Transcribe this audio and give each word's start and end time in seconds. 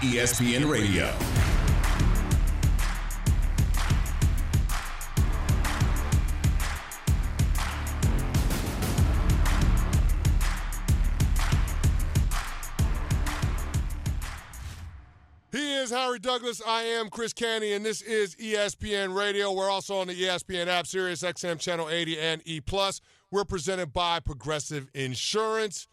ESPN 0.00 0.68
Radio. 0.68 1.10
He 15.52 15.76
is 15.76 15.90
Harry 15.90 16.18
Douglas. 16.18 16.60
I 16.66 16.82
am 16.82 17.08
Chris 17.08 17.32
Canty, 17.32 17.72
and 17.72 17.84
this 17.84 18.02
is 18.02 18.34
ESPN 18.36 19.16
Radio. 19.16 19.52
We're 19.52 19.70
also 19.70 19.96
on 19.96 20.08
the 20.08 20.14
ESPN 20.14 20.66
app, 20.66 20.86
Sirius 20.86 21.22
XM 21.22 21.58
Channel 21.58 21.88
80 21.88 22.18
and 22.18 22.42
E. 22.44 22.60
We're 23.30 23.44
presented 23.44 23.92
by 23.92 24.20
Progressive 24.20 24.88
Insurance. 24.92 25.86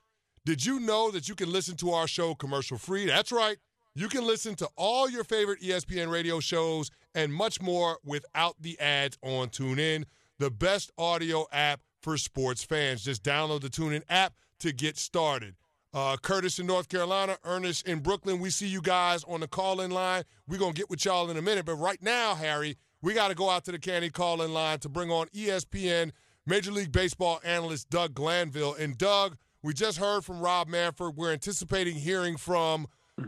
Did 0.43 0.65
you 0.65 0.79
know 0.79 1.11
that 1.11 1.29
you 1.29 1.35
can 1.35 1.51
listen 1.51 1.77
to 1.77 1.91
our 1.91 2.07
show 2.07 2.33
commercial 2.33 2.77
free? 2.79 3.05
That's 3.05 3.31
right. 3.31 3.57
You 3.93 4.07
can 4.07 4.25
listen 4.25 4.55
to 4.55 4.69
all 4.77 5.09
your 5.09 5.25
favorite 5.25 5.59
ESPN 5.61 6.09
radio 6.09 6.39
shows 6.39 6.91
and 7.13 7.33
much 7.33 7.61
more 7.61 7.97
without 8.05 8.55
the 8.61 8.79
ads 8.79 9.17
on 9.21 9.49
TuneIn, 9.49 10.05
the 10.39 10.49
best 10.49 10.91
audio 10.97 11.45
app 11.51 11.81
for 12.01 12.17
sports 12.17 12.63
fans. 12.63 13.03
Just 13.03 13.21
download 13.21 13.61
the 13.61 13.69
TuneIn 13.69 14.03
app 14.07 14.33
to 14.59 14.71
get 14.71 14.97
started. 14.97 15.55
Uh, 15.93 16.15
Curtis 16.15 16.57
in 16.57 16.67
North 16.67 16.87
Carolina, 16.87 17.37
Ernest 17.43 17.85
in 17.85 17.99
Brooklyn. 17.99 18.39
We 18.39 18.49
see 18.49 18.67
you 18.67 18.81
guys 18.81 19.25
on 19.25 19.41
the 19.41 19.47
call 19.47 19.81
in 19.81 19.91
line. 19.91 20.23
We're 20.47 20.57
going 20.57 20.73
to 20.73 20.77
get 20.77 20.89
with 20.89 21.03
y'all 21.03 21.29
in 21.29 21.35
a 21.35 21.41
minute. 21.41 21.65
But 21.65 21.75
right 21.75 22.01
now, 22.01 22.35
Harry, 22.35 22.77
we 23.01 23.13
got 23.13 23.27
to 23.27 23.35
go 23.35 23.49
out 23.49 23.65
to 23.65 23.73
the 23.73 23.79
Canty 23.79 24.09
call 24.09 24.41
in 24.41 24.53
line 24.53 24.79
to 24.79 24.89
bring 24.89 25.11
on 25.11 25.27
ESPN 25.35 26.11
Major 26.45 26.71
League 26.71 26.93
Baseball 26.93 27.41
analyst 27.43 27.89
Doug 27.89 28.13
Glanville. 28.13 28.73
And 28.75 28.97
Doug, 28.97 29.35
we 29.61 29.73
just 29.73 29.97
heard 29.97 30.23
from 30.23 30.39
Rob 30.39 30.69
Manfred. 30.69 31.17
We're 31.17 31.33
anticipating 31.33 31.95
hearing 31.95 32.37
from 32.37 32.87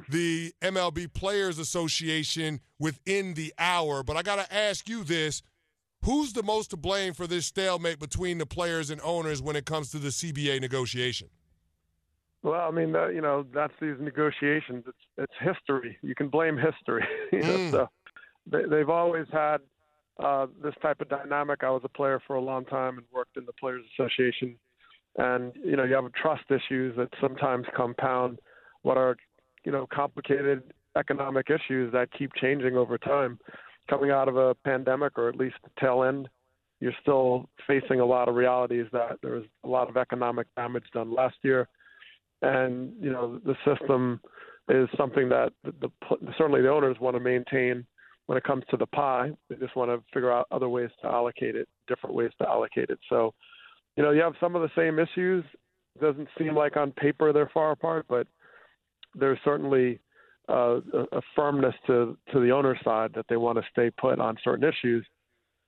the 0.09 0.53
MLB 0.61 1.13
Players 1.13 1.59
Association 1.59 2.59
within 2.79 3.33
the 3.33 3.53
hour. 3.57 4.03
But 4.03 4.17
I 4.17 4.21
got 4.21 4.37
to 4.37 4.53
ask 4.53 4.89
you 4.89 5.03
this 5.03 5.41
who's 6.03 6.33
the 6.33 6.43
most 6.43 6.69
to 6.71 6.77
blame 6.77 7.13
for 7.13 7.27
this 7.27 7.45
stalemate 7.45 7.99
between 7.99 8.37
the 8.37 8.45
players 8.45 8.89
and 8.89 8.99
owners 9.01 9.41
when 9.41 9.55
it 9.55 9.65
comes 9.65 9.89
to 9.91 9.99
the 9.99 10.09
CBA 10.09 10.59
negotiation? 10.59 11.29
Well, 12.41 12.59
I 12.59 12.71
mean, 12.71 12.93
uh, 12.93 13.07
you 13.07 13.21
know, 13.21 13.45
that's 13.53 13.73
these 13.79 13.95
negotiations. 13.99 14.83
It's 14.85 14.97
it's 15.17 15.33
history. 15.39 15.97
You 16.01 16.13
can 16.13 16.27
blame 16.27 16.57
history. 16.57 17.05
you 17.31 17.39
know, 17.41 17.57
Mm. 17.57 17.71
so 17.71 17.89
they, 18.45 18.63
they've 18.69 18.89
always 18.89 19.27
had 19.31 19.59
uh, 20.21 20.47
this 20.61 20.73
type 20.81 20.99
of 20.99 21.07
dynamic. 21.07 21.63
I 21.63 21.69
was 21.69 21.81
a 21.85 21.89
player 21.89 22.21
for 22.27 22.35
a 22.35 22.41
long 22.41 22.65
time 22.65 22.97
and 22.97 23.07
worked 23.13 23.37
in 23.37 23.45
the 23.45 23.53
Players 23.53 23.85
Association, 23.97 24.57
and 25.17 25.53
you 25.63 25.77
know, 25.77 25.85
you 25.85 25.95
have 25.95 26.11
trust 26.13 26.43
issues 26.49 26.97
that 26.97 27.07
sometimes 27.21 27.65
compound 27.77 28.39
what 28.81 28.97
are 28.97 29.15
you 29.65 29.71
know 29.71 29.87
complicated 29.93 30.63
economic 30.97 31.47
issues 31.49 31.91
that 31.91 32.09
keep 32.17 32.31
changing 32.35 32.75
over 32.77 32.97
time. 32.97 33.39
Coming 33.89 34.11
out 34.11 34.29
of 34.29 34.37
a 34.37 34.55
pandemic, 34.63 35.17
or 35.17 35.27
at 35.27 35.35
least 35.35 35.55
the 35.63 35.69
tail 35.79 36.03
end, 36.03 36.29
you're 36.79 36.93
still 37.01 37.49
facing 37.67 37.99
a 37.99 38.05
lot 38.05 38.29
of 38.29 38.35
realities 38.35 38.85
that 38.93 39.17
there 39.21 39.33
was 39.33 39.43
a 39.65 39.67
lot 39.67 39.89
of 39.89 39.97
economic 39.97 40.47
damage 40.55 40.85
done 40.93 41.13
last 41.13 41.35
year 41.41 41.67
and 42.43 42.91
you 43.01 43.11
know 43.11 43.39
the 43.45 43.55
system 43.65 44.19
is 44.69 44.87
something 44.95 45.27
that 45.29 45.51
the, 45.63 45.89
certainly 46.37 46.61
the 46.61 46.69
owners 46.69 46.97
want 46.99 47.15
to 47.15 47.19
maintain 47.19 47.85
when 48.27 48.37
it 48.37 48.43
comes 48.43 48.63
to 48.69 48.77
the 48.77 48.85
pie. 48.87 49.31
They 49.49 49.55
just 49.55 49.75
want 49.75 49.91
to 49.91 50.03
figure 50.13 50.31
out 50.31 50.47
other 50.51 50.69
ways 50.69 50.89
to 51.01 51.07
allocate 51.07 51.55
it, 51.55 51.67
different 51.87 52.15
ways 52.15 52.31
to 52.39 52.47
allocate 52.47 52.89
it. 52.89 52.99
So, 53.09 53.33
you 53.97 54.03
know, 54.03 54.11
you 54.11 54.21
have 54.21 54.35
some 54.39 54.55
of 54.55 54.61
the 54.61 54.71
same 54.77 54.99
issues. 54.99 55.43
It 55.95 56.01
doesn't 56.01 56.29
seem 56.37 56.55
like 56.55 56.77
on 56.77 56.91
paper 56.91 57.33
they're 57.33 57.51
far 57.53 57.71
apart, 57.71 58.05
but 58.07 58.27
there's 59.15 59.39
certainly 59.43 59.99
uh, 60.49 60.79
a, 60.93 61.17
a 61.17 61.21
firmness 61.35 61.75
to 61.87 62.17
to 62.31 62.39
the 62.39 62.51
owner 62.51 62.77
side 62.83 63.11
that 63.15 63.25
they 63.29 63.37
want 63.37 63.57
to 63.57 63.63
stay 63.71 63.89
put 63.89 64.19
on 64.19 64.37
certain 64.43 64.67
issues. 64.67 65.05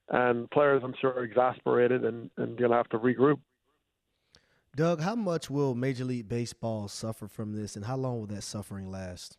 And 0.08 0.48
players, 0.50 0.82
I'm 0.84 0.94
sure, 1.00 1.10
are 1.14 1.24
exasperated 1.24 2.04
and, 2.04 2.30
and 2.36 2.56
going 2.56 2.70
to 2.70 2.76
have 2.76 2.88
to 2.90 2.98
regroup. 2.98 3.40
Doug, 4.76 5.00
how 5.00 5.16
much 5.16 5.50
will 5.50 5.74
Major 5.74 6.04
League 6.04 6.28
Baseball 6.28 6.86
suffer 6.86 7.26
from 7.26 7.54
this, 7.54 7.74
and 7.74 7.84
how 7.84 7.96
long 7.96 8.20
will 8.20 8.26
that 8.26 8.44
suffering 8.44 8.90
last? 8.90 9.36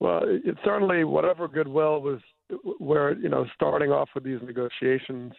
Well, 0.00 0.22
it, 0.24 0.42
it 0.44 0.56
certainly 0.64 1.04
whatever 1.04 1.46
goodwill 1.46 2.00
was 2.00 2.20
where 2.78 3.16
you 3.18 3.28
know 3.28 3.46
starting 3.54 3.90
off 3.90 4.08
with 4.14 4.24
these 4.24 4.40
negotiations 4.42 5.32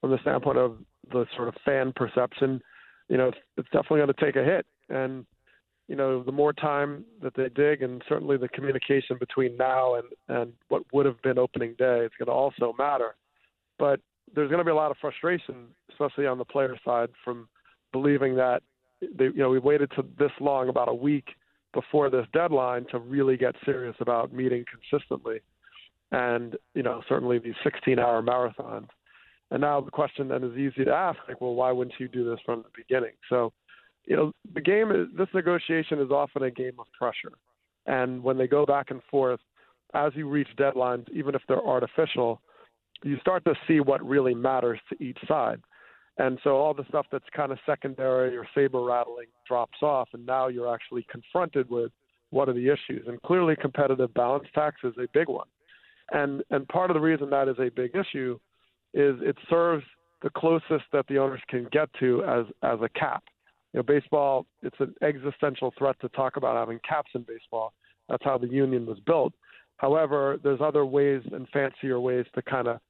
from 0.00 0.10
the 0.10 0.18
standpoint 0.22 0.58
of 0.58 0.78
the 1.12 1.26
sort 1.36 1.48
of 1.48 1.54
fan 1.64 1.92
perception, 1.94 2.60
you 3.08 3.16
know, 3.16 3.28
it's, 3.28 3.38
it's 3.56 3.68
definitely 3.70 3.98
going 3.98 4.12
to 4.14 4.24
take 4.24 4.36
a 4.36 4.44
hit. 4.44 4.66
And 4.88 5.26
you 5.88 5.96
know, 5.96 6.22
the 6.22 6.32
more 6.32 6.52
time 6.52 7.04
that 7.22 7.34
they 7.34 7.48
dig, 7.48 7.82
and 7.82 8.02
certainly 8.08 8.36
the 8.36 8.48
communication 8.48 9.16
between 9.18 9.56
now 9.56 9.94
and 9.94 10.06
and 10.28 10.52
what 10.68 10.82
would 10.92 11.06
have 11.06 11.20
been 11.22 11.38
opening 11.38 11.74
day, 11.78 12.00
it's 12.04 12.14
going 12.18 12.26
to 12.26 12.32
also 12.32 12.74
matter. 12.78 13.16
But 13.78 14.00
there's 14.34 14.50
going 14.50 14.58
to 14.58 14.64
be 14.64 14.70
a 14.70 14.74
lot 14.74 14.90
of 14.90 14.98
frustration, 15.00 15.68
especially 15.90 16.26
on 16.26 16.38
the 16.38 16.44
player 16.44 16.76
side, 16.84 17.08
from 17.24 17.48
believing 17.92 18.36
that 18.36 18.62
they, 19.00 19.24
you 19.24 19.38
know 19.38 19.48
we 19.48 19.58
waited 19.58 19.90
to 19.96 20.04
this 20.18 20.32
long, 20.40 20.68
about 20.68 20.88
a 20.88 20.94
week 20.94 21.28
before 21.72 22.10
this 22.10 22.26
deadline, 22.32 22.84
to 22.90 22.98
really 22.98 23.36
get 23.36 23.54
serious 23.64 23.96
about 24.00 24.32
meeting 24.32 24.64
consistently, 24.70 25.40
and 26.12 26.56
you 26.74 26.82
know 26.82 27.02
certainly 27.08 27.38
these 27.38 27.54
16-hour 27.64 28.22
marathons. 28.22 28.88
And 29.50 29.62
now 29.62 29.80
the 29.80 29.90
question 29.90 30.28
then 30.28 30.44
is 30.44 30.58
easy 30.58 30.84
to 30.84 30.92
ask, 30.92 31.18
like, 31.26 31.40
well, 31.40 31.54
why 31.54 31.72
wouldn't 31.72 31.98
you 31.98 32.08
do 32.08 32.28
this 32.28 32.38
from 32.44 32.62
the 32.62 32.68
beginning? 32.76 33.12
So, 33.30 33.54
you 34.08 34.16
know, 34.16 34.32
the 34.54 34.60
game 34.60 34.90
is 34.90 35.06
this 35.16 35.28
negotiation 35.34 36.00
is 36.00 36.10
often 36.10 36.42
a 36.42 36.50
game 36.50 36.78
of 36.78 36.86
pressure, 36.98 37.36
and 37.86 38.22
when 38.22 38.38
they 38.38 38.48
go 38.48 38.64
back 38.64 38.90
and 38.90 39.02
forth, 39.10 39.40
as 39.94 40.12
you 40.14 40.28
reach 40.28 40.48
deadlines, 40.58 41.04
even 41.12 41.34
if 41.34 41.42
they're 41.46 41.64
artificial, 41.64 42.40
you 43.04 43.18
start 43.20 43.44
to 43.44 43.54
see 43.66 43.80
what 43.80 44.04
really 44.04 44.34
matters 44.34 44.80
to 44.88 45.02
each 45.02 45.18
side. 45.28 45.60
And 46.16 46.38
so 46.42 46.56
all 46.56 46.74
the 46.74 46.84
stuff 46.88 47.06
that's 47.12 47.24
kind 47.36 47.52
of 47.52 47.58
secondary 47.64 48.36
or 48.36 48.46
saber 48.54 48.82
rattling 48.82 49.26
drops 49.46 49.78
off, 49.82 50.08
and 50.14 50.24
now 50.26 50.48
you're 50.48 50.72
actually 50.72 51.06
confronted 51.10 51.70
with 51.70 51.92
what 52.30 52.48
are 52.48 52.54
the 52.54 52.66
issues. 52.66 53.06
And 53.06 53.20
clearly, 53.22 53.56
competitive 53.60 54.12
balance 54.14 54.48
tax 54.54 54.76
is 54.84 54.94
a 54.98 55.06
big 55.12 55.28
one. 55.28 55.46
And 56.12 56.42
and 56.50 56.66
part 56.68 56.90
of 56.90 56.94
the 56.94 57.00
reason 57.00 57.28
that 57.30 57.48
is 57.48 57.56
a 57.58 57.68
big 57.68 57.92
issue 57.94 58.38
is 58.94 59.16
it 59.20 59.36
serves 59.50 59.84
the 60.22 60.30
closest 60.30 60.84
that 60.92 61.06
the 61.08 61.18
owners 61.18 61.42
can 61.48 61.68
get 61.70 61.88
to 62.00 62.24
as 62.24 62.46
as 62.62 62.78
a 62.82 62.88
cap. 62.98 63.22
You 63.72 63.78
know, 63.78 63.82
baseball 63.82 64.46
it's 64.62 64.76
an 64.80 64.94
existential 65.02 65.72
threat 65.76 65.96
to 66.00 66.08
talk 66.10 66.36
about 66.36 66.56
having 66.56 66.80
caps 66.88 67.10
in 67.14 67.22
baseball. 67.22 67.74
That's 68.08 68.24
how 68.24 68.38
the 68.38 68.48
union 68.48 68.86
was 68.86 68.98
built. 69.00 69.34
However, 69.76 70.38
there's 70.42 70.60
other 70.60 70.84
ways 70.84 71.22
and 71.32 71.46
fancier 71.50 72.00
ways 72.00 72.26
to 72.34 72.42
kind 72.42 72.68
of 72.68 72.80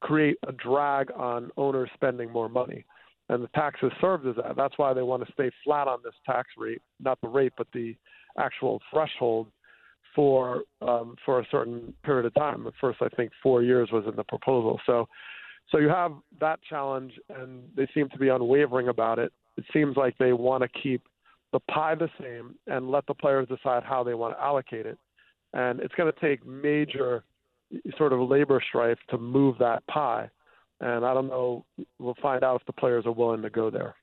create 0.00 0.36
a 0.48 0.52
drag 0.52 1.10
on 1.12 1.50
owners 1.56 1.90
spending 1.94 2.30
more 2.30 2.48
money. 2.48 2.84
And 3.28 3.42
the 3.42 3.48
taxes 3.48 3.92
served 4.00 4.26
as 4.26 4.36
that. 4.36 4.56
That's 4.56 4.76
why 4.76 4.92
they 4.92 5.02
want 5.02 5.24
to 5.24 5.32
stay 5.32 5.50
flat 5.64 5.86
on 5.86 6.00
this 6.04 6.14
tax 6.26 6.48
rate, 6.58 6.82
not 7.00 7.20
the 7.22 7.28
rate, 7.28 7.52
but 7.56 7.68
the 7.72 7.94
actual 8.38 8.80
threshold 8.92 9.48
for 10.14 10.64
um, 10.82 11.16
for 11.24 11.40
a 11.40 11.46
certain 11.50 11.94
period 12.04 12.26
of 12.26 12.34
time. 12.34 12.66
At 12.66 12.74
first, 12.80 13.00
I 13.00 13.08
think 13.08 13.30
four 13.42 13.62
years 13.62 13.90
was 13.92 14.04
in 14.06 14.16
the 14.16 14.24
proposal. 14.24 14.80
So, 14.84 15.08
so 15.70 15.78
you 15.78 15.88
have 15.88 16.12
that 16.40 16.60
challenge, 16.68 17.12
and 17.34 17.62
they 17.76 17.88
seem 17.94 18.08
to 18.10 18.18
be 18.18 18.28
unwavering 18.28 18.88
about 18.88 19.18
it. 19.18 19.32
It 19.56 19.64
seems 19.72 19.96
like 19.96 20.16
they 20.18 20.32
want 20.32 20.62
to 20.62 20.80
keep 20.82 21.02
the 21.52 21.60
pie 21.60 21.94
the 21.94 22.08
same 22.20 22.54
and 22.66 22.90
let 22.90 23.06
the 23.06 23.14
players 23.14 23.48
decide 23.48 23.82
how 23.82 24.02
they 24.02 24.14
want 24.14 24.36
to 24.36 24.42
allocate 24.42 24.86
it. 24.86 24.98
And 25.52 25.80
it's 25.80 25.94
going 25.94 26.10
to 26.12 26.20
take 26.20 26.46
major 26.46 27.24
sort 27.98 28.12
of 28.12 28.20
labor 28.20 28.62
strife 28.66 28.98
to 29.10 29.18
move 29.18 29.56
that 29.58 29.86
pie. 29.86 30.30
And 30.80 31.04
I 31.04 31.14
don't 31.14 31.28
know. 31.28 31.64
We'll 31.98 32.16
find 32.22 32.42
out 32.42 32.60
if 32.60 32.66
the 32.66 32.72
players 32.72 33.06
are 33.06 33.12
willing 33.12 33.42
to 33.42 33.50
go 33.50 33.70
there. 33.70 33.94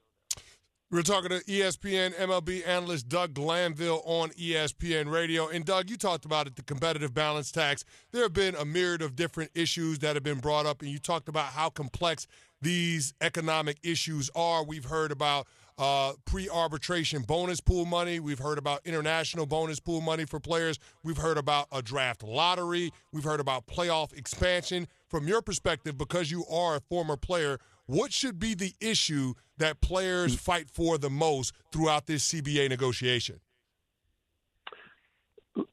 We're 0.91 1.03
talking 1.03 1.29
to 1.29 1.43
ESPN 1.43 2.15
MLB 2.15 2.67
analyst 2.67 3.09
Doug 3.09 3.35
Glanville 3.35 4.01
on 4.05 4.29
ESPN 4.31 5.11
Radio. 5.11 5.47
And 5.47 5.63
Doug, 5.63 5.87
you 5.87 5.97
talked 5.97 6.25
about 6.25 6.47
it, 6.47 6.55
the 6.55 6.63
competitive 6.63 7.13
balance 7.13 7.51
tax. 7.51 7.85
There 8.11 8.23
have 8.23 8.33
been 8.33 8.55
a 8.55 8.65
myriad 8.65 9.03
of 9.03 9.15
different 9.15 9.51
issues 9.53 9.99
that 9.99 10.15
have 10.15 10.23
been 10.23 10.39
brought 10.39 10.65
up, 10.65 10.81
and 10.81 10.89
you 10.89 10.97
talked 10.97 11.29
about 11.29 11.45
how 11.45 11.69
complex 11.69 12.25
these 12.59 13.13
economic 13.21 13.77
issues 13.83 14.31
are. 14.35 14.63
We've 14.63 14.85
heard 14.85 15.11
about 15.11 15.45
uh, 15.77 16.13
pre 16.25 16.49
arbitration 16.49 17.21
bonus 17.21 17.61
pool 17.61 17.85
money. 17.85 18.19
We've 18.19 18.39
heard 18.39 18.57
about 18.57 18.81
international 18.83 19.45
bonus 19.45 19.79
pool 19.79 20.01
money 20.01 20.25
for 20.25 20.39
players. 20.39 20.79
We've 21.03 21.17
heard 21.17 21.37
about 21.37 21.67
a 21.71 21.83
draft 21.83 22.23
lottery. 22.23 22.91
We've 23.13 23.23
heard 23.23 23.39
about 23.39 23.67
playoff 23.67 24.17
expansion. 24.17 24.87
From 25.07 25.27
your 25.27 25.43
perspective, 25.43 25.99
because 25.99 26.31
you 26.31 26.45
are 26.47 26.77
a 26.77 26.81
former 26.81 27.15
player, 27.15 27.59
what 27.85 28.11
should 28.11 28.39
be 28.39 28.53
the 28.55 28.73
issue 28.79 29.33
that 29.59 29.79
players 29.81 30.35
fight 30.35 30.69
for 30.69 30.97
the 30.97 31.09
most 31.09 31.53
throughout 31.71 32.07
this 32.07 32.27
CBA 32.33 32.69
negotiation? 32.69 33.39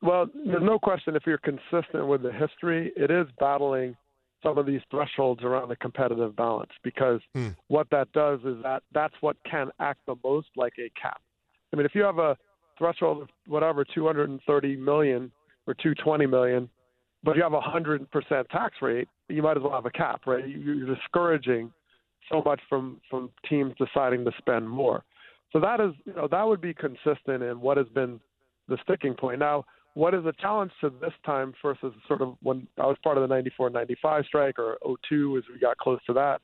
Well, 0.03 0.27
there's 0.35 0.63
no 0.63 0.79
question 0.79 1.17
if 1.17 1.23
you're 1.27 1.39
consistent 1.39 2.07
with 2.07 2.23
the 2.23 2.33
history, 2.33 2.93
it 2.97 3.11
is 3.11 3.27
battling 3.39 3.97
some 4.43 4.59
of 4.59 4.67
these 4.67 4.81
thresholds 4.91 5.43
around 5.43 5.69
the 5.69 5.77
competitive 5.77 6.37
balance 6.37 6.71
because 6.83 7.21
Hmm. 7.35 7.49
what 7.69 7.89
that 7.91 8.13
does 8.13 8.41
is 8.45 8.63
that 8.63 8.83
that's 8.93 9.15
what 9.21 9.37
can 9.45 9.71
act 9.81 10.01
the 10.07 10.17
most 10.23 10.49
like 10.57 10.75
a 10.79 10.91
cap. 11.01 11.21
I 11.73 11.77
mean, 11.77 11.87
if 11.87 11.95
you 11.95 12.03
have 12.03 12.19
a 12.19 12.37
threshold 12.79 13.23
of 13.23 13.29
whatever 13.47 13.85
230 13.85 14.77
million 14.77 15.33
or 15.67 15.75
220 15.75 16.27
million, 16.27 16.69
but 17.23 17.37
you 17.37 17.43
have 17.43 17.55
a 17.55 17.61
hundred 17.61 18.09
percent 18.11 18.49
tax 18.51 18.77
rate, 18.83 19.09
you 19.29 19.43
might 19.43 19.57
as 19.57 19.63
well 19.63 19.73
have 19.73 19.87
a 19.87 19.91
cap, 19.91 20.23
right? 20.27 20.47
You're 20.47 20.95
discouraging 20.95 21.73
so 22.31 22.43
much 22.45 22.61
from 22.69 23.01
from 23.11 23.31
teams 23.49 23.75
deciding 23.79 24.25
to 24.25 24.33
spend 24.39 24.69
more. 24.69 25.05
So 25.53 25.61
that 25.61 25.81
is, 25.81 25.93
you 26.05 26.15
know, 26.15 26.29
that 26.31 26.43
would 26.43 26.61
be 26.61 26.75
consistent 26.75 27.43
in 27.43 27.61
what 27.61 27.77
has 27.77 27.89
been 27.89 28.21
the 28.69 28.77
sticking 28.83 29.15
point. 29.15 29.39
Now, 29.39 29.65
what 29.95 30.13
is 30.13 30.25
the 30.25 30.33
challenge 30.33 30.73
to 30.81 30.91
this 31.01 31.13
time 31.25 31.55
versus 31.63 31.95
sort 32.07 32.21
of 32.21 32.37
when 32.43 32.67
I 32.79 32.87
was 32.87 32.97
part 33.03 33.17
of 33.17 33.23
the 33.23 33.35
94 33.35 33.71
95 33.71 34.25
strike 34.27 34.59
or 34.59 34.77
02 35.09 35.39
as 35.39 35.45
we 35.53 35.59
got 35.59 35.79
close 35.79 36.01
to 36.07 36.13
that? 36.15 36.41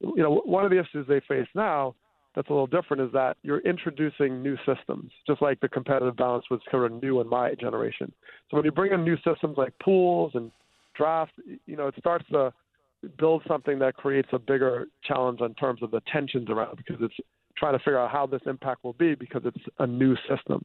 You 0.00 0.22
know, 0.22 0.42
one 0.44 0.64
of 0.64 0.70
the 0.70 0.78
issues 0.78 1.06
they 1.06 1.20
face 1.28 1.48
now 1.54 1.94
that's 2.34 2.48
a 2.48 2.52
little 2.52 2.66
different 2.66 3.02
is 3.02 3.10
that 3.12 3.36
you're 3.42 3.60
introducing 3.60 4.42
new 4.42 4.56
systems, 4.66 5.10
just 5.26 5.40
like 5.40 5.58
the 5.60 5.68
competitive 5.68 6.16
balance 6.16 6.44
was 6.50 6.60
sort 6.70 6.90
of 6.90 7.02
new 7.02 7.20
in 7.20 7.28
my 7.28 7.54
generation. 7.54 8.12
So 8.50 8.58
when 8.58 8.64
you 8.64 8.72
bring 8.72 8.92
in 8.92 9.04
new 9.04 9.16
systems 9.16 9.56
like 9.56 9.72
pools 9.82 10.32
and 10.34 10.52
drafts, 10.94 11.34
you 11.66 11.76
know, 11.76 11.88
it 11.88 11.94
starts 11.98 12.26
to 12.30 12.52
build 13.18 13.42
something 13.46 13.78
that 13.78 13.94
creates 13.94 14.28
a 14.32 14.38
bigger 14.38 14.86
challenge 15.04 15.40
in 15.40 15.54
terms 15.54 15.82
of 15.82 15.90
the 15.90 16.00
tensions 16.12 16.48
around 16.50 16.76
because 16.76 16.96
it's 17.00 17.14
trying 17.56 17.72
to 17.72 17.78
figure 17.78 17.98
out 17.98 18.10
how 18.10 18.26
this 18.26 18.40
impact 18.46 18.84
will 18.84 18.94
be 18.94 19.14
because 19.14 19.42
it's 19.44 19.64
a 19.78 19.86
new 19.86 20.16
system. 20.28 20.64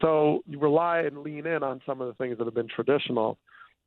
So 0.00 0.42
you 0.46 0.58
rely 0.58 1.00
and 1.00 1.18
lean 1.18 1.46
in 1.46 1.62
on 1.62 1.80
some 1.84 2.00
of 2.00 2.08
the 2.08 2.14
things 2.14 2.38
that 2.38 2.44
have 2.44 2.54
been 2.54 2.68
traditional, 2.68 3.38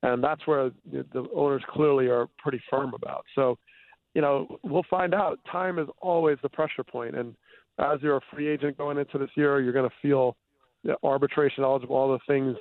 and 0.03 0.23
that's 0.23 0.45
where 0.45 0.71
the, 0.91 1.27
owners 1.33 1.63
clearly 1.69 2.07
are 2.07 2.27
pretty 2.37 2.61
firm 2.69 2.93
about. 2.93 3.25
So, 3.35 3.57
you 4.13 4.21
know, 4.21 4.59
we'll 4.63 4.85
find 4.89 5.13
out. 5.13 5.39
Time 5.51 5.79
is 5.79 5.87
always 6.01 6.37
the 6.43 6.49
pressure 6.49 6.83
point, 6.83 7.15
and 7.15 7.35
as 7.79 7.99
you're 8.01 8.17
a 8.17 8.21
free 8.31 8.47
agent 8.47 8.77
going 8.77 8.97
into 8.97 9.17
this 9.17 9.29
year, 9.35 9.59
you're 9.59 9.73
going 9.73 9.89
to 9.89 9.95
feel 10.01 10.35
arbitration 11.03 11.63
eligible, 11.63 11.95
all 11.95 12.11
the 12.11 12.19
things. 12.27 12.55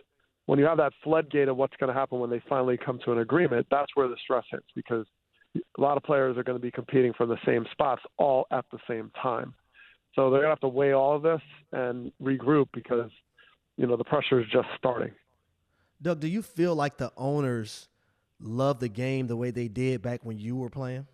When 0.46 0.58
you 0.58 0.64
have 0.64 0.78
that 0.78 0.92
floodgate 1.04 1.48
of 1.48 1.56
what's 1.56 1.76
going 1.78 1.88
to 1.88 1.98
happen 1.98 2.18
when 2.18 2.30
they 2.30 2.42
finally 2.48 2.76
come 2.76 2.98
to 3.04 3.12
an 3.12 3.18
agreement, 3.18 3.66
that's 3.70 3.90
where 3.94 4.08
the 4.08 4.16
stress 4.22 4.44
hits 4.50 4.66
because 4.74 5.06
a 5.54 5.80
lot 5.80 5.96
of 5.96 6.02
players 6.02 6.36
are 6.36 6.42
going 6.42 6.58
to 6.58 6.62
be 6.62 6.70
competing 6.70 7.12
for 7.12 7.26
the 7.26 7.36
same 7.46 7.66
spots 7.70 8.02
all 8.18 8.46
at 8.50 8.64
the 8.72 8.78
same 8.88 9.10
time. 9.22 9.54
So 10.14 10.30
they're 10.30 10.40
going 10.40 10.48
to 10.48 10.50
have 10.50 10.60
to 10.60 10.68
weigh 10.68 10.92
all 10.92 11.16
of 11.16 11.22
this 11.22 11.40
and 11.72 12.12
regroup 12.22 12.66
because 12.74 13.10
you 13.76 13.86
know 13.86 13.96
the 13.96 14.04
pressure 14.04 14.40
is 14.40 14.46
just 14.52 14.68
starting. 14.76 15.12
Doug, 16.00 16.20
do 16.20 16.28
you 16.28 16.42
feel 16.42 16.74
like 16.74 16.98
the 16.98 17.12
owners 17.16 17.88
love 18.40 18.80
the 18.80 18.88
game 18.88 19.28
the 19.28 19.36
way 19.36 19.50
they 19.50 19.68
did 19.68 20.02
back 20.02 20.20
when 20.24 20.38
you 20.38 20.56
were 20.56 20.68
playing? 20.68 21.06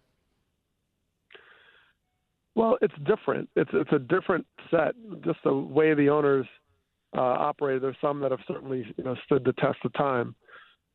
Well, 2.54 2.76
it's 2.80 2.94
different. 3.04 3.48
It's 3.54 3.70
it's 3.72 3.92
a 3.92 4.00
different 4.00 4.46
set. 4.70 4.94
Just 5.24 5.38
the 5.44 5.54
way 5.54 5.94
the 5.94 6.08
owners 6.08 6.46
uh, 7.16 7.20
operate. 7.20 7.82
There's 7.82 7.96
some 8.00 8.20
that 8.20 8.30
have 8.30 8.40
certainly 8.46 8.84
you 8.96 9.04
know 9.04 9.16
stood 9.24 9.44
the 9.44 9.52
test 9.54 9.78
of 9.84 9.92
time, 9.94 10.34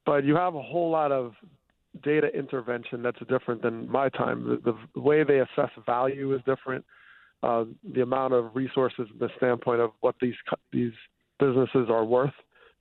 but 0.05 0.23
you 0.23 0.35
have 0.35 0.55
a 0.55 0.61
whole 0.61 0.89
lot 0.89 1.11
of 1.11 1.33
data 2.03 2.27
intervention 2.35 3.03
that's 3.03 3.19
different 3.29 3.61
than 3.61 3.89
my 3.89 4.09
time. 4.09 4.59
The, 4.63 4.75
the 4.95 4.99
way 4.99 5.23
they 5.23 5.39
assess 5.39 5.69
value 5.85 6.33
is 6.33 6.41
different. 6.45 6.83
Uh, 7.43 7.65
the 7.93 8.01
amount 8.01 8.33
of 8.33 8.55
resources, 8.55 9.07
the 9.19 9.29
standpoint 9.37 9.81
of 9.81 9.91
what 10.01 10.15
these 10.21 10.35
these 10.71 10.93
businesses 11.39 11.87
are 11.89 12.05
worth, 12.05 12.33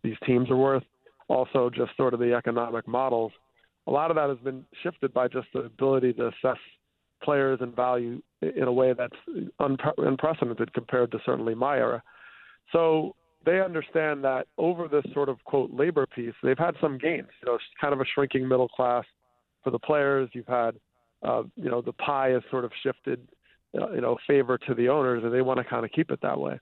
these 0.03 0.17
teams 0.25 0.51
are 0.51 0.57
worth, 0.57 0.85
also 1.29 1.71
just 1.71 1.97
sort 1.97 2.15
of 2.15 2.21
the 2.21 2.33
economic 2.35 2.87
models. 2.87 3.33
A 3.89 3.91
lot 3.91 4.11
of 4.11 4.17
that 4.17 4.29
has 4.29 4.39
been 4.39 4.65
shifted 4.83 5.13
by 5.13 5.27
just 5.27 5.49
the 5.53 5.61
ability 5.61 6.13
to 6.15 6.29
assess 6.29 6.59
players 7.25 7.59
and 7.61 7.75
value 7.75 8.23
in 8.41 8.65
a 8.65 8.73
way 8.73 8.93
that's 8.93 9.17
unprecedented 9.99 10.73
compared 10.73 11.11
to 11.13 11.19
certainly 11.25 11.55
my 11.55 11.79
era. 11.79 12.03
So 12.73 13.15
they 13.45 13.61
understand 13.61 14.25
that 14.25 14.47
over 14.59 14.89
this 14.89 15.05
sort 15.13 15.29
of 15.29 15.43
quote 15.45 15.73
labor 15.73 16.07
piece, 16.07 16.35
they've 16.43 16.59
had 16.59 16.75
some 16.81 16.99
gains. 16.99 17.29
You 17.41 17.47
know, 17.49 17.55
it's 17.55 17.65
kind 17.81 17.93
of 17.93 18.01
a 18.01 18.05
shrinking 18.15 18.47
middle 18.47 18.69
class 18.69 19.05
for 19.65 19.71
the 19.71 19.79
players. 19.79 20.29
You've 20.33 20.47
had, 20.47 20.77
uh, 21.23 21.43
you 21.57 21.71
know, 21.71 21.81
the 21.81 21.93
pie 21.93 22.31
has 22.31 22.43
sort 22.51 22.65
of 22.65 22.73
shifted, 22.83 23.27
uh, 23.81 23.91
you 23.93 24.01
know, 24.01 24.17
favor 24.27 24.59
to 24.59 24.75
the 24.75 24.89
owners, 24.89 25.23
and 25.25 25.33
they 25.33 25.43
want 25.43 25.59
to 25.59 25.65
kind 25.65 25.85
of 25.85 25.91
keep 25.93 26.11
it 26.11 26.21
that 26.23 26.39
way 26.39 26.59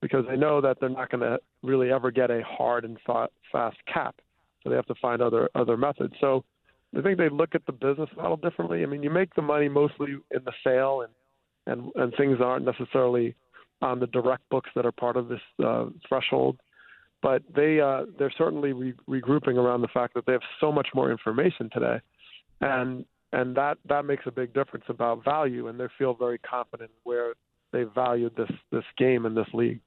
because 0.00 0.24
they 0.28 0.36
know 0.36 0.60
that 0.60 0.78
they're 0.80 0.88
not 0.88 1.10
going 1.10 1.20
to 1.20 1.38
really 1.62 1.90
ever 1.90 2.10
get 2.10 2.30
a 2.30 2.42
hard 2.44 2.84
and 2.84 2.98
fast 3.06 3.76
cap. 3.92 4.16
So 4.62 4.70
they 4.70 4.76
have 4.76 4.86
to 4.86 4.94
find 5.00 5.20
other 5.20 5.48
other 5.54 5.76
methods. 5.76 6.14
So 6.20 6.44
I 6.96 7.00
think 7.00 7.18
they 7.18 7.28
look 7.28 7.54
at 7.54 7.66
the 7.66 7.72
business 7.72 8.10
model 8.16 8.36
differently. 8.36 8.82
I 8.82 8.86
mean, 8.86 9.02
you 9.02 9.10
make 9.10 9.34
the 9.34 9.42
money 9.42 9.68
mostly 9.68 10.16
in 10.30 10.44
the 10.44 10.52
sale, 10.64 11.02
and 11.02 11.12
and 11.66 11.90
and 11.96 12.12
things 12.16 12.38
aren't 12.40 12.64
necessarily 12.64 13.34
on 13.82 14.00
the 14.00 14.06
direct 14.06 14.48
books 14.48 14.70
that 14.74 14.86
are 14.86 14.92
part 14.92 15.16
of 15.16 15.28
this 15.28 15.40
uh, 15.64 15.86
threshold. 16.08 16.58
But 17.20 17.42
they 17.54 17.80
uh, 17.80 18.06
they're 18.18 18.32
certainly 18.36 18.72
re- 18.72 18.94
regrouping 19.08 19.56
around 19.56 19.82
the 19.82 19.88
fact 19.88 20.14
that 20.14 20.26
they 20.26 20.32
have 20.32 20.42
so 20.60 20.72
much 20.72 20.88
more 20.94 21.10
information 21.10 21.70
today, 21.72 22.00
and 22.60 23.04
and 23.32 23.56
that 23.56 23.78
that 23.88 24.04
makes 24.04 24.24
a 24.26 24.32
big 24.32 24.52
difference 24.54 24.86
about 24.88 25.24
value, 25.24 25.68
and 25.68 25.78
they 25.78 25.86
feel 25.98 26.14
very 26.14 26.38
confident 26.38 26.90
where 27.04 27.34
they 27.72 27.84
valued 27.84 28.34
this 28.36 28.50
this 28.70 28.84
game 28.98 29.24
and 29.24 29.36
this 29.36 29.46
league. 29.52 29.80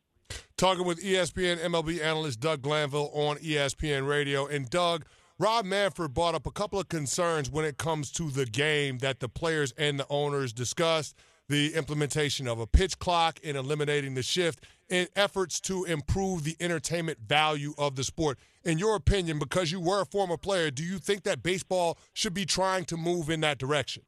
Talking 0.57 0.85
with 0.85 1.03
ESPN 1.03 1.57
MLB 1.57 2.01
analyst 2.01 2.39
Doug 2.39 2.61
Glanville 2.61 3.11
on 3.13 3.37
ESPN 3.37 4.07
Radio. 4.07 4.47
And 4.47 4.69
Doug, 4.69 5.05
Rob 5.37 5.65
Manfred 5.65 6.13
brought 6.13 6.33
up 6.33 6.47
a 6.47 6.51
couple 6.51 6.79
of 6.79 6.87
concerns 6.87 7.51
when 7.51 7.65
it 7.65 7.77
comes 7.77 8.09
to 8.13 8.31
the 8.31 8.45
game 8.45 8.99
that 8.99 9.19
the 9.19 9.27
players 9.27 9.73
and 9.77 9.99
the 9.99 10.05
owners 10.09 10.53
discussed 10.53 11.13
the 11.47 11.73
implementation 11.75 12.47
of 12.47 12.59
a 12.59 12.67
pitch 12.67 12.97
clock 12.99 13.39
and 13.43 13.55
eliminating 13.55 14.15
the 14.15 14.23
shift 14.23 14.65
in 14.89 15.07
efforts 15.15 15.59
to 15.61 15.83
improve 15.85 16.43
the 16.43 16.55
entertainment 16.59 17.19
value 17.19 17.73
of 17.77 17.95
the 17.95 18.03
sport. 18.03 18.37
In 18.63 18.77
your 18.77 18.95
opinion, 18.95 19.39
because 19.39 19.71
you 19.71 19.79
were 19.79 20.01
a 20.01 20.05
former 20.05 20.37
player, 20.37 20.71
do 20.71 20.83
you 20.83 20.97
think 20.97 21.23
that 21.23 21.43
baseball 21.43 21.97
should 22.13 22.33
be 22.33 22.45
trying 22.45 22.85
to 22.85 22.97
move 22.97 23.29
in 23.29 23.41
that 23.41 23.57
direction? 23.57 24.03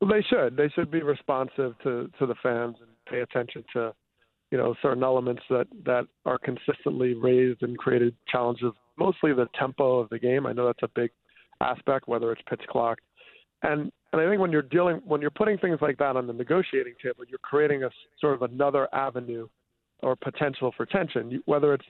Well, 0.00 0.10
they 0.10 0.22
should. 0.22 0.56
They 0.56 0.68
should 0.68 0.90
be 0.90 1.02
responsive 1.02 1.74
to, 1.82 2.10
to 2.18 2.26
the 2.26 2.34
fans 2.42 2.76
and 2.80 2.90
pay 3.08 3.20
attention 3.20 3.64
to 3.74 3.94
you 4.50 4.58
know 4.58 4.74
certain 4.82 5.02
elements 5.02 5.42
that 5.50 5.66
that 5.84 6.06
are 6.26 6.38
consistently 6.38 7.14
raised 7.14 7.62
and 7.62 7.76
created 7.78 8.14
challenges. 8.28 8.72
Mostly 8.98 9.32
the 9.32 9.48
tempo 9.58 9.98
of 9.98 10.08
the 10.10 10.18
game. 10.18 10.46
I 10.46 10.52
know 10.52 10.66
that's 10.66 10.82
a 10.82 10.90
big 10.94 11.10
aspect, 11.60 12.06
whether 12.06 12.30
it's 12.30 12.42
pitch 12.48 12.62
clock, 12.68 12.98
and 13.62 13.90
and 14.14 14.26
I 14.26 14.30
think 14.30 14.40
when 14.40 14.52
you're 14.52 14.62
dealing 14.62 15.00
when 15.04 15.20
you're 15.20 15.30
putting 15.30 15.58
things 15.58 15.78
like 15.80 15.98
that 15.98 16.16
on 16.16 16.26
the 16.26 16.32
negotiating 16.32 16.94
table, 17.02 17.24
you're 17.28 17.38
creating 17.38 17.84
a 17.84 17.90
sort 18.20 18.34
of 18.34 18.42
another 18.42 18.88
avenue 18.94 19.48
or 20.02 20.16
potential 20.16 20.72
for 20.76 20.86
tension. 20.86 21.42
Whether 21.46 21.74
it's 21.74 21.86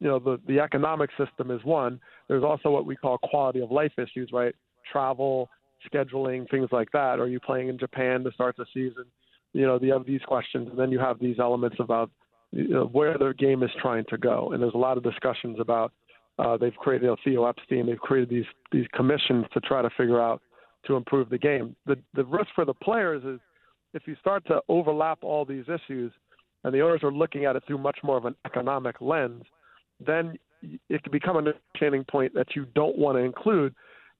you 0.00 0.08
know 0.08 0.18
the 0.18 0.40
the 0.46 0.60
economic 0.60 1.10
system 1.18 1.50
is 1.50 1.62
one. 1.64 2.00
There's 2.28 2.44
also 2.44 2.70
what 2.70 2.86
we 2.86 2.96
call 2.96 3.18
quality 3.18 3.60
of 3.60 3.70
life 3.70 3.92
issues, 3.98 4.30
right? 4.32 4.54
Travel, 4.90 5.50
scheduling, 5.92 6.48
things 6.50 6.68
like 6.72 6.90
that. 6.92 7.18
Are 7.20 7.28
you 7.28 7.40
playing 7.40 7.68
in 7.68 7.78
Japan 7.78 8.24
to 8.24 8.32
start 8.32 8.56
the 8.56 8.66
season? 8.72 9.04
you 9.54 9.66
know, 9.66 9.78
you 9.80 9.92
have 9.92 10.04
these 10.04 10.20
questions, 10.22 10.68
and 10.68 10.78
then 10.78 10.90
you 10.90 10.98
have 10.98 11.18
these 11.18 11.38
elements 11.38 11.76
about 11.78 12.10
you 12.50 12.68
know, 12.68 12.84
where 12.86 13.16
the 13.16 13.32
game 13.38 13.62
is 13.62 13.70
trying 13.80 14.04
to 14.10 14.18
go. 14.18 14.50
And 14.52 14.62
there's 14.62 14.74
a 14.74 14.78
lot 14.78 14.98
of 14.98 15.02
discussions 15.02 15.58
about 15.58 15.92
uh, 16.38 16.56
they've 16.56 16.74
created 16.74 17.04
you 17.04 17.10
know, 17.10 17.16
Theo 17.24 17.46
Epstein, 17.46 17.86
they've 17.86 17.98
created 17.98 18.28
these 18.28 18.44
these 18.72 18.86
commissions 18.92 19.46
to 19.54 19.60
try 19.60 19.80
to 19.80 19.90
figure 19.96 20.20
out 20.20 20.42
to 20.86 20.96
improve 20.96 21.28
the 21.28 21.38
game. 21.38 21.74
The 21.86 21.96
the 22.14 22.24
risk 22.24 22.48
for 22.54 22.64
the 22.64 22.74
players 22.74 23.24
is 23.24 23.40
if 23.92 24.02
you 24.06 24.16
start 24.20 24.46
to 24.46 24.60
overlap 24.68 25.18
all 25.22 25.44
these 25.44 25.64
issues, 25.64 26.12
and 26.64 26.74
the 26.74 26.80
owners 26.80 27.02
are 27.02 27.12
looking 27.12 27.44
at 27.44 27.56
it 27.56 27.62
through 27.66 27.78
much 27.78 27.98
more 28.02 28.16
of 28.16 28.24
an 28.24 28.34
economic 28.44 29.00
lens, 29.00 29.44
then 30.04 30.38
it 30.62 31.02
can 31.02 31.12
become 31.12 31.36
an 31.36 31.48
understanding 31.48 32.04
point 32.10 32.34
that 32.34 32.56
you 32.56 32.66
don't 32.74 32.98
want 32.98 33.16
to 33.16 33.22
include 33.22 33.74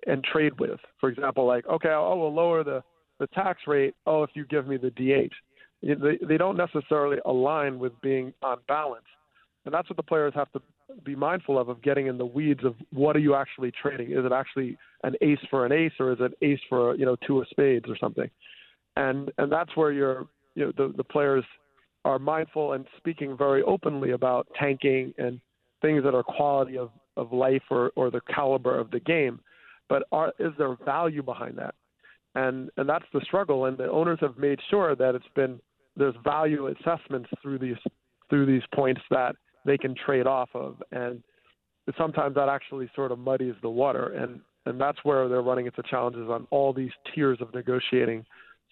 and 0.07 0.23
trade 0.23 0.53
with. 0.61 0.79
For 1.01 1.09
example, 1.09 1.47
like 1.47 1.67
okay, 1.67 1.91
oh, 1.91 2.17
we'll 2.17 2.35
lower 2.35 2.65
the 2.65 2.83
the 3.21 3.27
tax 3.29 3.63
rate, 3.67 3.95
oh, 4.07 4.23
if 4.23 4.31
you 4.35 4.45
give 4.47 4.67
me 4.67 4.77
the 4.77 4.91
DH. 4.91 5.33
They, 5.83 6.19
they 6.27 6.39
don't 6.39 6.57
necessarily 6.57 7.19
align 7.27 7.79
with 7.79 7.93
being 8.01 8.33
on 8.43 8.59
balance. 8.67 9.05
And 9.65 9.75
that's 9.75 9.89
what 9.89 9.97
the 9.97 10.03
players 10.03 10.33
have 10.35 10.51
to 10.53 10.63
be 11.05 11.15
mindful 11.15 11.59
of, 11.59 11.69
of 11.69 11.83
getting 11.83 12.07
in 12.07 12.19
the 12.19 12.27
weeds 12.27 12.65
of 12.65 12.75
what 12.93 13.17
are 13.17 13.21
you 13.21 13.35
actually 13.35 13.73
trading? 13.81 14.13
Is 14.13 14.25
it 14.25 14.33
actually 14.33 14.77
an 15.03 15.15
ace 15.21 15.39
for 15.51 15.67
an 15.67 15.73
ace 15.73 15.93
or 15.99 16.13
is 16.13 16.19
it 16.21 16.33
ace 16.43 16.61
for, 16.69 16.95
you 16.97 17.05
know, 17.05 17.17
two 17.27 17.41
of 17.41 17.49
spades 17.49 17.87
or 17.89 17.97
something? 17.99 18.31
And, 18.97 19.33
and 19.39 19.51
that's 19.51 19.77
where 19.77 19.93
you're, 19.93 20.27
you 20.55 20.67
know, 20.67 20.73
the, 20.77 20.95
the 20.97 21.05
players 21.05 21.45
are 22.05 22.19
mindful 22.19 22.75
and 22.75 22.85
speaking 22.97 23.37
very 23.37 23.63
openly 23.63 24.13
about 24.13 24.47
tanking 24.59 25.15
and 25.19 25.41
things 25.83 26.05
that 26.05 26.15
are 26.15 26.23
quality 26.23 26.79
of, 26.79 26.91
of 27.17 27.33
life 27.33 27.63
or, 27.71 27.93
or 27.97 28.11
the 28.11 28.21
caliber 28.33 28.79
of 28.79 28.91
the 28.91 29.01
game. 29.01 29.41
But 29.89 30.05
are, 30.13 30.33
is 30.39 30.53
there 30.59 30.77
value 30.85 31.23
behind 31.23 31.59
that? 31.59 31.75
and 32.35 32.71
and 32.77 32.89
that's 32.89 33.05
the 33.13 33.21
struggle. 33.23 33.67
And 33.67 33.79
the 33.79 33.91
owners 33.91 34.19
have 34.21 34.39
made 34.39 34.59
sure 34.71 34.95
that 34.97 35.15
it's 35.15 35.25
been 35.35 35.61
there's 35.97 36.15
value 36.25 36.69
assessments 36.69 37.31
through 37.43 37.59
these 37.59 37.77
through 38.29 38.47
these 38.47 38.63
points 38.75 39.01
that 39.11 39.37
they 39.65 39.79
can 39.79 39.95
trade 39.95 40.27
off 40.27 40.51
of, 40.55 40.83
and 40.93 41.23
sometimes 41.99 42.35
that 42.35 42.49
actually 42.49 42.91
sort 42.95 43.13
of 43.13 43.19
muddies 43.19 43.55
the 43.63 43.71
water, 43.71 44.09
and 44.09 44.41
and 44.67 44.81
that's 44.81 44.99
where 45.03 45.29
they're 45.29 45.43
running 45.43 45.67
into 45.67 45.83
challenges 45.83 46.29
on 46.31 46.47
all 46.51 46.73
these 46.73 46.93
tiers 47.15 47.39
of 47.41 47.53
negotiating 47.53 48.25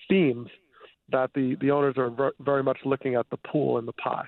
themes 0.08 0.49
that 1.11 1.30
the 1.34 1.56
the 1.61 1.70
owners 1.70 1.94
are 1.96 2.32
very 2.40 2.62
much 2.62 2.78
looking 2.84 3.14
at 3.14 3.28
the 3.30 3.37
pool 3.37 3.78
and 3.78 3.87
the 3.87 3.92
pie. 3.92 4.26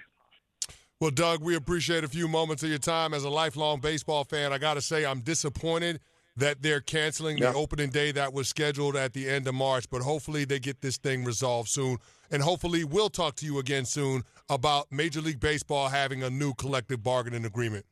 Well, 1.01 1.11
Doug, 1.11 1.43
we 1.43 1.57
appreciate 1.57 2.05
a 2.05 2.09
few 2.09 2.29
moments 2.29 2.63
of 2.63 2.69
your 2.69 2.79
time 2.79 3.13
as 3.15 3.25
a 3.25 3.31
lifelong 3.31 3.81
baseball 3.81 4.25
fan. 4.25 4.53
I 4.53 4.59
got 4.59 4.75
to 4.75 4.81
say, 4.81 5.05
I'm 5.05 5.21
disappointed 5.21 6.01
that 6.37 6.63
they're 6.63 6.81
canceling 6.81 7.39
the 7.39 7.53
opening 7.53 7.91
day 7.91 8.11
that 8.13 8.33
was 8.33 8.49
scheduled 8.49 8.97
at 8.97 9.13
the 9.13 9.29
end 9.29 9.47
of 9.47 9.55
March, 9.55 9.89
but 9.89 10.03
hopefully 10.03 10.45
they 10.45 10.59
get 10.59 10.81
this 10.81 10.97
thing 10.97 11.25
resolved 11.25 11.69
soon. 11.69 11.99
And 12.31 12.43
hopefully 12.43 12.83
we'll 12.85 13.11
talk 13.11 13.37
to 13.37 13.47
you 13.47 13.59
again 13.59 13.85
soon 13.85 14.23
about 14.49 14.91
Major 14.91 15.21
League 15.21 15.39
Baseball 15.39 15.89
having 15.89 16.23
a 16.23 16.31
new 16.31 16.53
collective 16.55 17.03
bargaining 17.03 17.45
agreement. 17.45 17.87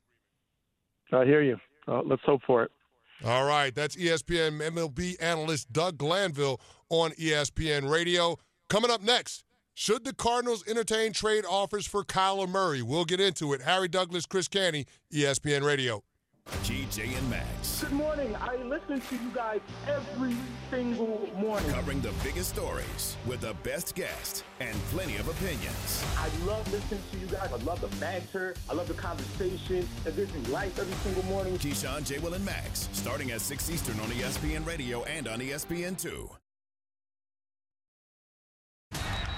I 1.13 1.25
hear 1.25 1.43
you. 1.43 1.59
Uh, 1.87 2.03
let's 2.05 2.23
hope 2.25 2.41
for 2.47 2.65
it. 2.65 2.71
All 3.25 3.45
right. 3.45 3.73
That's 3.75 3.95
ESPN 3.95 4.61
MLB 4.61 5.17
analyst 5.21 5.73
Doug 5.73 5.99
Glanville 5.99 6.61
on 6.89 7.13
ESPN 7.13 7.89
Radio. 7.89 8.37
Coming 8.69 8.91
up 8.91 9.03
next, 9.03 9.45
should 9.75 10.05
the 10.05 10.15
Cardinals 10.15 10.67
entertain 10.67 11.13
trade 11.13 11.45
offers 11.49 11.87
for 11.87 12.03
Kyler 12.03 12.49
Murray? 12.49 12.83
We'll 12.83 13.05
get 13.05 13.21
into 13.21 13.53
it. 13.53 13.63
Harry 13.63 13.89
Douglas, 13.89 14.27
Chris 14.27 14.49
Canty, 14.49 14.87
ESPN 15.13 15.65
Radio. 15.65 16.03
GJ 16.63 17.19
and 17.19 17.31
Max. 17.31 17.83
Good 17.83 17.93
morning. 17.93 18.37
I 18.41 18.57
listen 18.57 19.01
to 19.01 19.15
you 19.15 19.31
guys 19.35 19.61
every 19.89 20.37
single 20.71 21.29
morning. 21.37 21.71
Covering 21.71 22.01
the 22.01 22.13
biggest 22.23 22.51
stories 22.51 23.17
with 23.27 23.41
the 23.41 23.55
best 23.63 23.95
guests 23.95 24.43
and 24.61 24.75
plenty 24.91 25.17
of 25.17 25.29
opinions. 25.29 26.05
I 26.19 26.29
love 26.45 26.71
listening 26.73 27.01
to 27.13 27.19
you 27.19 27.27
guys. 27.27 27.53
I 27.53 27.57
love 27.65 27.81
the 27.81 27.95
banter. 27.97 28.55
I 28.71 28.75
love 28.75 28.89
the 28.89 28.95
conversation. 28.95 29.89
It 30.07 30.17
gives 30.17 30.33
me 30.35 30.41
life 30.53 30.79
every 30.79 30.95
single 30.95 31.25
morning. 31.25 31.59
Keyshawn, 31.59 32.05
J. 32.05 32.19
Will, 32.19 32.35
and 32.35 32.45
Max, 32.45 32.89
starting 32.93 33.33
at 33.33 33.41
6 33.41 33.71
Eastern 33.71 33.99
on 34.01 34.09
ESPN 34.09 34.67
Radio 34.67 35.03
and 35.05 35.29
on 35.29 35.41
ESPN2. 35.41 36.29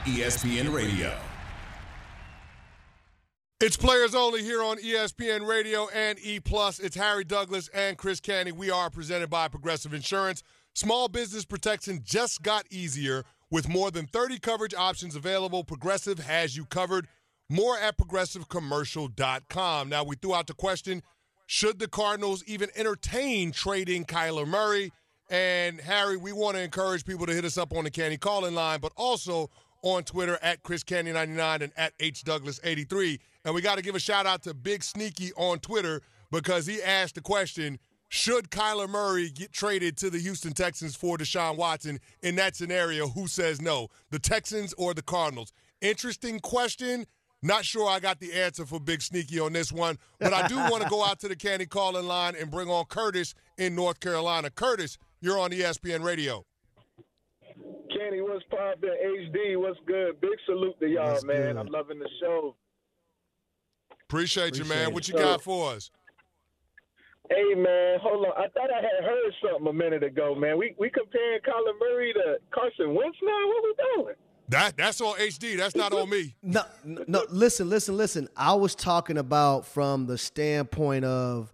ESPN 0.05 0.75
Radio. 0.75 1.17
It's 3.67 3.79
players 3.79 4.15
only 4.15 4.43
here 4.43 4.63
on 4.63 4.77
ESPN 4.77 5.49
Radio 5.49 5.89
and 5.89 6.19
E 6.23 6.39
Plus. 6.39 6.79
It's 6.79 6.97
Harry 6.97 7.25
Douglas 7.25 7.69
and 7.73 7.97
Chris 7.97 8.21
Canty. 8.21 8.53
We 8.53 8.71
are 8.71 8.91
presented 8.91 9.31
by 9.31 9.49
Progressive 9.49 9.95
Insurance. 9.95 10.43
Small 10.75 11.09
business 11.09 11.47
protection 11.47 12.03
just 12.05 12.43
got 12.43 12.67
easier 12.71 13.25
with 13.51 13.67
more 13.67 13.91
than 13.91 14.07
30 14.07 14.39
coverage 14.41 14.75
options 14.75 15.17
available. 15.17 15.65
Progressive 15.65 16.19
has 16.19 16.55
you 16.55 16.67
covered. 16.67 17.09
More 17.49 17.79
at 17.79 17.97
progressivecommercial.com. 17.97 19.89
Now 19.89 20.05
we 20.05 20.17
threw 20.17 20.35
out 20.35 20.47
the 20.47 20.53
question: 20.53 21.03
Should 21.47 21.79
the 21.79 21.89
Cardinals 21.89 22.45
even 22.47 22.69
entertain 22.77 23.51
trading 23.51 24.05
Kyler 24.05 24.47
Murray? 24.47 24.93
And 25.31 25.81
Harry, 25.81 26.19
we 26.19 26.35
want 26.35 26.59
to 26.59 26.63
encourage 26.63 27.07
people 27.07 27.25
to 27.25 27.33
hit 27.33 27.47
us 27.47 27.57
up 27.57 27.75
on 27.75 27.85
the 27.85 27.91
Canty 27.91 28.19
calling 28.19 28.55
line, 28.55 28.81
but 28.81 28.93
also 28.95 29.49
on 29.85 30.03
Twitter 30.03 30.39
at 30.43 30.63
Chris 30.63 30.83
Canty99 30.83 31.61
and 31.61 31.73
at 31.77 31.93
H 32.01 32.25
Douglas83. 32.25 33.21
And 33.45 33.55
we 33.55 33.61
got 33.61 33.77
to 33.77 33.83
give 33.83 33.95
a 33.95 34.01
shout 34.01 34.27
out 34.27 34.43
to 34.45 34.55
Big 34.55 34.83
Sneaky 34.83 35.33
on 35.35 35.59
Twitter 35.61 36.01
because 36.33 36.67
he 36.67 36.83
asked 36.83 37.15
the 37.15 37.21
question 37.21 37.79
Should 38.09 38.51
Kyler 38.51 38.89
Murray 38.89 39.31
get 39.31 39.53
traded 39.53 39.97
to 39.99 40.11
the 40.11 40.19
Houston 40.19 40.55
Texans 40.55 40.97
for 40.97 41.19
Deshaun 41.19 41.57
Watson? 41.57 42.01
In 42.23 42.35
that 42.37 42.57
scenario, 42.57 43.09
who 43.09 43.29
says 43.29 43.61
no, 43.61 43.89
the 44.11 44.19
Texans 44.19 44.73
or 44.79 44.95
the 44.95 45.03
Cardinals? 45.03 45.53
Interesting 45.81 46.41
question. 46.41 47.07
Not 47.43 47.67
sure 47.67 47.91
I 47.91 48.01
got 48.01 48.21
the 48.21 48.33
answer 48.33 48.65
for 48.65 48.81
Big 48.81 49.03
Sneaky 49.03 49.39
on 49.39 49.53
this 49.53 49.71
one, 49.71 49.99
but 50.19 50.33
I 50.33 50.49
do 50.49 50.57
want 50.57 50.83
to 50.83 50.89
go 50.89 51.05
out 51.05 51.21
to 51.21 51.29
the 51.29 51.37
Canty 51.37 51.67
calling 51.67 52.07
line 52.07 52.35
and 52.41 52.51
bring 52.51 52.71
on 52.71 52.87
Curtis 52.87 53.35
in 53.59 53.75
North 53.75 54.01
Carolina. 54.01 54.49
Curtis, 54.49 54.97
you're 55.21 55.39
on 55.39 55.51
ESPN 55.51 56.03
Radio. 56.03 56.47
Kenny, 58.05 58.21
what's 58.21 58.45
poppin'? 58.51 58.91
HD, 58.91 59.59
what's 59.59 59.79
good? 59.87 60.21
Big 60.21 60.31
salute 60.47 60.79
to 60.81 60.87
y'all, 60.87 61.13
What's 61.13 61.25
man. 61.25 61.37
good? 61.37 61.57
I'm 61.57 61.67
loving 61.67 61.99
the 61.99 62.09
show. 62.21 62.55
Appreciate, 64.03 64.57
you, 64.57 64.65
man. 64.65 64.89
Appreciate 64.89 64.95
What 64.95 65.09
you 65.09 65.15
got 65.15 65.43
for 65.43 65.71
us? 65.73 65.91
Hey, 67.31 67.55
man, 67.55 67.99
hold 68.03 68.27
on. 68.27 68.33
I 68.37 68.49
thought 68.49 68.71
I 68.71 68.83
had 68.83 69.05
heard 69.05 69.33
something 69.43 69.67
a 69.67 69.73
minute 69.73 70.03
ago, 70.03 70.35
man. 70.35 70.59
We 70.59 70.75
we 70.79 70.91
comparing 70.91 71.41
Kyler 71.41 71.73
Murray 71.81 72.13
to 72.13 72.37
Carson 72.55 72.95
Wentz 72.95 73.17
now. 73.23 73.49
What 73.49 73.65
we 73.65 74.03
doing? 74.03 74.15
That 74.51 74.77
that's 74.77 75.01
on 75.01 75.17
HD. 75.19 75.57
That's 75.57 75.75
not 75.75 75.95
on 75.95 76.11
me. 76.11 76.35
No, 76.43 76.65
no. 76.85 77.25
Listen, 77.31 77.71
listen, 77.71 77.97
listen. 77.97 78.29
I 78.37 78.53
was 78.53 78.75
talking 78.75 79.17
about 79.17 79.65
from 79.65 80.07
the 80.07 80.19
standpoint 80.19 81.07
of 81.07 81.51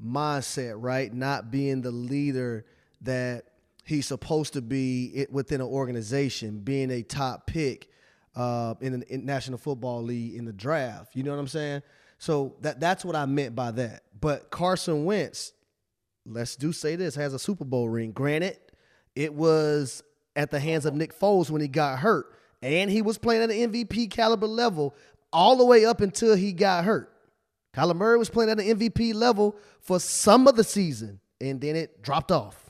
mindset, 0.00 0.74
right? 0.76 1.12
Not 1.12 1.50
being 1.50 1.82
the 1.82 1.90
leader 1.90 2.64
that 3.00 3.44
he's 3.88 4.06
supposed 4.06 4.52
to 4.52 4.60
be 4.60 5.26
within 5.30 5.62
an 5.62 5.66
organization, 5.66 6.58
being 6.58 6.90
a 6.90 7.02
top 7.02 7.46
pick 7.46 7.88
uh, 8.36 8.74
in 8.82 9.00
the 9.00 9.16
National 9.16 9.56
Football 9.56 10.02
League 10.02 10.34
in 10.34 10.44
the 10.44 10.52
draft. 10.52 11.16
You 11.16 11.22
know 11.22 11.30
what 11.30 11.40
I'm 11.40 11.48
saying? 11.48 11.82
So 12.18 12.56
that 12.60 12.80
that's 12.80 13.02
what 13.02 13.16
I 13.16 13.24
meant 13.24 13.56
by 13.56 13.70
that. 13.70 14.02
But 14.20 14.50
Carson 14.50 15.06
Wentz, 15.06 15.54
let's 16.26 16.54
do 16.54 16.70
say 16.70 16.96
this, 16.96 17.14
has 17.14 17.32
a 17.32 17.38
Super 17.38 17.64
Bowl 17.64 17.88
ring. 17.88 18.12
Granted, 18.12 18.58
it 19.16 19.32
was 19.32 20.02
at 20.36 20.50
the 20.50 20.60
hands 20.60 20.84
of 20.84 20.94
Nick 20.94 21.18
Foles 21.18 21.48
when 21.48 21.62
he 21.62 21.68
got 21.68 21.98
hurt, 21.98 22.26
and 22.60 22.90
he 22.90 23.00
was 23.00 23.16
playing 23.16 23.42
at 23.42 23.50
an 23.50 23.72
MVP 23.72 24.10
caliber 24.10 24.46
level 24.46 24.94
all 25.32 25.56
the 25.56 25.64
way 25.64 25.86
up 25.86 26.02
until 26.02 26.36
he 26.36 26.52
got 26.52 26.84
hurt. 26.84 27.10
Kyler 27.74 27.96
Murray 27.96 28.18
was 28.18 28.28
playing 28.28 28.50
at 28.50 28.60
an 28.60 28.66
MVP 28.66 29.14
level 29.14 29.56
for 29.80 29.98
some 29.98 30.46
of 30.46 30.56
the 30.56 30.64
season, 30.64 31.20
and 31.40 31.58
then 31.58 31.74
it 31.74 32.02
dropped 32.02 32.30
off. 32.30 32.67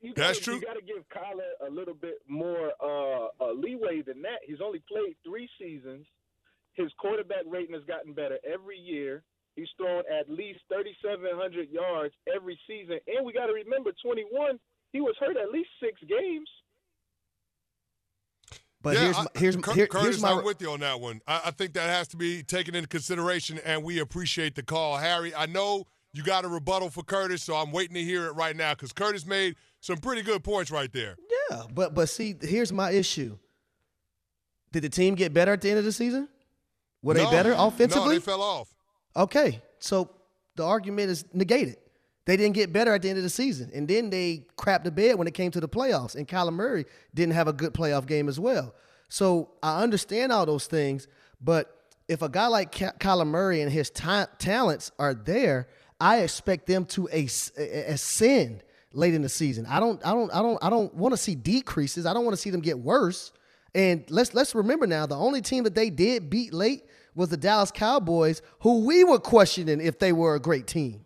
You 0.00 0.12
That's 0.14 0.38
gotta, 0.38 0.44
true. 0.44 0.54
You 0.56 0.60
got 0.60 0.74
to 0.74 0.82
give 0.82 1.02
Kyler 1.08 1.66
a 1.66 1.70
little 1.70 1.94
bit 1.94 2.18
more 2.28 2.70
uh, 2.80 3.28
uh, 3.40 3.52
leeway 3.52 4.02
than 4.02 4.22
that. 4.22 4.38
He's 4.46 4.60
only 4.64 4.82
played 4.88 5.16
three 5.26 5.48
seasons. 5.58 6.06
His 6.74 6.92
quarterback 6.98 7.42
rating 7.46 7.74
has 7.74 7.82
gotten 7.84 8.12
better 8.12 8.38
every 8.46 8.78
year. 8.78 9.22
He's 9.56 9.66
thrown 9.76 10.04
at 10.06 10.30
least 10.30 10.60
3,700 10.68 11.70
yards 11.70 12.14
every 12.32 12.58
season. 12.68 13.00
And 13.08 13.26
we 13.26 13.32
got 13.32 13.46
to 13.46 13.52
remember, 13.52 13.90
21, 14.04 14.60
he 14.92 15.00
was 15.00 15.16
hurt 15.18 15.36
at 15.36 15.50
least 15.50 15.70
six 15.82 16.00
games. 16.08 16.48
But 18.80 18.94
yeah, 18.94 19.00
here's 19.00 19.16
I- 19.16 19.22
my, 19.22 19.28
here's 19.34 19.56
Cur- 19.56 19.72
here- 19.72 19.86
Curtis, 19.88 20.06
here's 20.06 20.22
my 20.22 20.30
I'm 20.32 20.44
with 20.44 20.62
you 20.62 20.70
on 20.70 20.80
that 20.80 21.00
one. 21.00 21.20
I, 21.26 21.42
I 21.46 21.50
think 21.50 21.72
that 21.74 21.88
has 21.88 22.06
to 22.08 22.16
be 22.16 22.44
taken 22.44 22.76
into 22.76 22.88
consideration, 22.88 23.58
and 23.64 23.82
we 23.82 23.98
appreciate 23.98 24.54
the 24.54 24.62
call, 24.62 24.96
Harry. 24.98 25.34
I 25.34 25.46
know 25.46 25.86
you 26.12 26.22
got 26.22 26.44
a 26.44 26.48
rebuttal 26.48 26.90
for 26.90 27.02
Curtis, 27.02 27.42
so 27.42 27.56
I'm 27.56 27.72
waiting 27.72 27.94
to 27.94 28.02
hear 28.04 28.26
it 28.26 28.32
right 28.32 28.54
now 28.54 28.74
because 28.74 28.92
Curtis 28.92 29.26
made 29.26 29.56
some 29.80 29.98
pretty 29.98 30.22
good 30.22 30.42
points 30.44 30.70
right 30.70 30.92
there. 30.92 31.16
yeah. 31.50 31.62
But 31.72 31.94
but 31.94 32.08
see, 32.08 32.34
here's 32.40 32.72
my 32.72 32.90
issue. 32.90 33.38
Did 34.72 34.82
the 34.82 34.88
team 34.88 35.14
get 35.14 35.32
better 35.32 35.52
at 35.52 35.60
the 35.60 35.70
end 35.70 35.78
of 35.78 35.84
the 35.84 35.92
season? 35.92 36.28
Were 37.02 37.14
they 37.14 37.24
No, 37.24 37.30
better 37.30 37.50
No, 37.50 37.68
offensively? 37.68 38.16
they 38.16 38.20
fell 38.20 38.42
off. 38.42 38.68
Okay, 39.16 39.62
so 39.78 40.10
the 40.56 40.64
argument 40.64 41.10
is 41.10 41.24
negated. 41.32 41.76
They 42.26 42.36
didn't 42.36 42.54
get 42.54 42.72
better 42.72 42.92
at 42.92 43.00
the 43.00 43.08
end 43.08 43.16
of 43.16 43.24
the 43.24 43.30
season, 43.30 43.70
and 43.74 43.88
then 43.88 44.10
they 44.10 44.46
crapped 44.58 44.84
the 44.84 44.90
bed 44.90 45.16
when 45.16 45.26
it 45.26 45.32
came 45.32 45.50
to 45.52 45.60
the 45.60 45.68
playoffs. 45.68 46.14
And 46.14 46.28
Kyler 46.28 46.52
Murray 46.52 46.84
didn't 47.14 47.32
have 47.34 47.48
a 47.48 47.52
good 47.54 47.72
playoff 47.72 48.04
game 48.06 48.28
as 48.28 48.38
well. 48.38 48.74
So 49.08 49.52
I 49.62 49.82
understand 49.82 50.30
all 50.32 50.44
those 50.44 50.66
things, 50.66 51.08
but 51.40 51.74
if 52.06 52.20
a 52.20 52.28
guy 52.28 52.48
like 52.48 52.70
Ky- 52.72 52.84
Kyler 53.00 53.26
Murray 53.26 53.62
and 53.62 53.72
his 53.72 53.88
ta- 53.88 54.26
talents 54.38 54.90
are 54.98 55.14
there, 55.14 55.68
I 55.98 56.18
expect 56.18 56.66
them 56.66 56.84
to 56.86 57.08
as- 57.08 57.50
ascend 57.56 58.62
late 58.92 59.14
in 59.14 59.22
the 59.22 59.28
season. 59.28 59.66
I 59.66 59.80
don't, 59.80 60.04
I 60.06 60.12
don't, 60.12 60.32
I 60.34 60.40
don't, 60.42 60.58
I 60.62 60.70
don't 60.70 60.92
want 60.94 61.12
to 61.12 61.16
see 61.16 61.34
decreases. 61.34 62.06
I 62.06 62.12
don't 62.14 62.24
want 62.24 62.36
to 62.36 62.40
see 62.40 62.50
them 62.50 62.60
get 62.60 62.78
worse. 62.78 63.32
And 63.74 64.04
let's 64.08 64.32
let's 64.34 64.54
remember 64.54 64.86
now, 64.86 65.04
the 65.06 65.16
only 65.16 65.42
team 65.42 65.64
that 65.64 65.74
they 65.74 65.90
did 65.90 66.30
beat 66.30 66.54
late 66.54 66.84
was 67.14 67.28
the 67.28 67.36
Dallas 67.36 67.70
Cowboys, 67.70 68.40
who 68.60 68.86
we 68.86 69.04
were 69.04 69.18
questioning 69.18 69.80
if 69.80 69.98
they 69.98 70.12
were 70.12 70.34
a 70.34 70.40
great 70.40 70.66
team. 70.66 71.04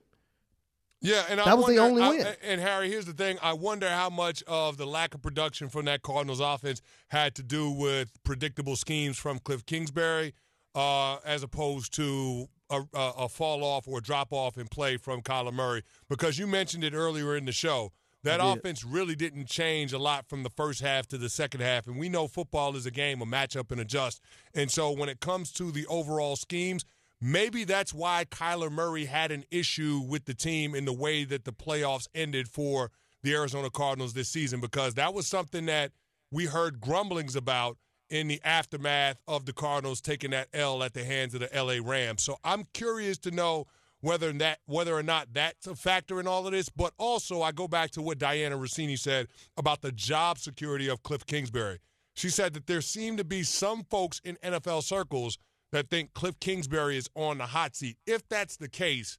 Yeah, 1.00 1.24
and 1.28 1.40
I 1.40 1.46
That 1.46 1.58
was 1.58 1.66
the 1.66 1.78
only 1.78 2.00
I- 2.02 2.08
win. 2.10 2.26
and 2.44 2.60
Harry, 2.60 2.88
here's 2.88 3.06
the 3.06 3.12
thing: 3.12 3.36
I 3.42 3.54
wonder 3.54 3.88
how 3.88 4.08
much 4.10 4.44
of 4.46 4.76
the 4.76 4.86
lack 4.86 5.14
of 5.14 5.22
production 5.22 5.68
from 5.68 5.86
that 5.86 6.02
Cardinals 6.02 6.38
offense 6.38 6.80
had 7.08 7.34
to 7.34 7.42
do 7.42 7.70
with 7.72 8.10
predictable 8.22 8.76
schemes 8.76 9.18
from 9.18 9.40
Cliff 9.40 9.66
Kingsbury, 9.66 10.32
uh, 10.76 11.16
as 11.24 11.42
opposed 11.42 11.92
to 11.94 12.46
a, 12.72 12.80
a, 12.92 13.12
a 13.18 13.28
fall 13.28 13.62
off 13.62 13.86
or 13.86 14.00
drop 14.00 14.32
off 14.32 14.58
in 14.58 14.66
play 14.66 14.96
from 14.96 15.22
Kyler 15.22 15.52
Murray. 15.52 15.82
Because 16.08 16.38
you 16.38 16.48
mentioned 16.48 16.82
it 16.82 16.94
earlier 16.94 17.36
in 17.36 17.44
the 17.44 17.52
show, 17.52 17.92
that 18.24 18.40
offense 18.42 18.84
really 18.84 19.14
didn't 19.14 19.46
change 19.46 19.92
a 19.92 19.98
lot 19.98 20.28
from 20.28 20.42
the 20.42 20.50
first 20.50 20.80
half 20.80 21.06
to 21.08 21.18
the 21.18 21.28
second 21.28 21.60
half, 21.60 21.86
and 21.86 21.98
we 21.98 22.08
know 22.08 22.26
football 22.26 22.76
is 22.76 22.86
a 22.86 22.90
game 22.90 23.20
of 23.20 23.28
match 23.28 23.56
up 23.56 23.70
and 23.70 23.80
adjust. 23.80 24.20
And 24.54 24.70
so 24.70 24.90
when 24.90 25.08
it 25.08 25.20
comes 25.20 25.52
to 25.52 25.70
the 25.70 25.86
overall 25.86 26.36
schemes. 26.36 26.84
Maybe 27.24 27.62
that's 27.62 27.94
why 27.94 28.24
Kyler 28.28 28.68
Murray 28.68 29.04
had 29.04 29.30
an 29.30 29.44
issue 29.48 30.02
with 30.04 30.24
the 30.24 30.34
team 30.34 30.74
in 30.74 30.86
the 30.86 30.92
way 30.92 31.22
that 31.22 31.44
the 31.44 31.52
playoffs 31.52 32.08
ended 32.16 32.48
for 32.48 32.90
the 33.22 33.32
Arizona 33.32 33.70
Cardinals 33.70 34.12
this 34.12 34.28
season, 34.28 34.58
because 34.58 34.94
that 34.94 35.14
was 35.14 35.28
something 35.28 35.66
that 35.66 35.92
we 36.32 36.46
heard 36.46 36.80
grumblings 36.80 37.36
about 37.36 37.78
in 38.12 38.28
the 38.28 38.40
aftermath 38.44 39.16
of 39.26 39.46
the 39.46 39.54
Cardinals 39.54 40.02
taking 40.02 40.32
that 40.32 40.48
L 40.52 40.82
at 40.82 40.92
the 40.92 41.02
hands 41.02 41.34
of 41.34 41.40
the 41.40 41.48
LA 41.54 41.78
Rams. 41.82 42.22
So 42.22 42.36
I'm 42.44 42.66
curious 42.74 43.16
to 43.18 43.30
know 43.30 43.66
whether 44.02 44.30
that 44.34 44.58
whether 44.66 44.94
or 44.94 45.02
not 45.02 45.28
that's 45.32 45.66
a 45.66 45.74
factor 45.74 46.20
in 46.20 46.26
all 46.26 46.44
of 46.46 46.52
this. 46.52 46.68
But 46.68 46.92
also 46.98 47.40
I 47.40 47.52
go 47.52 47.66
back 47.66 47.90
to 47.92 48.02
what 48.02 48.18
Dianna 48.18 48.60
Russini 48.60 48.98
said 48.98 49.28
about 49.56 49.80
the 49.80 49.92
job 49.92 50.38
security 50.38 50.88
of 50.88 51.02
Cliff 51.02 51.24
Kingsbury. 51.24 51.78
She 52.14 52.28
said 52.28 52.52
that 52.52 52.66
there 52.66 52.82
seem 52.82 53.16
to 53.16 53.24
be 53.24 53.42
some 53.42 53.84
folks 53.84 54.20
in 54.22 54.36
NFL 54.44 54.82
circles 54.82 55.38
that 55.72 55.88
think 55.88 56.12
Cliff 56.12 56.38
Kingsbury 56.38 56.98
is 56.98 57.08
on 57.14 57.38
the 57.38 57.46
hot 57.46 57.74
seat. 57.74 57.96
If 58.06 58.28
that's 58.28 58.58
the 58.58 58.68
case, 58.68 59.16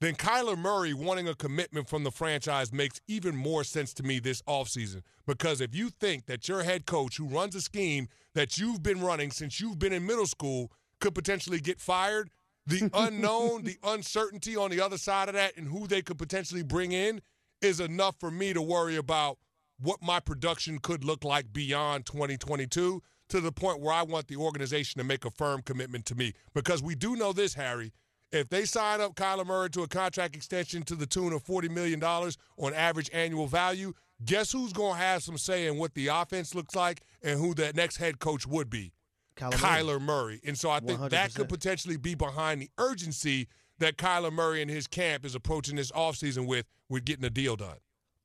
then 0.00 0.14
Kyler 0.14 0.58
Murray 0.58 0.92
wanting 0.92 1.26
a 1.26 1.34
commitment 1.34 1.88
from 1.88 2.04
the 2.04 2.10
franchise 2.10 2.72
makes 2.72 3.00
even 3.06 3.34
more 3.34 3.64
sense 3.64 3.94
to 3.94 4.02
me 4.02 4.18
this 4.18 4.42
offseason. 4.42 5.02
Because 5.26 5.60
if 5.60 5.74
you 5.74 5.88
think 5.88 6.26
that 6.26 6.48
your 6.48 6.62
head 6.62 6.84
coach, 6.86 7.16
who 7.16 7.26
runs 7.26 7.54
a 7.54 7.60
scheme 7.60 8.08
that 8.34 8.58
you've 8.58 8.82
been 8.82 9.00
running 9.00 9.30
since 9.30 9.60
you've 9.60 9.78
been 9.78 9.94
in 9.94 10.06
middle 10.06 10.26
school, 10.26 10.70
could 11.00 11.14
potentially 11.14 11.60
get 11.60 11.80
fired, 11.80 12.30
the 12.66 12.90
unknown, 12.94 13.62
the 13.64 13.78
uncertainty 13.82 14.54
on 14.56 14.70
the 14.70 14.80
other 14.80 14.98
side 14.98 15.28
of 15.28 15.34
that, 15.34 15.56
and 15.56 15.68
who 15.68 15.86
they 15.86 16.02
could 16.02 16.18
potentially 16.18 16.62
bring 16.62 16.92
in 16.92 17.22
is 17.62 17.80
enough 17.80 18.16
for 18.20 18.30
me 18.30 18.52
to 18.52 18.60
worry 18.60 18.96
about 18.96 19.38
what 19.80 20.02
my 20.02 20.20
production 20.20 20.78
could 20.78 21.04
look 21.04 21.24
like 21.24 21.52
beyond 21.52 22.06
2022 22.06 23.02
to 23.28 23.40
the 23.40 23.52
point 23.52 23.80
where 23.80 23.92
I 23.92 24.02
want 24.02 24.28
the 24.28 24.36
organization 24.36 24.98
to 24.98 25.04
make 25.04 25.24
a 25.24 25.30
firm 25.30 25.62
commitment 25.62 26.06
to 26.06 26.14
me. 26.14 26.32
Because 26.54 26.82
we 26.82 26.94
do 26.94 27.16
know 27.16 27.32
this, 27.32 27.54
Harry. 27.54 27.92
If 28.40 28.48
they 28.48 28.64
sign 28.64 29.00
up 29.00 29.14
Kyler 29.14 29.46
Murray 29.46 29.70
to 29.70 29.82
a 29.82 29.88
contract 29.88 30.36
extension 30.36 30.82
to 30.84 30.94
the 30.94 31.06
tune 31.06 31.32
of 31.32 31.44
$40 31.44 31.70
million 31.70 32.02
on 32.02 32.74
average 32.74 33.10
annual 33.12 33.46
value, 33.46 33.92
guess 34.24 34.52
who's 34.52 34.72
going 34.72 34.94
to 34.94 34.98
have 34.98 35.22
some 35.22 35.38
say 35.38 35.66
in 35.66 35.76
what 35.78 35.94
the 35.94 36.08
offense 36.08 36.54
looks 36.54 36.74
like 36.74 37.02
and 37.22 37.40
who 37.40 37.54
that 37.54 37.74
next 37.74 37.96
head 37.96 38.18
coach 38.18 38.46
would 38.46 38.70
be? 38.70 38.92
Kyler, 39.36 39.52
Kyler 39.52 40.00
Murray. 40.00 40.40
And 40.46 40.58
so 40.58 40.70
I 40.70 40.80
think 40.80 41.00
100%. 41.00 41.10
that 41.10 41.34
could 41.34 41.48
potentially 41.48 41.96
be 41.96 42.14
behind 42.14 42.62
the 42.62 42.70
urgency 42.78 43.48
that 43.78 43.96
Kyler 43.96 44.32
Murray 44.32 44.62
and 44.62 44.70
his 44.70 44.86
camp 44.86 45.24
is 45.24 45.34
approaching 45.34 45.76
this 45.76 45.92
offseason 45.92 46.46
with, 46.46 46.66
with 46.88 47.04
getting 47.04 47.24
a 47.24 47.30
deal 47.30 47.56
done. 47.56 47.76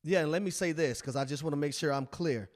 Yeah, 0.04 0.22
and 0.22 0.32
let 0.32 0.42
me 0.42 0.52
say 0.52 0.72
this 0.72 1.00
because 1.00 1.16
I 1.16 1.26
just 1.26 1.44
want 1.44 1.54
to 1.54 1.58
make 1.58 1.74
sure 1.74 1.94
I'm 1.94 2.08
clear. 2.08 2.50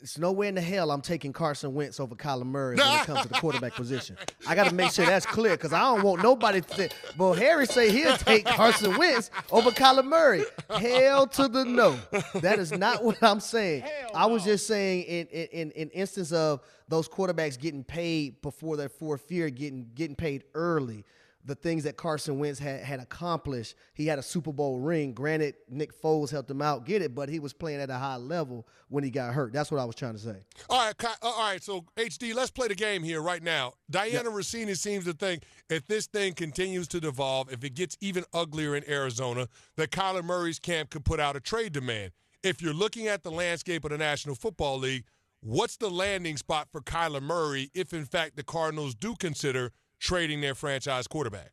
It's 0.00 0.18
nowhere 0.18 0.48
in 0.50 0.54
the 0.54 0.60
hell 0.60 0.90
I'm 0.90 1.00
taking 1.00 1.32
Carson 1.32 1.74
Wentz 1.74 1.98
over 1.98 2.14
Kyler 2.14 2.44
Murray 2.44 2.76
when 2.76 3.00
it 3.00 3.06
comes 3.06 3.22
to 3.22 3.28
the 3.28 3.34
quarterback 3.34 3.74
position. 3.76 4.16
I 4.46 4.54
got 4.54 4.68
to 4.68 4.74
make 4.74 4.92
sure 4.92 5.06
that's 5.06 5.24
clear 5.24 5.52
because 5.52 5.72
I 5.72 5.80
don't 5.80 6.02
want 6.02 6.22
nobody 6.22 6.60
to 6.60 6.68
think. 6.68 6.92
Well, 7.16 7.32
Harry 7.32 7.64
say 7.66 7.90
he'll 7.90 8.16
take 8.18 8.44
Carson 8.44 8.96
Wentz 8.98 9.30
over 9.50 9.70
Kyler 9.70 10.04
Murray. 10.04 10.44
Hell 10.68 11.26
to 11.28 11.48
the 11.48 11.64
no. 11.64 11.98
That 12.34 12.58
is 12.58 12.72
not 12.72 13.02
what 13.02 13.22
I'm 13.22 13.40
saying. 13.40 13.84
I 14.14 14.26
was 14.26 14.44
just 14.44 14.66
saying 14.66 15.04
in 15.04 15.26
in, 15.28 15.46
in 15.46 15.70
in 15.70 15.90
instance 15.90 16.30
of 16.30 16.60
those 16.88 17.08
quarterbacks 17.08 17.58
getting 17.58 17.82
paid 17.82 18.42
before 18.42 18.76
their 18.76 18.90
fourth 18.90 19.30
year, 19.32 19.48
getting 19.48 19.88
getting 19.94 20.16
paid 20.16 20.44
early 20.54 21.04
the 21.46 21.54
things 21.54 21.84
that 21.84 21.96
Carson 21.96 22.38
Wentz 22.38 22.58
had, 22.58 22.80
had 22.80 23.00
accomplished. 23.00 23.76
He 23.94 24.06
had 24.06 24.18
a 24.18 24.22
Super 24.22 24.52
Bowl 24.52 24.80
ring. 24.80 25.12
Granted, 25.12 25.54
Nick 25.68 26.00
Foles 26.00 26.30
helped 26.30 26.50
him 26.50 26.60
out 26.60 26.84
get 26.84 27.02
it, 27.02 27.14
but 27.14 27.28
he 27.28 27.38
was 27.38 27.52
playing 27.52 27.80
at 27.80 27.88
a 27.88 27.94
high 27.94 28.16
level 28.16 28.66
when 28.88 29.04
he 29.04 29.10
got 29.10 29.32
hurt. 29.32 29.52
That's 29.52 29.70
what 29.70 29.80
I 29.80 29.84
was 29.84 29.94
trying 29.94 30.14
to 30.14 30.18
say. 30.18 30.44
All 30.68 30.84
right, 30.84 31.04
uh, 31.04 31.14
all 31.22 31.38
right. 31.38 31.62
So 31.62 31.84
HD, 31.96 32.34
let's 32.34 32.50
play 32.50 32.68
the 32.68 32.74
game 32.74 33.04
here 33.04 33.22
right 33.22 33.42
now. 33.42 33.74
Dianna 33.90 34.26
Russini 34.26 34.76
seems 34.76 35.04
to 35.04 35.12
think 35.12 35.44
if 35.70 35.86
this 35.86 36.06
thing 36.06 36.34
continues 36.34 36.88
to 36.88 37.00
devolve, 37.00 37.52
if 37.52 37.62
it 37.62 37.74
gets 37.74 37.96
even 38.00 38.24
uglier 38.34 38.74
in 38.74 38.88
Arizona, 38.88 39.48
that 39.76 39.90
Kyler 39.90 40.24
Murray's 40.24 40.58
camp 40.58 40.90
could 40.90 41.04
put 41.04 41.20
out 41.20 41.36
a 41.36 41.40
trade 41.40 41.72
demand. 41.72 42.10
If 42.42 42.60
you're 42.60 42.74
looking 42.74 43.06
at 43.06 43.22
the 43.22 43.30
landscape 43.30 43.84
of 43.84 43.90
the 43.90 43.98
National 43.98 44.34
Football 44.34 44.78
League, 44.78 45.04
what's 45.40 45.76
the 45.76 45.90
landing 45.90 46.36
spot 46.36 46.68
for 46.72 46.80
Kyler 46.80 47.22
Murray 47.22 47.70
if, 47.72 47.92
in 47.92 48.04
fact, 48.04 48.36
the 48.36 48.42
Cardinals 48.42 48.94
do 48.94 49.14
consider 49.16 49.72
trading 49.98 50.40
their 50.40 50.54
franchise 50.54 51.06
quarterback? 51.06 51.52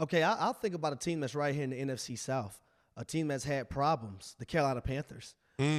Okay, 0.00 0.22
I, 0.22 0.34
I'll 0.34 0.52
think 0.52 0.74
about 0.74 0.92
a 0.92 0.96
team 0.96 1.20
that's 1.20 1.34
right 1.34 1.54
here 1.54 1.64
in 1.64 1.70
the 1.70 1.80
NFC 1.80 2.18
South, 2.18 2.60
a 2.96 3.04
team 3.04 3.28
that's 3.28 3.44
had 3.44 3.70
problems, 3.70 4.34
the 4.38 4.46
Carolina 4.46 4.80
Panthers. 4.80 5.34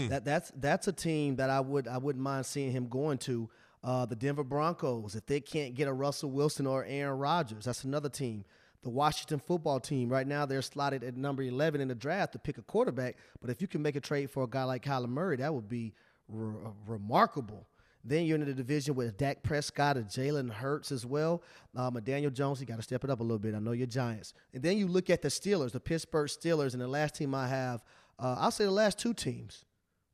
That 0.07 0.23
that's 0.23 0.51
that's 0.55 0.87
a 0.87 0.93
team 0.93 1.35
that 1.35 1.49
I 1.49 1.59
would 1.59 1.87
I 1.87 1.97
wouldn't 1.97 2.23
mind 2.23 2.45
seeing 2.45 2.71
him 2.71 2.87
going 2.87 3.17
to. 3.19 3.49
Uh, 3.83 4.03
the 4.03 4.15
Denver 4.15 4.43
Broncos, 4.43 5.13
if 5.13 5.27
they 5.27 5.39
can't 5.39 5.75
get 5.75 5.87
a 5.87 5.93
Russell 5.93 6.31
Wilson 6.31 6.65
or 6.65 6.83
Aaron 6.85 7.19
Rodgers, 7.19 7.65
that's 7.65 7.83
another 7.83 8.09
team. 8.09 8.43
The 8.81 8.89
Washington 8.89 9.37
football 9.37 9.79
team, 9.79 10.09
right 10.09 10.25
now 10.25 10.47
they're 10.47 10.63
slotted 10.63 11.03
at 11.03 11.15
number 11.15 11.43
11 11.43 11.81
in 11.81 11.89
the 11.89 11.95
draft 11.95 12.31
to 12.33 12.39
pick 12.39 12.57
a 12.57 12.63
quarterback. 12.63 13.17
But 13.41 13.51
if 13.51 13.61
you 13.61 13.67
can 13.67 13.83
make 13.83 13.95
a 13.95 13.99
trade 13.99 14.31
for 14.31 14.43
a 14.43 14.47
guy 14.47 14.63
like 14.63 14.83
Kyler 14.83 15.07
Murray, 15.07 15.37
that 15.37 15.53
would 15.53 15.69
be 15.69 15.93
re- 16.27 16.71
remarkable. 16.87 17.67
Then 18.07 18.25
you're 18.25 18.37
in 18.37 18.45
the 18.45 18.53
division 18.53 18.93
with 18.93 19.17
Dak 19.17 19.41
Prescott 19.41 19.97
and 19.97 20.05
Jalen 20.05 20.51
Hurts 20.51 20.91
as 20.91 21.07
well. 21.07 21.41
Um, 21.75 21.99
Daniel 22.03 22.29
Jones, 22.29 22.59
you 22.59 22.67
got 22.67 22.75
to 22.75 22.83
step 22.83 23.03
it 23.03 23.09
up 23.09 23.19
a 23.19 23.23
little 23.23 23.39
bit. 23.39 23.55
I 23.55 23.59
know 23.59 23.71
you're 23.71 23.87
Giants. 23.87 24.35
And 24.53 24.61
then 24.61 24.77
you 24.77 24.87
look 24.87 25.09
at 25.09 25.23
the 25.23 25.29
Steelers, 25.29 25.71
the 25.71 25.79
Pittsburgh 25.79 26.29
Steelers, 26.29 26.73
and 26.73 26.81
the 26.81 26.87
last 26.87 27.15
team 27.15 27.33
I 27.33 27.47
have, 27.47 27.83
uh, 28.19 28.35
I'll 28.39 28.51
say 28.51 28.65
the 28.65 28.71
last 28.71 28.99
two 28.99 29.15
teams, 29.15 29.65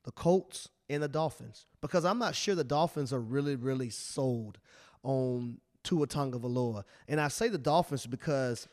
the 0.06 0.12
Colts 0.12 0.70
and 0.90 1.04
the 1.04 1.10
Dolphins, 1.10 1.66
because 1.82 2.06
I'm 2.06 2.18
not 2.18 2.34
sure 2.34 2.56
the 2.56 2.64
Dolphins 2.64 3.12
are 3.12 3.20
really, 3.20 3.58
really 3.58 3.90
sold 3.90 4.58
on 5.04 5.58
Tua 5.84 6.08
Tagovailoa. 6.08 6.84
And 7.10 7.20
I 7.20 7.28
say 7.28 7.50
the 7.50 7.58
Dolphins 7.58 8.06
because 8.06 8.70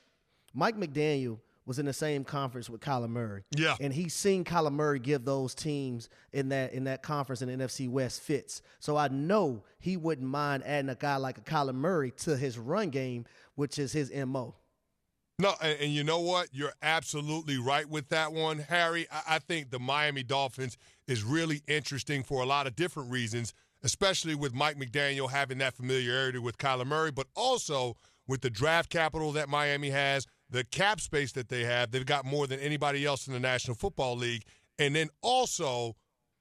Mike 0.54 0.76
McDaniel 0.76 1.40
was 1.68 1.78
in 1.78 1.85
the 1.85 1.92
same 1.92 2.24
conference 2.24 2.70
with 2.70 2.81
Kyler 2.81 3.11
Murray. 3.11 3.44
Yeah. 3.54 3.76
And 3.78 3.92
he's 3.92 4.14
seen 4.14 4.42
Kyler 4.42 4.72
Murray 4.72 4.98
give 4.98 5.26
those 5.26 5.54
teams 5.54 6.09
in 6.33 6.48
that 6.48 6.72
in 6.72 6.85
that 6.85 7.02
conference 7.02 7.42
in 7.42 7.48
the 7.48 7.64
NFC 7.64 7.90
West 7.90 8.22
fits. 8.22 8.62
So 8.81 8.96
I 8.96 9.09
know 9.09 9.62
he 9.78 9.98
wouldn't 9.98 10.26
mind 10.26 10.64
adding 10.64 10.88
a 10.88 10.94
guy 10.94 11.16
like 11.16 11.37
a 11.37 11.42
Kyler 11.42 11.74
Murray 11.74 12.11
to 12.22 12.38
his 12.38 12.59
run 12.59 12.88
game, 12.88 13.26
which 13.54 13.78
is 13.78 13.92
his 13.92 14.11
MO. 14.11 14.54
No, 15.38 15.54
and, 15.61 15.78
and 15.78 15.92
you 15.92 16.02
know 16.02 16.20
what? 16.20 16.48
You're 16.52 16.72
absolutely 16.83 17.59
right 17.59 17.88
with 17.88 18.09
that 18.09 18.33
one, 18.33 18.59
Harry. 18.61 19.07
I, 19.12 19.37
I 19.37 19.38
think 19.38 19.70
the 19.70 19.78
Miami 19.78 20.22
Dolphins 20.22 20.78
is 21.07 21.22
really 21.22 21.62
interesting 21.68 22.22
for 22.22 22.42
a 22.42 22.46
lot 22.46 22.66
of 22.66 22.76
different 22.76 23.12
reasons, 23.12 23.52
especially 23.83 24.35
with 24.35 24.54
Mike 24.54 24.78
McDaniel 24.78 25.31
having 25.31 25.59
that 25.59 25.74
familiarity 25.74 26.38
with 26.38 26.57
Kyler 26.57 26.87
Murray, 26.87 27.12
but 27.12 27.26
also 27.37 27.94
with 28.26 28.40
the 28.40 28.50
draft 28.50 28.88
capital 28.88 29.33
that 29.33 29.50
Miami 29.50 29.90
has, 29.90 30.26
the 30.51 30.65
cap 30.65 31.01
space 31.01 31.33
that 31.33 31.49
they 31.49 31.65
have. 31.65 31.91
They've 31.91 32.07
got 32.07 32.25
more 32.25 32.47
than 32.47 32.61
anybody 32.61 33.05
else 33.05 33.27
in 33.27 33.33
the 33.33 33.41
National 33.41 33.75
Football 33.75 34.17
League. 34.17 34.45
And 34.79 34.95
then 34.95 35.09
also 35.23 35.97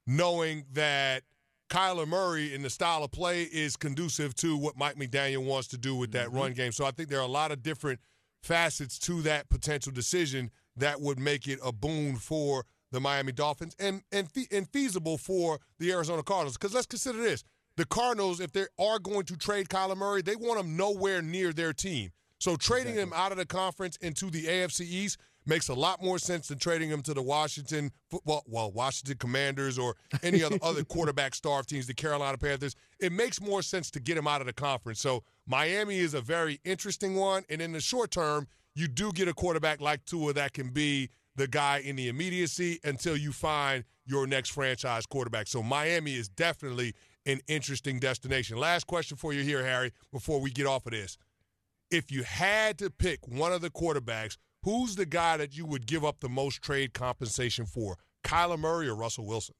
knowing 0.05 0.65
that 0.73 1.23
Kyler 1.69 2.07
Murray 2.07 2.53
in 2.53 2.61
the 2.61 2.69
style 2.69 3.03
of 3.03 3.11
play 3.11 3.43
is 3.43 3.75
conducive 3.75 4.33
to 4.35 4.57
what 4.57 4.77
Mike 4.77 4.95
McDaniel 4.95 5.43
wants 5.43 5.67
to 5.69 5.77
do 5.77 5.95
with 5.95 6.11
that 6.11 6.27
mm-hmm. 6.27 6.37
run 6.37 6.53
game. 6.53 6.71
So 6.71 6.85
I 6.85 6.91
think 6.91 7.09
there 7.09 7.19
are 7.19 7.23
a 7.23 7.27
lot 7.27 7.51
of 7.51 7.61
different 7.61 7.99
facets 8.41 8.97
to 8.99 9.21
that 9.23 9.49
potential 9.49 9.91
decision 9.91 10.51
that 10.77 11.01
would 11.01 11.19
make 11.19 11.47
it 11.47 11.59
a 11.63 11.71
boon 11.71 12.15
for 12.15 12.65
the 12.91 13.01
Miami 13.01 13.33
Dolphins 13.33 13.75
and 13.79 14.01
and, 14.11 14.31
fe- 14.31 14.47
and 14.51 14.69
feasible 14.69 15.17
for 15.17 15.59
the 15.79 15.91
Arizona 15.91 16.23
Cardinals. 16.23 16.57
Because 16.57 16.73
let's 16.73 16.85
consider 16.85 17.17
this: 17.17 17.43
the 17.75 17.85
Cardinals, 17.85 18.39
if 18.39 18.53
they 18.53 18.65
are 18.79 18.99
going 18.99 19.23
to 19.25 19.35
trade 19.35 19.67
Kyler 19.67 19.97
Murray, 19.97 20.21
they 20.21 20.35
want 20.35 20.59
him 20.59 20.77
nowhere 20.77 21.21
near 21.21 21.51
their 21.51 21.73
team. 21.73 22.11
So 22.39 22.55
trading 22.55 22.95
him 22.95 23.11
out 23.15 23.31
of 23.31 23.37
the 23.37 23.45
conference 23.45 23.97
into 23.97 24.29
the 24.29 24.45
AFC 24.45 24.81
East 24.81 25.17
makes 25.47 25.69
a 25.69 25.73
lot 25.73 26.03
more 26.03 26.19
sense 26.19 26.49
than 26.49 26.59
trading 26.59 26.89
him 26.89 27.01
to 27.01 27.13
the 27.13 27.21
Washington 27.21 27.91
football, 28.11 28.43
well, 28.47 28.71
Washington 28.71 29.17
Commanders 29.17 29.79
or 29.79 29.95
any 30.21 30.43
other 30.43 30.57
other 30.61 30.83
quarterback 30.85 31.33
starved 31.33 31.69
teams, 31.69 31.87
the 31.87 31.93
Carolina 31.93 32.37
Panthers. 32.37 32.75
It 32.99 33.11
makes 33.11 33.41
more 33.41 33.61
sense 33.61 33.89
to 33.91 33.99
get 33.99 34.17
him 34.17 34.27
out 34.27 34.41
of 34.41 34.47
the 34.47 34.53
conference. 34.53 34.99
So 34.99 35.23
Miami 35.47 35.97
is 35.97 36.13
a 36.13 36.21
very 36.21 36.59
interesting 36.65 37.15
one, 37.15 37.43
and 37.49 37.61
in 37.61 37.71
the 37.71 37.81
short 37.81 38.11
term, 38.11 38.47
you 38.75 38.87
do 38.87 39.11
get 39.11 39.27
a 39.27 39.33
quarterback 39.33 39.81
like 39.81 40.05
Tua 40.05 40.33
that 40.33 40.53
can 40.53 40.69
be 40.69 41.09
the 41.35 41.47
guy 41.47 41.79
in 41.79 41.95
the 41.95 42.09
immediacy 42.09 42.79
until 42.83 43.15
you 43.15 43.31
find 43.31 43.83
your 44.05 44.27
next 44.27 44.49
franchise 44.49 45.05
quarterback. 45.05 45.47
So 45.47 45.63
Miami 45.63 46.15
is 46.15 46.27
definitely 46.27 46.93
an 47.25 47.41
interesting 47.47 47.99
destination. 47.99 48.57
Last 48.57 48.87
question 48.87 49.17
for 49.17 49.33
you 49.33 49.43
here, 49.43 49.63
Harry, 49.63 49.91
before 50.11 50.39
we 50.39 50.49
get 50.49 50.65
off 50.65 50.85
of 50.85 50.93
this. 50.93 51.17
If 51.89 52.11
you 52.11 52.23
had 52.23 52.77
to 52.79 52.89
pick 52.89 53.27
one 53.27 53.53
of 53.53 53.61
the 53.61 53.69
quarterbacks, 53.69 54.37
who's 54.63 54.95
the 54.95 55.05
guy 55.05 55.37
that 55.37 55.55
you 55.55 55.65
would 55.65 55.85
give 55.87 56.03
up 56.03 56.19
the 56.19 56.29
most 56.29 56.61
trade 56.61 56.93
compensation 56.93 57.65
for? 57.65 57.97
Kyler 58.23 58.59
Murray 58.59 58.89
or 58.89 58.95
Russell 58.95 59.25
Wilson? 59.25 59.55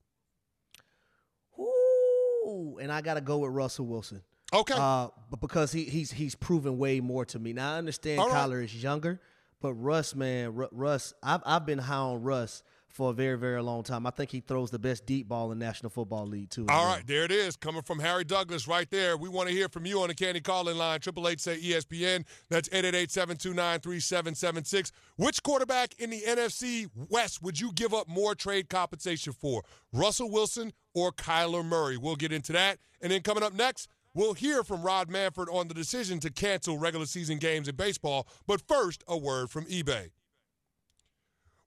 Ooh, 1.60 2.78
and 2.82 2.92
I 2.92 3.02
got 3.02 3.16
to 3.16 3.22
go 3.22 3.40
with 3.40 3.52
Russell 3.52 3.86
Wilson. 3.86 4.22
Okay. 4.54 4.74
Uh, 4.78 5.10
but 5.30 5.40
because 5.42 5.72
he 5.72 5.84
he's 5.84 6.12
he's 6.12 6.36
proven 6.36 6.78
way 6.78 7.00
more 7.00 7.26
to 7.26 7.40
me. 7.40 7.54
Now 7.54 7.74
I 7.74 7.78
understand 7.78 8.20
All 8.20 8.30
right. 8.30 8.48
Kyler 8.48 8.63
is 8.63 8.82
younger, 8.82 9.20
but 9.62 9.74
Russ, 9.74 10.16
man, 10.16 10.56
Ru- 10.56 10.70
Russ, 10.72 11.13
I've 11.22 11.42
I've 11.46 11.66
been 11.66 11.80
high 11.80 11.96
on 11.96 12.24
Russ 12.24 12.63
for 12.89 13.12
a 13.12 13.13
very 13.13 13.38
very 13.38 13.62
long 13.62 13.84
time. 13.84 14.08
I 14.08 14.10
think 14.10 14.32
he 14.32 14.39
throws 14.39 14.71
the 14.71 14.80
best 14.80 15.06
deep 15.06 15.28
ball 15.28 15.52
in 15.52 15.60
National 15.60 15.89
Football 15.89 16.28
League 16.28 16.50
too. 16.50 16.65
All 16.69 16.86
right, 16.86 17.06
there 17.06 17.23
it 17.23 17.32
is, 17.32 17.56
coming 17.56 17.82
from 17.82 18.00
Harry 18.00 18.23
Douglas 18.23 18.67
right 18.67 18.89
there. 18.89 19.17
We 19.17 19.30
want 19.30 19.50
to 19.50 19.56
hear 19.56 19.69
from 19.69 19.86
you 19.86 20.02
on 20.02 20.08
the 20.08 20.15
Canty 20.15 20.41
Calling 20.41 20.78
line, 20.78 21.00
Triple 21.00 21.28
Eight 21.28 21.39
say 21.39 21.60
ESPN. 21.60 22.26
That's 22.50 22.69
888-729-3776. 22.69 24.91
Which 25.15 25.41
quarterback 25.43 25.95
in 26.00 26.10
the 26.10 26.21
NFC 26.21 26.89
West 27.10 27.41
would 27.41 27.60
you 27.60 27.71
give 27.73 27.93
up 27.93 28.08
more 28.08 28.36
trade 28.36 28.69
compensation 28.69 29.34
for? 29.34 29.63
Russell 29.93 30.32
Wilson 30.32 30.73
or 30.93 31.12
Kyler 31.12 31.65
Murray? 31.65 31.97
We'll 31.97 32.15
get 32.15 32.32
into 32.32 32.54
that. 32.54 32.80
And 33.02 33.12
then 33.12 33.21
coming 33.21 33.43
up 33.43 33.54
next, 33.54 33.89
we'll 34.13 34.34
hear 34.34 34.63
from 34.63 34.82
Rob 34.82 35.10
Manfred 35.10 35.50
on 35.50 35.67
the 35.67 35.73
decision 35.73 36.19
to 36.21 36.32
cancel 36.32 36.78
regular 36.78 37.06
season 37.06 37.38
games 37.38 37.67
in 37.67 37.76
baseball. 37.76 38.28
But 38.47 38.62
first, 38.67 39.04
a 39.08 39.17
word 39.17 39.50
from 39.50 39.65
eBay. 39.65 40.10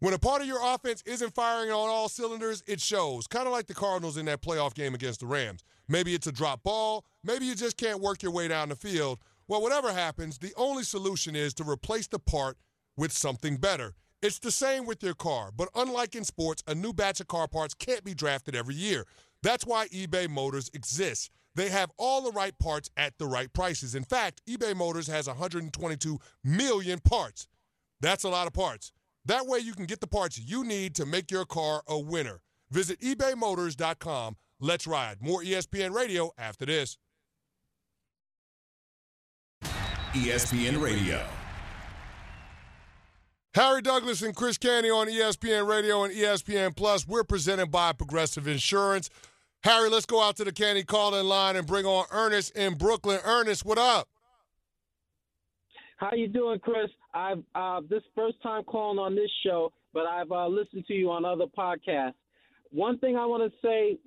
When 0.00 0.14
a 0.14 0.18
part 0.18 0.40
of 0.40 0.46
your 0.48 0.60
offense 0.64 1.02
isn't 1.04 1.34
firing 1.34 1.70
on 1.70 1.90
all 1.90 2.08
cylinders, 2.08 2.62
it 2.66 2.80
shows. 2.80 3.26
Kind 3.26 3.46
of 3.46 3.52
like 3.52 3.66
the 3.66 3.74
Cardinals 3.74 4.16
in 4.16 4.24
that 4.24 4.40
playoff 4.40 4.72
game 4.72 4.94
against 4.94 5.20
the 5.20 5.26
Rams. 5.26 5.62
Maybe 5.88 6.14
it's 6.14 6.26
a 6.26 6.32
drop 6.32 6.62
ball. 6.62 7.04
Maybe 7.22 7.44
you 7.44 7.54
just 7.54 7.76
can't 7.76 8.00
work 8.00 8.22
your 8.22 8.32
way 8.32 8.48
down 8.48 8.70
the 8.70 8.76
field. 8.76 9.18
Well, 9.46 9.60
whatever 9.60 9.92
happens, 9.92 10.38
the 10.38 10.54
only 10.56 10.84
solution 10.84 11.36
is 11.36 11.52
to 11.54 11.64
replace 11.64 12.06
the 12.06 12.18
part 12.18 12.56
with 12.96 13.12
something 13.12 13.58
better. 13.58 13.92
It's 14.22 14.38
the 14.38 14.50
same 14.50 14.86
with 14.86 15.02
your 15.02 15.12
car, 15.12 15.50
but 15.54 15.68
unlike 15.74 16.14
in 16.14 16.24
sports, 16.24 16.62
a 16.66 16.74
new 16.74 16.94
batch 16.94 17.20
of 17.20 17.28
car 17.28 17.46
parts 17.46 17.74
can't 17.74 18.02
be 18.02 18.14
drafted 18.14 18.56
every 18.56 18.76
year. 18.76 19.04
That's 19.42 19.66
why 19.66 19.88
eBay 19.88 20.30
Motors 20.30 20.70
exists. 20.72 21.28
They 21.56 21.68
have 21.68 21.90
all 21.98 22.22
the 22.22 22.32
right 22.32 22.58
parts 22.58 22.88
at 22.96 23.18
the 23.18 23.26
right 23.26 23.52
prices. 23.52 23.94
In 23.94 24.04
fact, 24.04 24.40
eBay 24.48 24.74
Motors 24.74 25.08
has 25.08 25.26
122 25.26 26.18
million 26.42 27.00
parts. 27.00 27.48
That's 28.00 28.24
a 28.24 28.30
lot 28.30 28.46
of 28.46 28.54
parts. 28.54 28.92
That 29.31 29.47
way 29.47 29.61
you 29.61 29.75
can 29.75 29.87
get 29.87 30.01
the 30.01 30.09
parts 30.09 30.40
you 30.40 30.64
need 30.64 30.97
to 30.97 31.07
make 31.07 31.31
your 31.31 31.45
car 31.45 31.85
a 31.87 31.97
winner. 31.97 32.40
Visit 32.73 33.01
ebaymotors.com. 33.01 34.37
Let's 34.59 34.88
ride. 34.88 35.19
More 35.23 35.40
ESPN 35.40 35.95
Radio 35.95 36.33
after 36.37 36.66
this. 36.66 36.99
ESPN 39.62 40.83
Radio. 40.83 41.25
Harry 43.55 43.81
Douglas 43.83 44.21
and 44.23 44.35
Chris 44.35 44.59
Canty 44.59 44.90
on 44.90 45.07
ESPN 45.07 45.69
Radio 45.69 46.03
and 46.03 46.12
ESPN 46.12 46.75
Plus. 46.75 47.07
We're 47.07 47.23
presented 47.23 47.71
by 47.71 47.93
Progressive 47.93 48.49
Insurance. 48.49 49.11
Harry, 49.62 49.90
let's 49.90 50.07
go 50.07 50.21
out 50.21 50.38
to 50.38 50.45
the 50.45 50.51
Canty 50.51 50.83
call-in 50.83 51.29
line 51.29 51.55
and 51.55 51.69
bring 51.69 51.87
on 51.87 52.05
Ernest 52.11 52.57
in 52.57 52.75
Brooklyn. 52.75 53.21
Ernest, 53.25 53.64
what 53.64 53.79
up? 53.79 54.09
How 55.99 56.11
you 56.14 56.27
doing, 56.27 56.59
Chris? 56.59 56.90
I've 57.14 57.42
uh, 57.55 57.81
this 57.88 58.03
first 58.14 58.42
time 58.42 58.64
calling 58.64 58.99
on 58.99 59.14
this 59.14 59.31
show, 59.44 59.73
but 59.92 60.07
I've 60.07 60.31
uh, 60.31 60.46
listened 60.46 60.87
to 60.87 60.94
you 60.94 61.11
on 61.11 61.25
other 61.25 61.46
podcasts. 61.46 62.14
One 62.70 62.99
thing 62.99 63.16
I 63.16 63.27
want 63.27 63.51
to 63.51 63.66
say, 63.66 63.99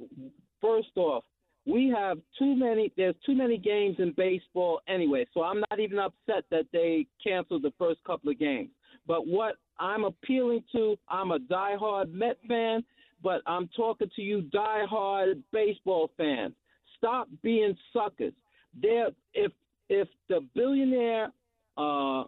first 0.62 0.96
off, 0.96 1.24
we 1.66 1.94
have 1.96 2.18
too 2.40 2.56
many. 2.56 2.92
There's 2.96 3.16
too 3.26 3.36
many 3.36 3.58
games 3.58 3.98
in 4.00 4.14
baseball 4.16 4.82
anyway, 4.88 5.26
so 5.34 5.44
I'm 5.44 5.62
not 5.70 5.80
even 5.80 6.00
upset 6.00 6.44
that 6.52 6.66
they 6.72 7.08
canceled 7.24 7.64
the 7.64 7.74
first 7.78 8.04
couple 8.06 8.32
of 8.32 8.40
games. 8.40 8.70
But 9.08 9.28
what 9.28 9.56
I'm 9.80 10.06
appealing 10.06 10.64
to, 10.74 10.96
I'm 11.10 11.32
a 11.32 11.40
diehard 11.40 12.12
Met 12.12 12.38
fan, 12.48 12.84
but 13.22 13.42
I'm 13.46 13.70
talking 13.76 14.10
to 14.16 14.22
you 14.22 14.50
diehard 14.54 15.42
baseball 15.52 16.12
fans. 16.18 16.54
Stop 16.98 17.28
being 17.42 17.76
suckers. 17.92 18.34
There, 18.82 19.10
if 19.34 19.52
if 19.90 20.08
the 20.30 20.40
billionaire 20.56 21.32
uh, 21.78 22.24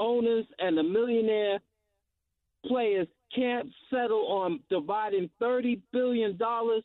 owners 0.00 0.46
and 0.58 0.76
the 0.76 0.82
millionaire 0.82 1.60
players 2.66 3.06
can't 3.34 3.68
settle 3.90 4.26
on 4.26 4.60
dividing 4.68 5.30
thirty 5.38 5.80
billion 5.92 6.36
dollars, 6.36 6.82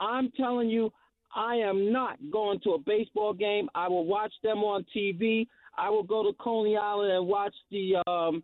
I'm 0.00 0.30
telling 0.32 0.68
you, 0.68 0.90
I 1.34 1.56
am 1.56 1.92
not 1.92 2.18
going 2.32 2.60
to 2.60 2.70
a 2.70 2.78
baseball 2.78 3.32
game. 3.32 3.68
I 3.74 3.88
will 3.88 4.04
watch 4.04 4.32
them 4.42 4.58
on 4.58 4.84
TV. 4.94 5.46
I 5.76 5.90
will 5.90 6.02
go 6.02 6.22
to 6.22 6.32
Coney 6.38 6.76
Island 6.76 7.12
and 7.12 7.26
watch 7.26 7.54
the 7.70 8.02
um, 8.06 8.42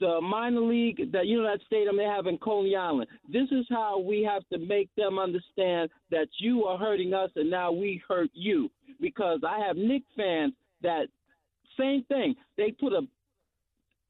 the 0.00 0.20
minor 0.20 0.60
league 0.60 1.12
that 1.12 1.26
you 1.26 1.40
know 1.40 1.48
that 1.48 1.64
stadium 1.66 1.96
they 1.96 2.04
have 2.04 2.26
in 2.26 2.38
Coney 2.38 2.74
Island. 2.76 3.08
This 3.32 3.48
is 3.52 3.64
how 3.70 3.98
we 3.98 4.22
have 4.22 4.42
to 4.52 4.58
make 4.58 4.90
them 4.96 5.18
understand 5.18 5.90
that 6.10 6.28
you 6.38 6.64
are 6.64 6.78
hurting 6.78 7.14
us 7.14 7.30
and 7.36 7.50
now 7.50 7.70
we 7.70 8.02
hurt 8.08 8.30
you. 8.32 8.70
Because 9.00 9.40
I 9.46 9.64
have 9.64 9.76
Knick 9.76 10.02
fans 10.16 10.52
that 10.82 11.06
same 11.78 12.04
thing. 12.04 12.34
They 12.56 12.72
put 12.72 12.92
a 12.92 13.02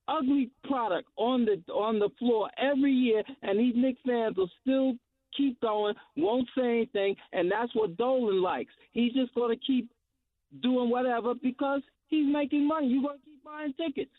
ugly 0.09 0.51
product 0.65 1.09
on 1.17 1.45
the 1.47 1.73
on 1.73 1.99
the 1.99 2.11
floor 2.19 2.51
every 2.59 2.93
year, 2.93 3.23
and 3.43 3.59
these 3.59 3.75
Knick 3.77 3.97
fans 4.07 4.37
will 4.37 4.51
still 4.63 4.95
keep 5.37 5.61
going, 5.61 5.95
won't 6.17 6.49
say 6.57 6.65
anything, 6.65 7.17
and 7.33 7.51
that's 7.51 7.75
what 7.75 7.97
Dolan 7.97 8.43
likes. 8.43 8.73
He's 8.93 9.13
just 9.13 9.35
going 9.35 9.57
to 9.57 9.65
keep 9.65 9.91
doing 10.63 10.91
whatever 10.91 11.35
because 11.35 11.83
he's 12.09 12.33
making 12.33 12.67
money. 12.67 12.89
You're 12.89 13.03
going 13.03 13.19
to 13.19 13.25
keep 13.25 13.45
buying 13.45 13.75
tickets. 13.75 14.11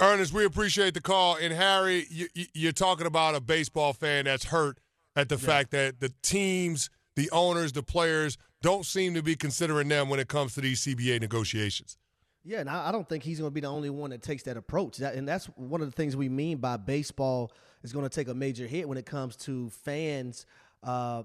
Ernest, 0.00 0.32
we 0.32 0.44
appreciate 0.44 0.94
the 0.94 1.00
call. 1.00 1.36
And 1.36 1.52
Harry, 1.52 2.06
you, 2.54 2.68
are 2.68 2.72
talking 2.72 3.06
about 3.06 3.34
a 3.34 3.40
baseball 3.40 3.92
fan 3.92 4.26
that's 4.26 4.44
hurt 4.44 4.78
at 5.16 5.28
the 5.28 5.34
yeah. 5.34 5.46
fact 5.46 5.72
that 5.72 5.98
the 5.98 6.12
teams, 6.22 6.88
the 7.16 7.28
owners, 7.32 7.72
the 7.72 7.82
players 7.82 8.38
don't 8.62 8.84
seem 8.84 9.14
to 9.14 9.22
be 9.22 9.36
considering 9.36 9.88
them 9.88 10.08
when 10.08 10.20
it 10.20 10.28
comes 10.28 10.54
to 10.54 10.60
these 10.60 10.80
CBA 10.80 11.20
negotiations. 11.20 11.96
Yeah, 12.44 12.60
and 12.60 12.70
I 12.70 12.90
don't 12.92 13.06
think 13.08 13.24
he's 13.24 13.40
going 13.40 13.50
to 13.50 13.54
be 13.54 13.60
the 13.60 13.68
only 13.68 13.90
one 13.90 14.10
that 14.10 14.22
takes 14.22 14.44
that 14.44 14.56
approach. 14.56 14.96
That, 14.98 15.14
and 15.14 15.28
that's 15.28 15.46
one 15.56 15.82
of 15.82 15.86
the 15.86 15.92
things 15.92 16.16
we 16.16 16.28
mean 16.28 16.58
by 16.58 16.76
baseball 16.76 17.52
is 17.82 17.92
going 17.92 18.04
to 18.04 18.08
take 18.08 18.28
a 18.28 18.34
major 18.34 18.66
hit 18.66 18.88
when 18.88 18.96
it 18.96 19.04
comes 19.04 19.36
to 19.36 19.68
fans 19.70 20.46
uh, 20.82 21.24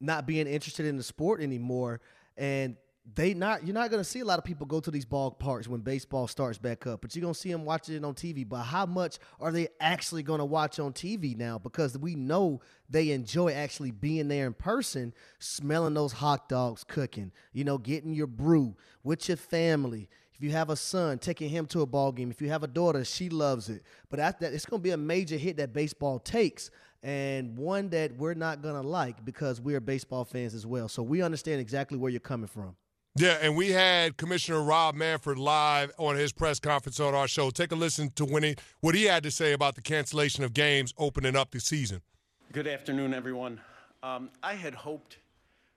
not 0.00 0.26
being 0.26 0.46
interested 0.46 0.86
in 0.86 0.96
the 0.96 1.02
sport 1.02 1.40
anymore. 1.40 2.00
And 2.36 2.76
they 3.14 3.34
not 3.34 3.66
you're 3.66 3.74
not 3.74 3.90
to 4.02 4.08
see 4.08 4.20
a 4.20 4.24
lot 4.24 4.38
of 4.38 4.44
people 4.44 4.66
go 4.66 4.80
to 4.80 4.90
these 4.90 5.04
ballparks 5.04 5.68
when 5.68 5.80
baseball 5.80 6.26
starts 6.26 6.56
back 6.56 6.86
up, 6.86 7.02
but 7.02 7.14
you're 7.14 7.22
to 7.34 7.38
see 7.38 7.52
them 7.52 7.64
watching 7.64 7.94
it 7.96 8.04
on 8.04 8.14
TV. 8.14 8.48
But 8.48 8.62
how 8.62 8.86
much 8.86 9.18
are 9.40 9.52
they 9.52 9.68
actually 9.78 10.22
to 10.38 10.44
watch 10.44 10.78
on 10.78 10.92
TV 10.94 11.36
now? 11.36 11.58
Because 11.58 11.98
we 11.98 12.14
know 12.14 12.60
they 12.88 13.10
enjoy 13.10 13.52
actually 13.52 13.90
being 13.90 14.28
there 14.28 14.46
in 14.46 14.54
person, 14.54 15.12
smelling 15.38 15.94
those 15.94 16.12
hot 16.12 16.48
dogs 16.48 16.82
cooking, 16.82 17.30
you 17.52 17.64
know, 17.64 17.76
getting 17.76 18.14
your 18.14 18.26
brew 18.26 18.74
with 19.02 19.28
your 19.28 19.36
family. 19.36 20.08
If 20.32 20.42
you 20.42 20.50
have 20.50 20.70
a 20.70 20.76
son, 20.76 21.18
taking 21.18 21.48
him 21.48 21.66
to 21.66 21.82
a 21.82 21.86
ball 21.86 22.10
game. 22.10 22.30
If 22.30 22.42
you 22.42 22.48
have 22.48 22.64
a 22.64 22.68
daughter, 22.68 23.04
she 23.04 23.28
loves 23.28 23.68
it. 23.68 23.82
But 24.08 24.18
that, 24.18 24.42
it's 24.42 24.66
to 24.80 24.84
be 24.84 24.90
a 24.90 24.96
major 24.96 25.36
hit 25.36 25.58
that 25.58 25.72
baseball 25.72 26.18
takes 26.18 26.70
and 27.04 27.56
one 27.56 27.90
that 27.90 28.16
we're 28.16 28.34
not 28.34 28.62
to 28.74 28.80
like 28.80 29.24
because 29.24 29.60
we're 29.60 29.80
baseball 29.80 30.24
fans 30.24 30.54
as 30.54 30.66
well. 30.66 30.88
So 30.88 31.02
we 31.02 31.22
understand 31.22 31.60
exactly 31.60 31.98
where 31.98 32.10
you're 32.10 32.18
coming 32.18 32.48
from. 32.48 32.74
Yeah, 33.16 33.38
and 33.40 33.54
we 33.54 33.70
had 33.70 34.16
Commissioner 34.16 34.60
Rob 34.60 34.96
Manfred 34.96 35.38
live 35.38 35.92
on 35.98 36.16
his 36.16 36.32
press 36.32 36.58
conference 36.58 36.98
on 36.98 37.14
our 37.14 37.28
show. 37.28 37.48
Take 37.48 37.70
a 37.70 37.76
listen 37.76 38.10
to 38.16 38.24
when 38.24 38.42
he, 38.42 38.56
what 38.80 38.96
he 38.96 39.04
had 39.04 39.22
to 39.22 39.30
say 39.30 39.52
about 39.52 39.76
the 39.76 39.82
cancellation 39.82 40.42
of 40.42 40.52
games 40.52 40.92
opening 40.98 41.36
up 41.36 41.52
the 41.52 41.60
season. 41.60 42.02
Good 42.50 42.66
afternoon, 42.66 43.14
everyone. 43.14 43.60
Um, 44.02 44.30
I 44.42 44.54
had 44.54 44.74
hoped 44.74 45.18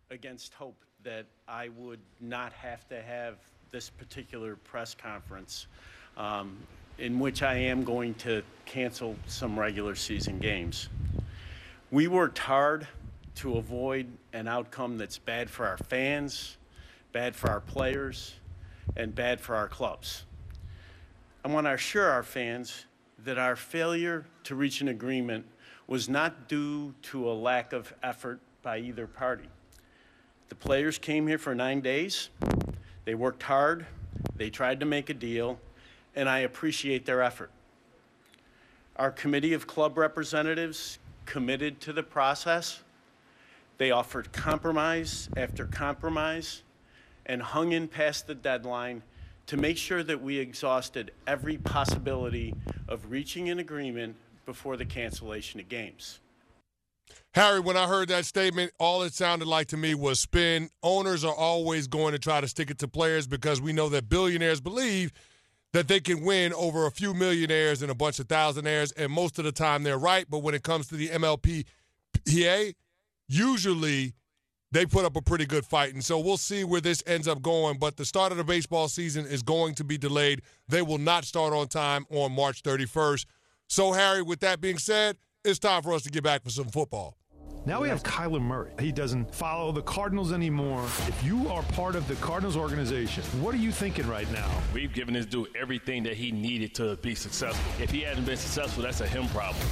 against 0.09 0.55
hope 0.55 0.83
that 1.03 1.27
I 1.47 1.69
would 1.77 1.99
not 2.19 2.53
have 2.53 2.89
to 2.89 3.03
have 3.03 3.35
this 3.69 3.91
particular 3.91 4.55
press 4.55 4.95
conference 4.95 5.67
um, 6.17 6.57
in 6.97 7.19
which 7.19 7.43
I 7.43 7.53
am 7.53 7.83
going 7.83 8.15
to 8.15 8.41
cancel 8.65 9.15
some 9.27 9.59
regular 9.59 9.93
season 9.93 10.39
games. 10.39 10.89
We 11.91 12.07
worked 12.07 12.39
hard 12.39 12.87
to 13.35 13.57
avoid 13.57 14.07
an 14.33 14.47
outcome 14.47 14.97
that's 14.97 15.19
bad 15.19 15.51
for 15.51 15.67
our 15.67 15.77
fans 15.77 16.56
bad 17.17 17.35
for 17.35 17.49
our 17.49 17.59
players, 17.59 18.35
and 18.95 19.15
bad 19.15 19.41
for 19.41 19.55
our 19.55 19.67
clubs. 19.67 20.23
I 21.43 21.47
want 21.47 21.65
to 21.65 21.73
assure 21.73 22.11
our 22.11 22.21
fans 22.21 22.85
that 23.25 23.39
our 23.39 23.55
failure 23.55 24.27
to 24.43 24.53
reach 24.53 24.81
an 24.81 24.87
agreement 24.87 25.43
was 25.87 26.07
not 26.07 26.47
due 26.47 26.93
to 27.01 27.27
a 27.27 27.33
lack 27.33 27.73
of 27.73 27.91
effort 28.03 28.39
by 28.61 28.77
either 28.77 29.07
party. 29.07 29.49
The 30.49 30.53
players 30.53 30.99
came 30.99 31.25
here 31.25 31.39
for 31.39 31.55
nine 31.55 31.81
days. 31.81 32.29
They 33.05 33.15
worked 33.15 33.41
hard. 33.41 33.87
They 34.35 34.51
tried 34.51 34.79
to 34.81 34.85
make 34.85 35.09
a 35.09 35.15
deal, 35.15 35.59
and 36.15 36.29
I 36.29 36.41
appreciate 36.41 37.07
their 37.07 37.23
effort. 37.23 37.49
Our 38.95 39.09
committee 39.09 39.53
of 39.53 39.65
club 39.65 39.97
representatives 39.97 40.99
committed 41.25 41.81
to 41.81 41.93
the 41.93 42.03
process. 42.03 42.83
They 43.79 43.89
offered 43.89 44.31
compromise 44.33 45.29
after 45.35 45.65
compromise 45.65 46.61
and 47.27 47.41
hung 47.41 47.73
in 47.73 47.87
past 47.87 48.25
the 48.25 48.33
deadline 48.35 49.03
to 49.45 49.57
make 49.57 49.77
sure 49.77 50.03
that 50.03 50.21
we 50.21 50.37
exhausted 50.39 51.11
every 51.27 51.57
possibility 51.57 52.53
of 52.87 53.11
reaching 53.11 53.49
an 53.49 53.59
agreement 53.59 54.15
before 54.45 54.75
the 54.75 54.85
cancellation 54.85 55.59
of 55.59 55.69
games. 55.69 56.19
Harry, 57.33 57.59
when 57.59 57.77
I 57.77 57.87
heard 57.87 58.07
that 58.09 58.25
statement, 58.25 58.71
all 58.79 59.03
it 59.03 59.13
sounded 59.13 59.47
like 59.47 59.67
to 59.67 59.77
me 59.77 59.93
was 59.93 60.19
spin. 60.19 60.69
Owners 60.81 61.23
are 61.23 61.35
always 61.35 61.87
going 61.87 62.13
to 62.13 62.19
try 62.19 62.41
to 62.41 62.47
stick 62.47 62.71
it 62.71 62.79
to 62.79 62.87
players 62.87 63.27
because 63.27 63.61
we 63.61 63.73
know 63.73 63.89
that 63.89 64.09
billionaires 64.09 64.59
believe 64.59 65.13
that 65.73 65.87
they 65.87 65.99
can 65.99 66.23
win 66.23 66.53
over 66.53 66.85
a 66.85 66.91
few 66.91 67.13
millionaires 67.13 67.81
and 67.81 67.91
a 67.91 67.95
bunch 67.95 68.19
of 68.19 68.27
thousandaires, 68.27 68.91
and 68.97 69.11
most 69.11 69.37
of 69.37 69.45
the 69.45 69.51
time 69.51 69.83
they're 69.83 69.97
right. 69.97 70.25
But 70.29 70.39
when 70.39 70.55
it 70.55 70.63
comes 70.63 70.87
to 70.87 70.95
the 70.95 71.09
MLBPA, 71.09 72.73
usually 73.27 74.13
they 74.71 74.85
put 74.85 75.05
up 75.05 75.15
a 75.15 75.21
pretty 75.21 75.45
good 75.45 75.65
fight. 75.65 75.93
And 75.93 76.03
so 76.03 76.19
we'll 76.19 76.37
see 76.37 76.63
where 76.63 76.81
this 76.81 77.03
ends 77.07 77.27
up 77.27 77.41
going. 77.41 77.77
But 77.77 77.97
the 77.97 78.05
start 78.05 78.31
of 78.31 78.37
the 78.37 78.43
baseball 78.43 78.87
season 78.87 79.25
is 79.25 79.41
going 79.43 79.75
to 79.75 79.83
be 79.83 79.97
delayed. 79.97 80.41
They 80.67 80.81
will 80.81 80.97
not 80.97 81.25
start 81.25 81.53
on 81.53 81.67
time 81.67 82.05
on 82.09 82.33
March 82.33 82.63
31st. 82.63 83.25
So, 83.67 83.93
Harry, 83.93 84.21
with 84.21 84.39
that 84.41 84.61
being 84.61 84.77
said, 84.77 85.17
it's 85.43 85.59
time 85.59 85.83
for 85.83 85.93
us 85.93 86.03
to 86.03 86.09
get 86.09 86.23
back 86.23 86.43
for 86.43 86.49
some 86.49 86.67
football. 86.67 87.17
Now 87.65 87.81
we 87.81 87.89
have 87.89 88.01
Kyler 88.01 88.41
Murray. 88.41 88.71
He 88.79 88.93
doesn't 88.93 89.35
follow 89.35 89.73
the 89.73 89.81
Cardinals 89.81 90.31
anymore. 90.31 90.85
If 91.05 91.21
you 91.21 91.49
are 91.49 91.63
part 91.63 91.95
of 91.95 92.07
the 92.07 92.15
Cardinals 92.15 92.55
organization, 92.55 93.23
what 93.41 93.53
are 93.53 93.57
you 93.57 93.73
thinking 93.73 94.07
right 94.07 94.31
now? 94.31 94.49
We've 94.73 94.93
given 94.93 95.13
this 95.13 95.25
dude 95.25 95.49
everything 95.53 96.03
that 96.03 96.13
he 96.13 96.31
needed 96.31 96.73
to 96.75 96.95
be 96.97 97.13
successful. 97.13 97.83
If 97.83 97.91
he 97.91 98.01
hasn't 98.03 98.25
been 98.25 98.37
successful, 98.37 98.83
that's 98.83 99.01
a 99.01 99.07
him 99.07 99.27
problem. 99.29 99.65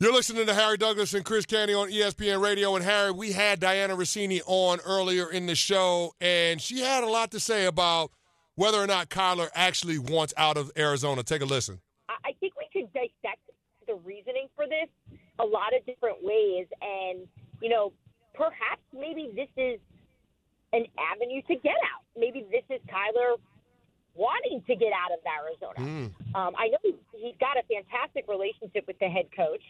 You're 0.00 0.12
listening 0.12 0.46
to 0.46 0.54
Harry 0.54 0.76
Douglas 0.76 1.12
and 1.12 1.24
Chris 1.24 1.44
Canty 1.44 1.74
on 1.74 1.90
ESPN 1.90 2.40
Radio. 2.40 2.76
And 2.76 2.84
Harry, 2.84 3.10
we 3.10 3.32
had 3.32 3.58
Dianna 3.58 3.96
Russini 3.96 4.40
on 4.46 4.78
earlier 4.86 5.28
in 5.28 5.46
the 5.46 5.56
show, 5.56 6.14
and 6.20 6.62
she 6.62 6.78
had 6.82 7.02
a 7.02 7.08
lot 7.08 7.32
to 7.32 7.40
say 7.40 7.64
about 7.64 8.12
whether 8.54 8.78
or 8.78 8.86
not 8.86 9.08
Kyler 9.08 9.48
actually 9.56 9.98
wants 9.98 10.32
out 10.36 10.56
of 10.56 10.70
Arizona. 10.78 11.24
Take 11.24 11.42
a 11.42 11.46
listen. 11.46 11.80
I 12.08 12.30
think 12.38 12.52
we 12.56 12.68
could 12.72 12.92
dissect 12.92 13.40
the 13.88 13.96
reasoning 13.96 14.46
for 14.54 14.66
this 14.66 14.86
a 15.40 15.44
lot 15.44 15.74
of 15.76 15.84
different 15.84 16.22
ways. 16.22 16.68
And, 16.80 17.26
you 17.60 17.68
know, 17.68 17.92
perhaps 18.34 18.82
maybe 18.96 19.32
this 19.34 19.50
is 19.56 19.80
an 20.72 20.86
avenue 21.12 21.42
to 21.48 21.56
get 21.56 21.74
out. 21.74 22.04
Maybe 22.16 22.46
this 22.52 22.62
is 22.70 22.80
Kyler 22.86 23.34
wanting 24.14 24.62
to 24.68 24.76
get 24.76 24.92
out 24.92 25.10
of 25.10 25.18
Arizona. 25.26 25.80
Mm. 25.80 26.36
Um, 26.36 26.54
I 26.56 26.68
know 26.68 26.78
he's 26.84 27.34
got 27.40 27.56
a 27.56 27.62
fantastic 27.66 28.26
relationship 28.28 28.86
with 28.86 28.98
the 29.00 29.06
head 29.06 29.26
coach, 29.34 29.62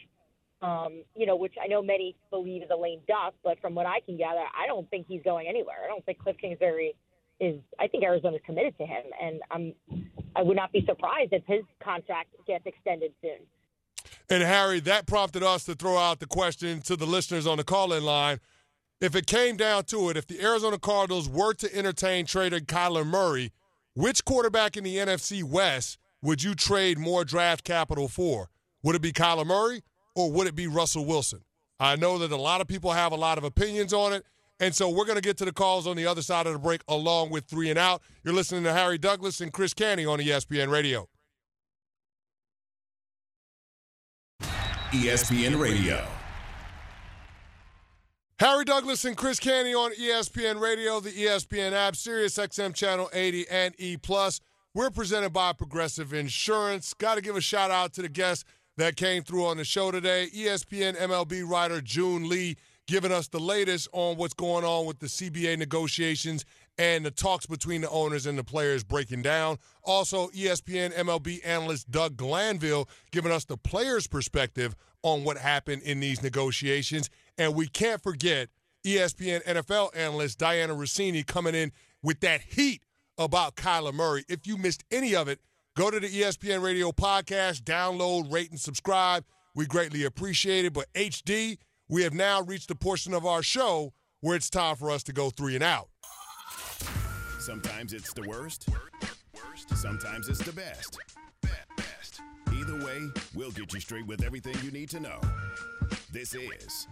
um, 0.60 1.02
you 1.14 1.26
know, 1.26 1.36
which 1.36 1.54
I 1.62 1.68
know 1.68 1.82
many 1.82 2.16
believe 2.30 2.62
is 2.62 2.70
a 2.72 2.76
lame 2.76 3.00
duck, 3.06 3.34
but 3.44 3.60
from 3.60 3.74
what 3.74 3.86
I 3.86 4.00
can 4.00 4.16
gather, 4.16 4.40
I 4.40 4.66
don't 4.66 4.88
think 4.90 5.06
he's 5.08 5.22
going 5.22 5.46
anywhere. 5.46 5.76
I 5.84 5.88
don't 5.88 6.04
think 6.04 6.18
Cliff 6.18 6.36
Kingsbury 6.40 6.94
is. 7.40 7.60
I 7.78 7.86
think 7.86 8.04
Arizona's 8.04 8.40
committed 8.44 8.76
to 8.78 8.86
him, 8.86 9.04
and 9.22 9.40
I'm. 9.50 9.72
I 10.34 10.42
would 10.42 10.56
not 10.56 10.72
be 10.72 10.84
surprised 10.86 11.32
if 11.32 11.42
his 11.46 11.62
contract 11.82 12.28
gets 12.46 12.66
extended 12.66 13.12
soon. 13.22 13.38
And 14.30 14.42
Harry, 14.42 14.80
that 14.80 15.06
prompted 15.06 15.42
us 15.42 15.64
to 15.64 15.74
throw 15.74 15.96
out 15.96 16.20
the 16.20 16.26
question 16.26 16.80
to 16.82 16.96
the 16.96 17.06
listeners 17.06 17.46
on 17.46 17.56
the 17.56 17.64
call-in 17.64 18.04
line. 18.04 18.40
If 19.00 19.16
it 19.16 19.26
came 19.26 19.56
down 19.56 19.84
to 19.84 20.10
it, 20.10 20.16
if 20.16 20.26
the 20.26 20.40
Arizona 20.42 20.78
Cardinals 20.78 21.28
were 21.28 21.54
to 21.54 21.74
entertain 21.74 22.26
trading 22.26 22.66
Kyler 22.66 23.06
Murray, 23.06 23.52
which 23.94 24.24
quarterback 24.24 24.76
in 24.76 24.84
the 24.84 24.96
NFC 24.96 25.42
West 25.42 25.98
would 26.20 26.42
you 26.42 26.54
trade 26.54 26.98
more 26.98 27.24
draft 27.24 27.64
capital 27.64 28.08
for? 28.08 28.50
Would 28.82 28.96
it 28.96 29.02
be 29.02 29.12
Kyler 29.12 29.46
Murray 29.46 29.82
or 30.18 30.32
would 30.32 30.48
it 30.48 30.56
be 30.56 30.66
Russell 30.66 31.04
Wilson? 31.04 31.44
I 31.78 31.94
know 31.94 32.18
that 32.18 32.32
a 32.32 32.36
lot 32.36 32.60
of 32.60 32.66
people 32.66 32.90
have 32.90 33.12
a 33.12 33.16
lot 33.16 33.38
of 33.38 33.44
opinions 33.44 33.92
on 33.92 34.12
it. 34.12 34.24
And 34.58 34.74
so 34.74 34.90
we're 34.90 35.04
going 35.04 35.14
to 35.14 35.22
get 35.22 35.36
to 35.36 35.44
the 35.44 35.52
calls 35.52 35.86
on 35.86 35.96
the 35.96 36.08
other 36.08 36.22
side 36.22 36.48
of 36.48 36.52
the 36.52 36.58
break 36.58 36.82
along 36.88 37.30
with 37.30 37.44
three 37.44 37.70
and 37.70 37.78
out. 37.78 38.02
You're 38.24 38.34
listening 38.34 38.64
to 38.64 38.72
Harry 38.72 38.98
Douglas 38.98 39.40
and 39.40 39.52
Chris 39.52 39.72
Canty 39.72 40.04
on 40.04 40.18
ESPN 40.18 40.72
Radio. 40.72 41.08
ESPN 44.90 45.60
Radio. 45.60 46.04
Harry 48.40 48.64
Douglas 48.64 49.04
and 49.04 49.16
Chris 49.16 49.38
Canty 49.38 49.72
on 49.74 49.92
ESPN 49.92 50.60
Radio, 50.60 50.98
the 50.98 51.10
ESPN 51.10 51.72
app, 51.72 51.94
Sirius 51.94 52.36
XM 52.36 52.74
Channel 52.74 53.08
80 53.12 53.48
and 53.48 53.74
E 53.78 53.96
Plus. 53.96 54.40
We're 54.74 54.90
presented 54.90 55.32
by 55.32 55.52
Progressive 55.52 56.12
Insurance. 56.12 56.94
Got 56.94 57.16
to 57.16 57.20
give 57.20 57.36
a 57.36 57.40
shout 57.40 57.70
out 57.70 57.92
to 57.94 58.02
the 58.02 58.08
guests 58.08 58.44
that 58.78 58.96
came 58.96 59.24
through 59.24 59.44
on 59.44 59.56
the 59.56 59.64
show 59.64 59.90
today. 59.90 60.28
ESPN 60.34 60.96
MLB 60.96 61.48
writer 61.48 61.80
Joon 61.80 62.28
Lee 62.28 62.56
giving 62.86 63.12
us 63.12 63.28
the 63.28 63.38
latest 63.40 63.88
on 63.92 64.16
what's 64.16 64.34
going 64.34 64.64
on 64.64 64.86
with 64.86 65.00
the 65.00 65.06
CBA 65.06 65.58
negotiations 65.58 66.44
and 66.78 67.04
the 67.04 67.10
talks 67.10 67.44
between 67.44 67.80
the 67.80 67.90
owners 67.90 68.24
and 68.24 68.38
the 68.38 68.44
players 68.44 68.84
breaking 68.84 69.20
down. 69.20 69.58
Also, 69.82 70.28
ESPN 70.28 70.94
MLB 70.94 71.40
analyst 71.44 71.90
Doug 71.90 72.16
Glanville 72.16 72.88
giving 73.10 73.32
us 73.32 73.44
the 73.44 73.56
players' 73.56 74.06
perspective 74.06 74.76
on 75.02 75.24
what 75.24 75.36
happened 75.36 75.82
in 75.82 75.98
these 75.98 76.22
negotiations. 76.22 77.10
And 77.36 77.56
we 77.56 77.66
can't 77.66 78.00
forget 78.00 78.48
ESPN 78.86 79.44
NFL 79.44 79.90
analyst 79.94 80.38
Dianna 80.38 80.76
Russini 80.76 81.26
coming 81.26 81.56
in 81.56 81.72
with 82.02 82.20
that 82.20 82.42
heat 82.42 82.84
about 83.18 83.56
Kyler 83.56 83.92
Murray. 83.92 84.24
If 84.28 84.46
you 84.46 84.56
missed 84.56 84.84
any 84.92 85.16
of 85.16 85.26
it, 85.26 85.40
go 85.78 85.92
to 85.92 86.00
the 86.00 86.08
ESPN 86.08 86.60
Radio 86.60 86.90
podcast, 86.90 87.62
download, 87.62 88.32
rate, 88.32 88.50
and 88.50 88.58
subscribe. 88.58 89.24
We 89.54 89.64
greatly 89.64 90.02
appreciate 90.04 90.64
it. 90.64 90.72
But 90.72 90.92
HD, 90.92 91.56
we 91.88 92.02
have 92.02 92.12
now 92.12 92.42
reached 92.42 92.66
the 92.66 92.74
portion 92.74 93.14
of 93.14 93.24
our 93.24 93.44
show 93.44 93.92
where 94.20 94.34
it's 94.34 94.50
time 94.50 94.74
for 94.74 94.90
us 94.90 95.04
to 95.04 95.12
go 95.12 95.30
three 95.30 95.54
and 95.54 95.62
out. 95.62 95.88
Sometimes 97.38 97.92
it's 97.92 98.12
the 98.12 98.22
worst. 98.22 98.68
Sometimes 99.76 100.28
it's 100.28 100.44
the 100.44 100.52
best. 100.52 100.98
Either 102.52 102.84
way, 102.84 103.08
we'll 103.36 103.52
get 103.52 103.72
you 103.72 103.78
straight 103.78 104.06
with 104.08 104.24
everything 104.24 104.56
you 104.64 104.72
need 104.72 104.90
to 104.90 104.98
know. 104.98 105.20
This 106.10 106.34
is 106.34 106.88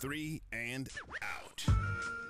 Three 0.00 0.40
and 0.50 0.88
Out. 1.22 2.21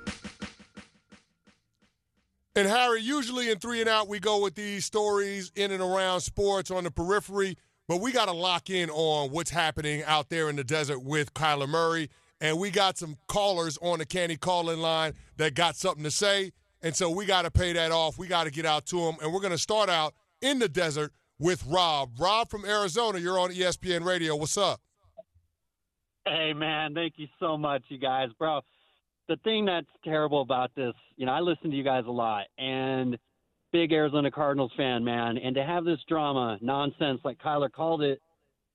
And 2.54 2.68
Harry, 2.68 3.00
usually 3.00 3.50
in 3.50 3.58
three 3.58 3.80
and 3.80 3.88
out, 3.88 4.08
we 4.08 4.18
go 4.18 4.42
with 4.42 4.54
these 4.54 4.84
stories 4.84 5.50
in 5.56 5.70
and 5.70 5.82
around 5.82 6.20
sports 6.20 6.70
on 6.70 6.84
the 6.84 6.90
periphery, 6.90 7.56
but 7.88 8.00
we 8.00 8.12
got 8.12 8.26
to 8.26 8.32
lock 8.32 8.68
in 8.68 8.90
on 8.90 9.30
what's 9.30 9.50
happening 9.50 10.02
out 10.04 10.28
there 10.28 10.50
in 10.50 10.56
the 10.56 10.64
desert 10.64 11.02
with 11.02 11.32
Kyler 11.32 11.68
Murray. 11.68 12.10
And 12.42 12.58
we 12.58 12.70
got 12.70 12.98
some 12.98 13.16
callers 13.26 13.78
on 13.80 14.00
the 14.00 14.06
Canty 14.06 14.36
calling 14.36 14.80
line 14.80 15.14
that 15.36 15.54
got 15.54 15.76
something 15.76 16.04
to 16.04 16.10
say. 16.10 16.52
And 16.82 16.94
so 16.94 17.08
we 17.08 17.24
got 17.24 17.42
to 17.42 17.50
pay 17.50 17.72
that 17.72 17.92
off. 17.92 18.18
We 18.18 18.26
got 18.26 18.44
to 18.44 18.50
get 18.50 18.66
out 18.66 18.84
to 18.86 18.96
them. 18.96 19.16
And 19.22 19.32
we're 19.32 19.40
going 19.40 19.52
to 19.52 19.58
start 19.58 19.88
out 19.88 20.14
in 20.42 20.58
the 20.58 20.68
desert 20.68 21.12
with 21.38 21.64
Rob. 21.66 22.10
Rob 22.18 22.50
from 22.50 22.64
Arizona, 22.64 23.18
you're 23.18 23.38
on 23.38 23.50
ESPN 23.50 24.04
Radio. 24.04 24.36
What's 24.36 24.58
up? 24.58 24.80
Hey, 26.26 26.52
man, 26.52 26.94
thank 26.94 27.14
you 27.16 27.28
so 27.40 27.56
much, 27.56 27.82
you 27.88 27.98
guys. 27.98 28.28
Bro, 28.38 28.60
the 29.28 29.36
thing 29.44 29.64
that's 29.64 29.86
terrible 30.04 30.42
about 30.42 30.74
this, 30.74 30.94
you 31.16 31.26
know, 31.26 31.32
I 31.32 31.40
listen 31.40 31.70
to 31.70 31.76
you 31.76 31.84
guys 31.84 32.04
a 32.06 32.10
lot 32.10 32.46
and 32.58 33.16
big 33.72 33.92
Arizona 33.92 34.30
Cardinals 34.30 34.72
fan, 34.76 35.02
man. 35.02 35.38
And 35.38 35.54
to 35.54 35.64
have 35.64 35.84
this 35.84 35.98
drama, 36.08 36.58
nonsense, 36.60 37.20
like 37.24 37.38
Kyler 37.38 37.72
called 37.72 38.02
it, 38.02 38.20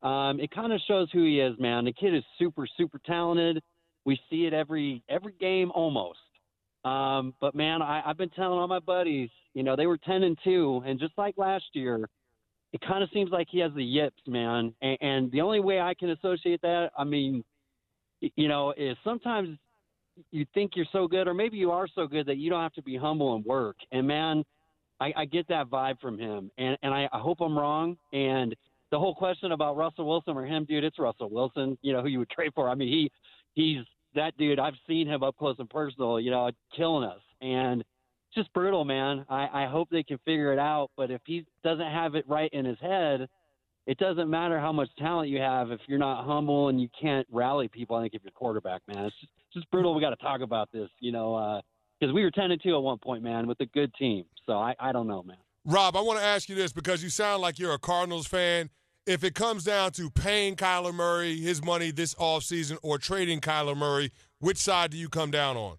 um, 0.04 0.40
it 0.40 0.52
kind 0.52 0.74
of 0.74 0.80
shows 0.88 1.10
who 1.12 1.24
he 1.24 1.40
is, 1.40 1.58
man. 1.60 1.86
The 1.86 1.94
kid 1.94 2.16
is 2.16 2.24
super, 2.38 2.68
super 2.78 3.00
talented. 3.06 3.62
We 4.06 4.20
see 4.30 4.46
it 4.46 4.54
every 4.54 5.04
every 5.10 5.34
game 5.40 5.72
almost. 5.72 6.20
Um, 6.86 7.34
but 7.42 7.56
man, 7.56 7.82
I, 7.82 8.02
I've 8.06 8.18
been 8.18 8.30
telling 8.30 8.60
all 8.60 8.68
my 8.68 8.80
buddies, 8.80 9.30
you 9.54 9.64
know, 9.64 9.76
they 9.76 9.88
were 9.88 9.98
ten 9.98 10.24
and 10.24 10.38
two, 10.44 10.82
and 10.86 11.00
just 11.00 11.14
like 11.18 11.36
last 11.38 11.66
year, 11.74 12.08
it 12.74 12.82
kind 12.82 13.04
of 13.04 13.10
seems 13.14 13.32
like 13.32 13.48
he 13.50 13.60
has 13.60 13.72
the 13.76 13.84
yips, 13.84 14.22
man. 14.28 14.74
And, 14.82 14.98
and 15.02 15.32
the 15.32 15.42
only 15.42 15.60
way 15.60 15.82
I 15.82 15.94
can 15.94 16.12
associate 16.12 16.62
that, 16.62 16.92
I 16.98 17.04
mean, 17.04 17.44
you 18.22 18.48
know, 18.48 18.74
is 18.78 18.96
sometimes 19.04 19.58
you 20.32 20.46
think 20.54 20.72
you're 20.76 20.86
so 20.92 21.08
good, 21.08 21.28
or 21.28 21.34
maybe 21.34 21.58
you 21.58 21.72
are 21.72 21.88
so 21.94 22.08
good 22.08 22.26
that 22.28 22.38
you 22.38 22.50
don't 22.50 22.62
have 22.62 22.74
to 22.74 22.82
be 22.82 22.98
humble 22.98 23.36
and 23.36 23.46
work. 23.46 23.78
And 23.92 24.08
man, 24.08 24.44
I, 25.00 25.14
I 25.16 25.26
get 25.26 25.48
that 25.50 25.70
vibe 25.70 26.00
from 26.00 26.18
him, 26.18 26.52
and 26.58 26.78
and 26.82 26.94
I, 26.94 27.08
I 27.12 27.20
hope 27.20 27.40
I'm 27.42 27.58
wrong. 27.58 27.98
And 28.14 28.56
the 28.92 29.00
whole 29.00 29.14
question 29.14 29.52
about 29.52 29.78
Russell 29.78 30.08
Wilson 30.08 30.36
or 30.36 30.46
him, 30.46 30.66
dude, 30.66 30.84
it's 30.84 31.00
Russell 31.00 31.30
Wilson. 31.30 31.78
You 31.82 31.94
know 31.94 32.02
who 32.02 32.08
you 32.08 32.20
would 32.20 32.30
trade 32.30 32.52
for. 32.56 32.70
I 32.70 32.76
mean, 32.76 32.88
he 32.88 33.12
he's 33.54 33.86
that 34.16 34.38
dude. 34.38 34.60
I've 34.60 34.74
seen 34.88 35.08
him 35.08 35.24
up 35.24 35.38
close 35.38 35.56
and 35.60 35.70
personal. 35.70 36.20
You 36.20 36.32
know, 36.32 36.50
killing 36.76 37.08
us, 37.08 37.22
and 37.42 37.84
just 38.34 38.52
brutal, 38.54 38.86
man. 38.86 39.26
I, 39.30 39.64
I 39.64 39.68
hope 39.68 39.90
they 39.90 40.04
can 40.04 40.18
figure 40.26 40.54
it 40.54 40.60
out. 40.60 40.90
But 40.98 41.12
if 41.12 41.22
he 41.26 41.46
doesn't 41.64 41.92
have 41.92 42.16
it 42.16 42.26
right 42.28 42.52
in 42.54 42.66
his 42.66 42.80
head, 42.80 43.28
it 43.88 43.98
doesn't 43.98 44.30
matter 44.30 44.60
how 44.60 44.72
much 44.72 44.90
talent 45.00 45.30
you 45.30 45.40
have 45.40 45.72
if 45.72 45.80
you're 45.88 45.98
not 45.98 46.26
humble 46.26 46.68
and 46.68 46.80
you 46.80 46.90
can't 47.00 47.26
rally 47.32 47.70
people. 47.70 47.96
I 47.96 48.04
think 48.04 48.14
if 48.14 48.22
you're 48.24 48.32
quarterback, 48.32 48.82
man, 48.88 49.06
it's 49.06 49.16
just, 49.20 49.32
it's 49.38 49.54
just 49.56 49.72
brutal. 49.72 49.96
We 49.96 50.02
got 50.02 50.12
to 50.12 50.18
talk 50.18 50.42
about 50.42 50.70
this, 50.72 50.90
you 51.00 51.12
know, 51.12 51.36
uh, 51.36 51.62
because 52.00 52.14
we 52.14 52.24
were 52.24 52.32
ten 52.32 52.52
and 52.52 52.62
two 52.62 52.76
at 52.76 52.84
one 52.84 53.00
point, 53.00 53.24
man, 53.24 53.48
with 53.48 53.60
a 53.62 53.66
good 53.68 53.92
team. 53.96 54.26
So 54.46 54.54
I, 54.54 54.76
I 54.80 54.92
don't 54.92 55.08
know, 55.08 55.24
man. 55.24 55.38
Rob, 55.66 55.96
I 55.96 56.02
want 56.02 56.20
to 56.20 56.26
ask 56.26 56.48
you 56.48 56.56
this 56.56 56.72
because 56.72 57.02
you 57.02 57.10
sound 57.10 57.42
like 57.42 57.58
you're 57.58 57.74
a 57.74 57.80
Cardinals 57.80 58.28
fan. 58.28 58.70
If 59.06 59.24
it 59.24 59.36
comes 59.36 59.64
down 59.64 59.92
to 59.94 60.10
paying 60.10 60.58
Kyler 60.58 60.94
Murray 60.94 61.38
his 61.38 61.64
money 61.64 61.92
this 61.92 62.14
offseason 62.16 62.78
or 62.84 62.98
trading 62.98 63.40
Kyler 63.40 63.76
Murray, 63.76 64.12
which 64.40 64.58
side 64.58 64.92
do 64.92 64.98
you 64.98 65.08
come 65.08 65.32
down 65.32 65.56
on? 65.56 65.78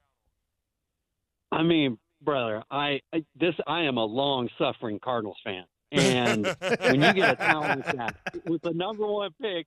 I 1.52 1.62
mean, 1.62 1.98
brother, 2.22 2.64
I, 2.70 3.00
I 3.12 3.24
this 3.38 3.54
I 3.66 3.82
am 3.82 3.98
a 3.98 4.04
long 4.04 4.48
suffering 4.58 4.98
Cardinals 5.02 5.36
fan, 5.44 5.64
and 5.92 6.46
when 6.81 7.03
you 7.03 7.12
get 7.12 7.33
a 7.33 7.37
talent 7.37 7.87
like 7.87 7.96
that 7.96 8.16
with 8.46 8.62
the 8.62 8.72
number 8.72 9.07
one 9.07 9.31
pick, 9.40 9.66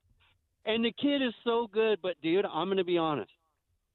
and 0.64 0.84
the 0.84 0.92
kid 0.92 1.22
is 1.22 1.34
so 1.44 1.68
good, 1.72 1.98
but 2.02 2.20
dude, 2.22 2.44
I'm 2.44 2.68
going 2.68 2.78
to 2.78 2.84
be 2.84 2.98
honest, 2.98 3.30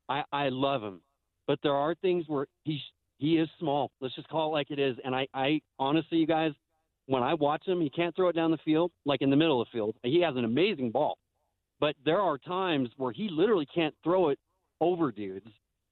I 0.10 0.24
I 0.32 0.50
love 0.50 0.84
him, 0.84 1.02
but 1.48 1.60
there 1.64 1.76
are 1.76 1.96
things 1.96 2.26
where 2.28 2.48
he's 2.64 2.82
he 3.18 3.38
is 3.38 3.50
small. 3.60 3.92
Let's 4.00 4.16
just 4.16 4.28
call 4.30 4.50
it 4.50 4.54
like 4.54 4.72
it 4.72 4.80
is, 4.80 4.98
and 5.04 5.16
I 5.16 5.28
I 5.34 5.62
honestly, 5.80 6.18
you 6.20 6.28
guys, 6.28 6.52
when 7.08 7.24
I 7.24 7.34
watch 7.34 7.68
him, 7.68 7.82
he 7.82 7.90
can't 7.90 8.16
throw 8.16 8.30
it 8.30 8.36
down 8.36 8.52
the 8.52 8.58
field 8.66 8.92
like 9.06 9.22
in 9.22 9.30
the 9.30 9.36
middle 9.36 9.62
of 9.62 9.68
the 9.68 9.78
field. 9.78 9.96
He 10.04 10.22
has 10.22 10.36
an 10.36 10.46
amazing 10.46 10.92
ball, 10.92 11.18
but 11.80 11.96
there 12.06 12.22
are 12.22 12.38
times 12.38 12.90
where 12.98 13.12
he 13.12 13.30
literally 13.32 13.68
can't 13.74 13.96
throw 14.04 14.30
it 14.30 14.40
over 14.82 15.12
dudes. 15.12 15.48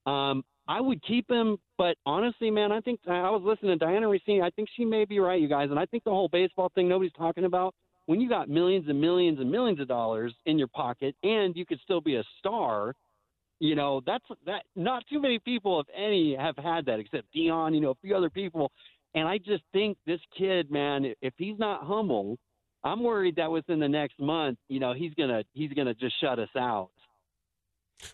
Um, 0.06 0.44
I 0.68 0.82
would 0.82 1.04
keep 1.04 1.30
him, 1.30 1.58
but 1.78 1.96
honestly, 2.06 2.50
man, 2.50 2.72
I 2.72 2.82
think 2.82 3.00
I 3.08 3.30
was 3.30 3.42
listening 3.44 3.78
to 3.78 3.86
Dianna 3.86 4.08
Russini. 4.08 4.42
I 4.42 4.50
think 4.50 4.68
she 4.76 4.84
may 4.84 5.06
be 5.06 5.20
right, 5.20 5.40
you 5.40 5.48
guys, 5.48 5.70
and 5.70 5.80
I 5.80 5.86
think 5.86 6.04
the 6.04 6.10
whole 6.10 6.28
baseball 6.28 6.72
thing 6.74 6.90
nobody's 6.90 7.14
talking 7.14 7.46
about. 7.46 7.76
When 8.08 8.22
you 8.22 8.30
got 8.30 8.50
millions 8.50 8.86
and 8.88 9.00
millions 9.00 9.40
and 9.40 9.52
millions 9.52 9.80
of 9.80 9.88
dollars 9.88 10.34
in 10.46 10.58
your 10.58 10.68
pocket, 10.68 11.16
and 11.24 11.56
you 11.56 11.66
could 11.66 11.80
still 11.84 12.02
be 12.02 12.16
a 12.16 12.24
star, 12.40 12.94
you 13.60 13.76
know 13.76 14.02
that's 14.06 14.26
that. 14.46 14.64
Not 14.76 15.04
too 15.10 15.22
many 15.22 15.40
people, 15.40 15.80
if 15.80 15.88
any, 15.96 16.36
have 16.36 16.58
had 16.58 16.86
that 16.86 17.00
except 17.00 17.34
Deion. 17.36 17.74
You 17.74 17.82
know, 17.82 17.92
a 17.92 17.96
few 18.02 18.16
other 18.16 18.30
people, 18.30 18.72
and 19.14 19.28
I 19.28 19.38
just 19.38 19.64
think 19.72 19.98
this 20.06 20.20
kid, 20.38 20.70
man, 20.70 21.14
if 21.22 21.34
he's 21.38 21.58
not 21.58 21.84
humble, 21.84 22.38
I'm 22.84 23.02
worried 23.02 23.36
that 23.38 23.52
within 23.52 23.80
the 23.80 23.88
next 23.88 24.20
month, 24.20 24.60
you 24.68 24.80
know, 24.80 24.94
he's 24.94 25.14
gonna 25.16 25.44
he's 25.54 25.74
gonna 25.74 25.94
just 25.94 26.20
shut 26.22 26.38
us 26.38 26.50
out. 26.58 26.90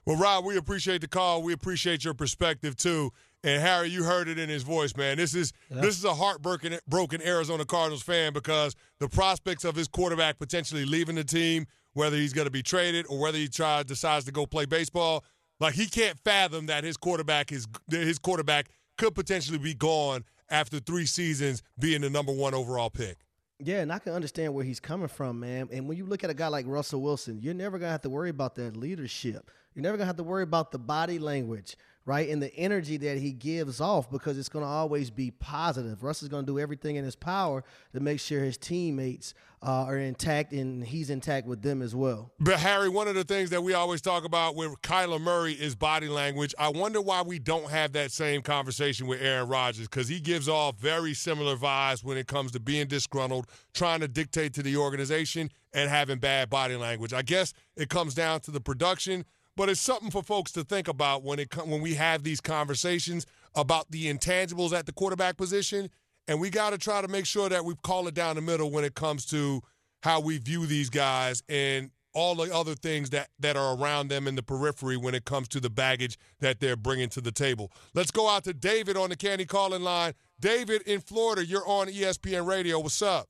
Well, 0.05 0.17
Rob, 0.17 0.45
we 0.45 0.57
appreciate 0.57 1.01
the 1.01 1.07
call. 1.07 1.41
We 1.43 1.53
appreciate 1.53 2.03
your 2.03 2.13
perspective 2.13 2.75
too. 2.75 3.11
And 3.43 3.61
Harry, 3.61 3.89
you 3.89 4.03
heard 4.03 4.27
it 4.27 4.37
in 4.37 4.49
his 4.49 4.61
voice, 4.61 4.95
man. 4.95 5.17
This 5.17 5.33
is 5.33 5.51
yeah. 5.69 5.81
this 5.81 5.97
is 5.97 6.05
a 6.05 6.13
heartbroken 6.13 6.77
broken 6.87 7.21
Arizona 7.21 7.65
Cardinals 7.65 8.03
fan 8.03 8.33
because 8.33 8.75
the 8.99 9.09
prospects 9.09 9.65
of 9.65 9.75
his 9.75 9.87
quarterback 9.87 10.37
potentially 10.37 10.85
leaving 10.85 11.15
the 11.15 11.23
team, 11.23 11.65
whether 11.93 12.17
he's 12.17 12.33
going 12.33 12.45
to 12.45 12.51
be 12.51 12.61
traded 12.61 13.05
or 13.09 13.19
whether 13.19 13.37
he 13.37 13.47
tries 13.47 13.85
decides 13.85 14.25
to 14.25 14.31
go 14.31 14.45
play 14.45 14.65
baseball, 14.65 15.25
like 15.59 15.73
he 15.73 15.87
can't 15.87 16.19
fathom 16.19 16.67
that 16.67 16.83
his 16.83 16.97
quarterback 16.97 17.51
is 17.51 17.67
his 17.89 18.19
quarterback 18.19 18.67
could 18.97 19.15
potentially 19.15 19.57
be 19.57 19.73
gone 19.73 20.23
after 20.49 20.79
three 20.79 21.07
seasons 21.07 21.63
being 21.79 22.01
the 22.01 22.09
number 22.09 22.31
one 22.31 22.53
overall 22.53 22.91
pick. 22.91 23.17
Yeah, 23.63 23.81
and 23.81 23.91
I 23.91 23.99
can 23.99 24.13
understand 24.13 24.53
where 24.53 24.65
he's 24.65 24.79
coming 24.79 25.07
from, 25.07 25.39
man. 25.39 25.69
And 25.71 25.87
when 25.87 25.97
you 25.97 26.05
look 26.05 26.23
at 26.23 26.29
a 26.29 26.33
guy 26.33 26.47
like 26.47 26.65
Russell 26.67 27.01
Wilson, 27.01 27.39
you're 27.41 27.53
never 27.53 27.79
gonna 27.79 27.91
have 27.91 28.01
to 28.01 28.09
worry 28.09 28.29
about 28.29 28.55
that 28.55 28.75
leadership. 28.75 29.49
You're 29.73 29.83
never 29.83 29.97
gonna 29.97 30.07
have 30.07 30.17
to 30.17 30.23
worry 30.23 30.43
about 30.43 30.71
the 30.71 30.79
body 30.79 31.17
language, 31.17 31.77
right? 32.05 32.29
And 32.29 32.41
the 32.41 32.53
energy 32.55 32.97
that 32.97 33.17
he 33.17 33.31
gives 33.31 33.79
off 33.79 34.11
because 34.11 34.37
it's 34.37 34.49
gonna 34.49 34.65
always 34.65 35.09
be 35.09 35.31
positive. 35.31 36.03
Russ 36.03 36.21
is 36.21 36.29
gonna 36.29 36.45
do 36.45 36.59
everything 36.59 36.97
in 36.97 37.05
his 37.05 37.15
power 37.15 37.63
to 37.93 37.99
make 37.99 38.19
sure 38.19 38.41
his 38.41 38.57
teammates 38.57 39.33
uh, 39.63 39.85
are 39.85 39.97
intact 39.97 40.51
and 40.51 40.83
he's 40.83 41.09
intact 41.09 41.47
with 41.47 41.61
them 41.61 41.81
as 41.81 41.95
well. 41.95 42.33
But 42.39 42.59
Harry, 42.59 42.89
one 42.89 43.07
of 43.07 43.15
the 43.15 43.23
things 43.23 43.51
that 43.51 43.61
we 43.61 43.73
always 43.73 44.01
talk 44.01 44.25
about 44.25 44.55
with 44.55 44.81
Kyler 44.81 45.21
Murray 45.21 45.53
is 45.53 45.75
body 45.75 46.09
language. 46.09 46.53
I 46.59 46.69
wonder 46.69 46.99
why 46.99 47.21
we 47.21 47.39
don't 47.39 47.69
have 47.69 47.93
that 47.93 48.11
same 48.11 48.41
conversation 48.41 49.07
with 49.07 49.21
Aaron 49.21 49.47
Rodgers 49.47 49.87
because 49.87 50.07
he 50.07 50.19
gives 50.19 50.49
off 50.49 50.79
very 50.79 51.13
similar 51.13 51.55
vibes 51.55 52.03
when 52.03 52.17
it 52.17 52.27
comes 52.27 52.51
to 52.53 52.59
being 52.59 52.87
disgruntled, 52.87 53.47
trying 53.73 53.99
to 54.01 54.07
dictate 54.07 54.53
to 54.55 54.63
the 54.63 54.75
organization, 54.77 55.49
and 55.73 55.89
having 55.89 56.17
bad 56.17 56.49
body 56.49 56.75
language. 56.75 57.13
I 57.13 57.21
guess 57.21 57.53
it 57.77 57.89
comes 57.89 58.13
down 58.13 58.41
to 58.41 58.51
the 58.51 58.59
production 58.59 59.25
but 59.55 59.69
it's 59.69 59.81
something 59.81 60.11
for 60.11 60.23
folks 60.23 60.51
to 60.53 60.63
think 60.63 60.87
about 60.87 61.23
when 61.23 61.39
it 61.39 61.55
when 61.65 61.81
we 61.81 61.95
have 61.95 62.23
these 62.23 62.41
conversations 62.41 63.25
about 63.55 63.91
the 63.91 64.11
intangibles 64.11 64.73
at 64.73 64.85
the 64.85 64.93
quarterback 64.93 65.37
position, 65.37 65.89
and 66.27 66.39
we 66.39 66.49
got 66.49 66.71
to 66.71 66.77
try 66.77 67.01
to 67.01 67.07
make 67.07 67.25
sure 67.25 67.49
that 67.49 67.65
we 67.65 67.75
call 67.83 68.07
it 68.07 68.13
down 68.13 68.35
the 68.35 68.41
middle 68.41 68.71
when 68.71 68.83
it 68.83 68.95
comes 68.95 69.25
to 69.27 69.61
how 70.03 70.19
we 70.19 70.37
view 70.37 70.65
these 70.65 70.89
guys 70.89 71.43
and 71.49 71.91
all 72.13 72.35
the 72.35 72.53
other 72.53 72.75
things 72.75 73.09
that 73.11 73.29
that 73.39 73.55
are 73.55 73.77
around 73.77 74.09
them 74.09 74.27
in 74.27 74.35
the 74.35 74.43
periphery 74.43 74.97
when 74.97 75.15
it 75.15 75.25
comes 75.25 75.47
to 75.49 75.59
the 75.59 75.69
baggage 75.69 76.17
that 76.39 76.59
they're 76.59 76.75
bringing 76.75 77.09
to 77.09 77.21
the 77.21 77.31
table. 77.31 77.71
Let's 77.93 78.11
go 78.11 78.29
out 78.29 78.43
to 78.45 78.53
David 78.53 78.97
on 78.97 79.09
the 79.09 79.15
Canty 79.15 79.45
calling 79.45 79.81
line. 79.81 80.13
David 80.39 80.81
in 80.83 81.01
Florida, 81.01 81.45
you're 81.45 81.67
on 81.67 81.87
ESPN 81.87 82.45
Radio. 82.45 82.79
What's 82.79 83.01
up? 83.01 83.29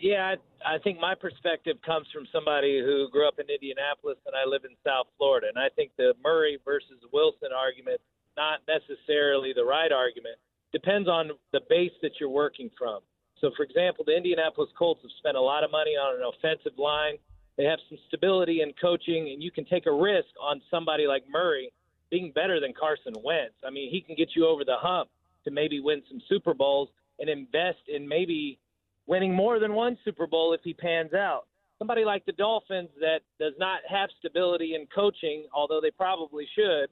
Yeah, 0.00 0.36
I 0.64 0.78
think 0.78 0.98
my 0.98 1.14
perspective 1.14 1.76
comes 1.84 2.06
from 2.12 2.26
somebody 2.32 2.80
who 2.80 3.08
grew 3.12 3.28
up 3.28 3.38
in 3.38 3.52
Indianapolis 3.52 4.16
and 4.24 4.34
I 4.34 4.48
live 4.48 4.64
in 4.64 4.74
South 4.84 5.06
Florida. 5.18 5.48
And 5.48 5.58
I 5.58 5.68
think 5.76 5.92
the 5.98 6.14
Murray 6.24 6.58
versus 6.64 7.04
Wilson 7.12 7.50
argument 7.52 8.00
not 8.36 8.60
necessarily 8.64 9.52
the 9.52 9.64
right 9.64 9.92
argument. 9.92 10.36
Depends 10.72 11.08
on 11.08 11.32
the 11.52 11.60
base 11.68 11.92
that 12.00 12.12
you're 12.18 12.30
working 12.30 12.70
from. 12.78 13.00
So, 13.40 13.50
for 13.56 13.62
example, 13.62 14.04
the 14.06 14.16
Indianapolis 14.16 14.70
Colts 14.78 15.02
have 15.02 15.10
spent 15.18 15.36
a 15.36 15.40
lot 15.40 15.64
of 15.64 15.70
money 15.70 15.92
on 15.92 16.16
an 16.16 16.24
offensive 16.24 16.78
line. 16.78 17.16
They 17.56 17.64
have 17.64 17.78
some 17.88 17.98
stability 18.08 18.62
in 18.62 18.72
coaching, 18.80 19.30
and 19.32 19.42
you 19.42 19.50
can 19.50 19.64
take 19.64 19.86
a 19.86 19.92
risk 19.92 20.28
on 20.40 20.62
somebody 20.70 21.06
like 21.06 21.24
Murray 21.28 21.72
being 22.10 22.32
better 22.32 22.60
than 22.60 22.72
Carson 22.72 23.14
Wentz. 23.22 23.54
I 23.66 23.70
mean, 23.70 23.90
he 23.90 24.00
can 24.00 24.14
get 24.14 24.30
you 24.34 24.46
over 24.46 24.64
the 24.64 24.76
hump 24.76 25.10
to 25.44 25.50
maybe 25.50 25.80
win 25.80 26.02
some 26.08 26.20
Super 26.28 26.54
Bowls 26.54 26.88
and 27.18 27.28
invest 27.28 27.80
in 27.88 28.08
maybe 28.08 28.58
winning 29.10 29.34
more 29.34 29.58
than 29.58 29.74
one 29.74 29.98
Super 30.04 30.28
Bowl 30.28 30.54
if 30.54 30.60
he 30.62 30.72
pans 30.72 31.12
out. 31.12 31.48
Somebody 31.80 32.04
like 32.04 32.24
the 32.26 32.32
Dolphins 32.32 32.90
that 33.00 33.22
does 33.40 33.54
not 33.58 33.80
have 33.88 34.08
stability 34.20 34.76
in 34.76 34.86
coaching, 34.94 35.46
although 35.52 35.80
they 35.80 35.90
probably 35.90 36.46
should, 36.54 36.86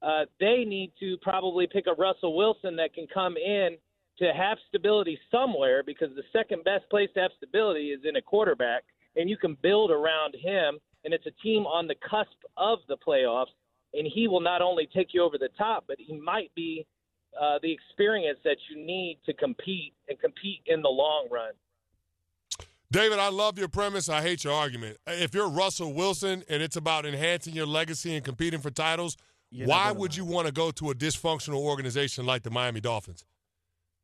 uh, 0.00 0.24
they 0.40 0.64
need 0.64 0.92
to 1.00 1.18
probably 1.20 1.66
pick 1.66 1.84
a 1.86 1.92
Russell 2.00 2.34
Wilson 2.34 2.74
that 2.76 2.94
can 2.94 3.06
come 3.12 3.36
in 3.36 3.76
to 4.18 4.32
have 4.32 4.56
stability 4.68 5.18
somewhere 5.30 5.82
because 5.82 6.08
the 6.16 6.22
second 6.32 6.64
best 6.64 6.88
place 6.88 7.10
to 7.14 7.20
have 7.20 7.30
stability 7.36 7.88
is 7.88 8.00
in 8.08 8.16
a 8.16 8.22
quarterback, 8.22 8.84
and 9.16 9.28
you 9.28 9.36
can 9.36 9.54
build 9.62 9.90
around 9.90 10.34
him. 10.34 10.78
And 11.04 11.12
it's 11.12 11.26
a 11.26 11.42
team 11.42 11.66
on 11.66 11.86
the 11.86 11.96
cusp 12.08 12.38
of 12.56 12.78
the 12.88 12.96
playoffs, 13.06 13.52
and 13.92 14.06
he 14.06 14.28
will 14.28 14.40
not 14.40 14.62
only 14.62 14.88
take 14.94 15.08
you 15.12 15.22
over 15.22 15.36
the 15.36 15.50
top, 15.58 15.84
but 15.86 15.98
he 15.98 16.16
might 16.16 16.50
be 16.54 16.86
uh, 17.40 17.58
the 17.62 17.72
experience 17.72 18.38
that 18.44 18.56
you 18.70 18.84
need 18.84 19.18
to 19.26 19.32
compete 19.32 19.94
and 20.08 20.18
compete 20.20 20.60
in 20.66 20.82
the 20.82 20.88
long 20.88 21.28
run. 21.30 21.52
David, 22.90 23.18
I 23.18 23.28
love 23.28 23.58
your 23.58 23.68
premise. 23.68 24.08
I 24.08 24.22
hate 24.22 24.44
your 24.44 24.52
argument. 24.52 24.98
If 25.06 25.34
you're 25.34 25.48
Russell 25.48 25.92
Wilson 25.92 26.44
and 26.48 26.62
it's 26.62 26.76
about 26.76 27.04
enhancing 27.04 27.54
your 27.54 27.66
legacy 27.66 28.14
and 28.14 28.24
competing 28.24 28.60
for 28.60 28.70
titles, 28.70 29.16
you're 29.50 29.66
why 29.66 29.90
would 29.90 30.16
you 30.16 30.24
want 30.24 30.46
to 30.46 30.52
go 30.52 30.70
to 30.72 30.90
a 30.90 30.94
dysfunctional 30.94 31.58
organization 31.58 32.24
like 32.24 32.42
the 32.42 32.50
Miami 32.50 32.80
Dolphins? 32.80 33.24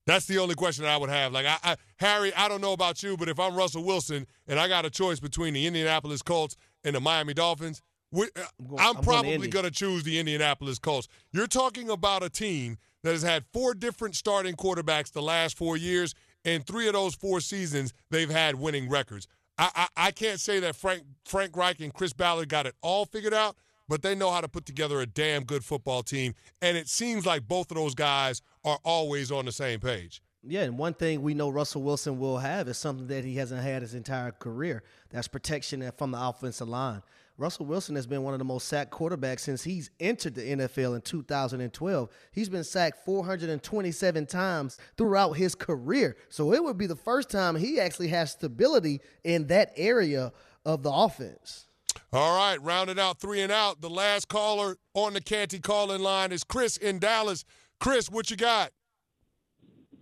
That's 0.06 0.26
the 0.26 0.38
only 0.38 0.54
question 0.54 0.86
I 0.86 0.96
would 0.96 1.10
have. 1.10 1.32
Like, 1.32 1.46
I, 1.46 1.58
I, 1.62 1.76
Harry, 1.98 2.34
I 2.34 2.48
don't 2.48 2.60
know 2.60 2.72
about 2.72 3.02
you, 3.02 3.16
but 3.16 3.28
if 3.28 3.38
I'm 3.38 3.54
Russell 3.54 3.84
Wilson 3.84 4.26
and 4.48 4.58
I 4.58 4.66
got 4.66 4.84
a 4.84 4.90
choice 4.90 5.20
between 5.20 5.54
the 5.54 5.66
Indianapolis 5.66 6.22
Colts 6.22 6.56
and 6.82 6.96
the 6.96 7.00
Miami 7.00 7.34
Dolphins, 7.34 7.82
we, 8.10 8.28
I'm, 8.76 8.96
I'm, 8.96 9.02
probably 9.02 9.46
going 9.48 9.66
to 9.66 9.70
choose 9.70 10.02
the 10.02 10.18
Indianapolis 10.18 10.80
Colts. 10.80 11.06
You're 11.32 11.46
talking 11.46 11.90
about 11.90 12.24
a 12.24 12.28
team 12.28 12.78
that 13.02 13.12
has 13.12 13.22
had 13.22 13.44
four 13.52 13.74
different 13.74 14.16
starting 14.16 14.54
quarterbacks 14.54 15.12
the 15.12 15.22
last 15.22 15.56
four 15.56 15.76
years, 15.76 16.14
and 16.44 16.66
three 16.66 16.86
of 16.86 16.94
those 16.94 17.14
four 17.14 17.40
seasons 17.40 17.92
they've 18.10 18.30
had 18.30 18.54
winning 18.54 18.88
records. 18.88 19.28
I, 19.58 19.70
I, 19.74 19.88
I 19.96 20.10
can't 20.10 20.40
say 20.40 20.60
that 20.60 20.76
Frank 20.76 21.02
Frank 21.24 21.56
Reich 21.56 21.80
and 21.80 21.92
Chris 21.92 22.12
Ballard 22.12 22.48
got 22.48 22.66
it 22.66 22.74
all 22.82 23.04
figured 23.04 23.34
out, 23.34 23.56
but 23.88 24.02
they 24.02 24.14
know 24.14 24.30
how 24.30 24.40
to 24.40 24.48
put 24.48 24.64
together 24.64 25.00
a 25.00 25.06
damn 25.06 25.44
good 25.44 25.64
football 25.64 26.02
team, 26.02 26.34
and 26.62 26.76
it 26.76 26.88
seems 26.88 27.26
like 27.26 27.46
both 27.46 27.70
of 27.70 27.76
those 27.76 27.94
guys 27.94 28.40
are 28.64 28.78
always 28.84 29.30
on 29.30 29.44
the 29.44 29.52
same 29.52 29.80
page. 29.80 30.22
Yeah, 30.42 30.62
and 30.62 30.78
one 30.78 30.94
thing 30.94 31.20
we 31.20 31.34
know 31.34 31.50
Russell 31.50 31.82
Wilson 31.82 32.18
will 32.18 32.38
have 32.38 32.66
is 32.68 32.78
something 32.78 33.08
that 33.08 33.24
he 33.24 33.36
hasn't 33.36 33.62
had 33.62 33.82
his 33.82 33.94
entire 33.94 34.30
career. 34.32 34.82
That's 35.10 35.28
protection 35.28 35.88
from 35.98 36.12
the 36.12 36.20
offensive 36.20 36.68
line. 36.68 37.02
Russell 37.40 37.64
Wilson 37.64 37.96
has 37.96 38.06
been 38.06 38.22
one 38.22 38.34
of 38.34 38.38
the 38.38 38.44
most 38.44 38.68
sacked 38.68 38.90
quarterbacks 38.90 39.40
since 39.40 39.62
he's 39.62 39.90
entered 39.98 40.34
the 40.34 40.42
NFL 40.42 40.94
in 40.94 41.00
2012. 41.00 42.08
He's 42.32 42.50
been 42.50 42.64
sacked 42.64 43.02
427 43.06 44.26
times 44.26 44.76
throughout 44.98 45.32
his 45.32 45.54
career. 45.54 46.18
So 46.28 46.52
it 46.52 46.62
would 46.62 46.76
be 46.76 46.86
the 46.86 46.94
first 46.94 47.30
time 47.30 47.56
he 47.56 47.80
actually 47.80 48.08
has 48.08 48.32
stability 48.32 49.00
in 49.24 49.46
that 49.46 49.72
area 49.76 50.32
of 50.66 50.82
the 50.82 50.92
offense. 50.92 51.66
All 52.12 52.36
right, 52.36 52.60
rounded 52.60 52.98
out 52.98 53.20
three 53.20 53.40
and 53.40 53.50
out. 53.50 53.80
The 53.80 53.88
last 53.88 54.28
caller 54.28 54.76
on 54.92 55.14
the 55.14 55.20
Canty 55.22 55.60
calling 55.60 56.02
line 56.02 56.32
is 56.32 56.44
Chris 56.44 56.76
in 56.76 56.98
Dallas. 56.98 57.46
Chris, 57.78 58.10
what 58.10 58.30
you 58.30 58.36
got? 58.36 58.70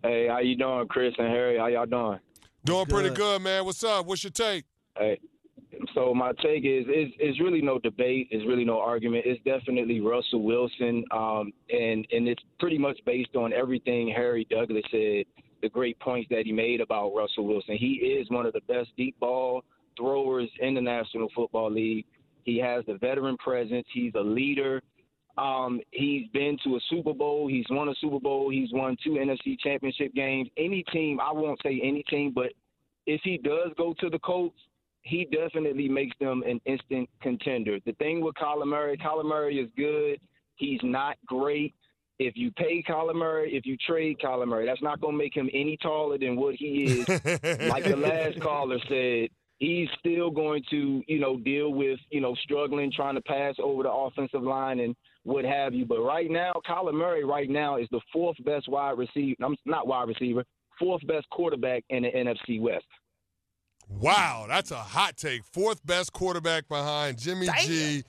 Hey, 0.02 0.26
how 0.26 0.40
you 0.40 0.56
doing, 0.56 0.88
Chris 0.88 1.14
and 1.18 1.28
Harry? 1.28 1.56
How 1.56 1.68
y'all 1.68 1.86
doing? 1.86 2.18
Doing 2.64 2.84
good. 2.84 2.92
pretty 2.92 3.10
good, 3.14 3.42
man. 3.42 3.64
What's 3.64 3.84
up? 3.84 4.06
What's 4.06 4.24
your 4.24 4.32
take? 4.32 4.64
Hey, 4.96 5.20
so 5.94 6.14
my 6.14 6.32
take 6.42 6.64
is 6.64 6.86
is 6.86 7.12
is 7.20 7.40
really 7.40 7.62
no 7.62 7.78
debate, 7.78 8.28
is 8.30 8.42
really 8.46 8.64
no 8.64 8.80
argument. 8.80 9.24
It's 9.26 9.42
definitely 9.44 10.00
Russell 10.00 10.42
Wilson, 10.42 11.04
um, 11.10 11.52
and 11.70 12.06
and 12.12 12.28
it's 12.28 12.42
pretty 12.58 12.78
much 12.78 12.98
based 13.06 13.36
on 13.36 13.52
everything 13.52 14.08
Harry 14.14 14.46
Douglas 14.50 14.84
said. 14.90 15.24
The 15.60 15.68
great 15.68 15.98
points 15.98 16.28
that 16.30 16.46
he 16.46 16.52
made 16.52 16.80
about 16.80 17.14
Russell 17.16 17.44
Wilson. 17.44 17.76
He 17.76 17.94
is 17.94 18.30
one 18.30 18.46
of 18.46 18.52
the 18.52 18.60
best 18.68 18.90
deep 18.96 19.18
ball 19.18 19.64
throwers 19.96 20.48
in 20.60 20.74
the 20.74 20.80
National 20.80 21.28
Football 21.34 21.72
League. 21.72 22.06
He 22.44 22.58
has 22.58 22.84
the 22.86 22.94
veteran 22.94 23.36
presence. 23.38 23.84
He's 23.92 24.12
a 24.14 24.20
leader. 24.20 24.80
Um, 25.36 25.80
he's 25.90 26.28
been 26.32 26.58
to 26.64 26.76
a 26.76 26.80
Super 26.88 27.12
Bowl. 27.12 27.48
He's 27.48 27.66
won 27.70 27.88
a 27.88 27.94
Super 28.00 28.20
Bowl. 28.20 28.50
He's 28.50 28.72
won 28.72 28.96
two 29.02 29.10
NFC 29.10 29.58
Championship 29.58 30.14
games. 30.14 30.48
Any 30.56 30.84
team, 30.92 31.20
I 31.20 31.32
won't 31.32 31.60
say 31.62 31.80
any 31.82 32.04
team, 32.04 32.32
but 32.32 32.52
if 33.06 33.20
he 33.24 33.38
does 33.38 33.72
go 33.76 33.94
to 34.00 34.10
the 34.10 34.18
Colts, 34.20 34.58
he 35.02 35.26
definitely 35.26 35.88
makes 35.88 36.16
them 36.20 36.42
an 36.46 36.60
instant 36.66 37.08
contender. 37.22 37.78
The 37.86 37.92
thing 37.92 38.20
with 38.20 38.34
Kyler 38.34 38.66
Murray, 38.66 38.96
Kyler 38.96 39.24
Murray 39.24 39.58
is 39.58 39.70
good. 39.76 40.20
He's 40.56 40.80
not 40.82 41.16
great. 41.26 41.74
If 42.18 42.36
you 42.36 42.50
pay 42.50 42.82
Kyler 42.82 43.14
Murray, 43.14 43.54
if 43.54 43.64
you 43.64 43.76
trade 43.76 44.18
Kyler 44.18 44.46
Murray, 44.46 44.66
that's 44.66 44.82
not 44.82 45.00
going 45.00 45.14
to 45.14 45.18
make 45.18 45.34
him 45.34 45.48
any 45.52 45.76
taller 45.76 46.18
than 46.18 46.36
what 46.36 46.56
he 46.56 47.00
is. 47.00 47.08
like 47.68 47.84
the 47.84 47.96
last 47.96 48.40
caller 48.40 48.78
said, 48.88 49.28
he's 49.58 49.88
still 49.98 50.30
going 50.30 50.64
to, 50.70 51.02
you 51.06 51.20
know, 51.20 51.38
deal 51.38 51.72
with, 51.72 52.00
you 52.10 52.20
know, 52.20 52.34
struggling, 52.42 52.90
trying 52.90 53.14
to 53.14 53.20
pass 53.20 53.54
over 53.62 53.84
the 53.84 53.92
offensive 53.92 54.42
line 54.42 54.80
and 54.80 54.96
what 55.22 55.44
have 55.44 55.74
you. 55.74 55.84
But 55.84 56.00
right 56.00 56.30
now, 56.30 56.52
Kyler 56.68 56.94
Murray 56.94 57.24
right 57.24 57.48
now 57.48 57.76
is 57.76 57.88
the 57.92 58.00
fourth 58.12 58.36
best 58.44 58.68
wide 58.68 58.98
receiver. 58.98 59.36
I'm 59.44 59.56
not 59.64 59.86
wide 59.86 60.08
receiver, 60.08 60.44
fourth 60.78 61.06
best 61.06 61.28
quarterback 61.30 61.84
in 61.90 62.02
the 62.02 62.10
NFC 62.10 62.60
West. 62.60 62.84
Wow, 63.88 64.46
that's 64.48 64.70
a 64.70 64.76
hot 64.76 65.16
take. 65.16 65.44
Fourth 65.44 65.84
best 65.84 66.12
quarterback 66.12 66.68
behind 66.68 67.18
Jimmy 67.18 67.46
Damn. 67.46 67.66
G, 67.66 68.02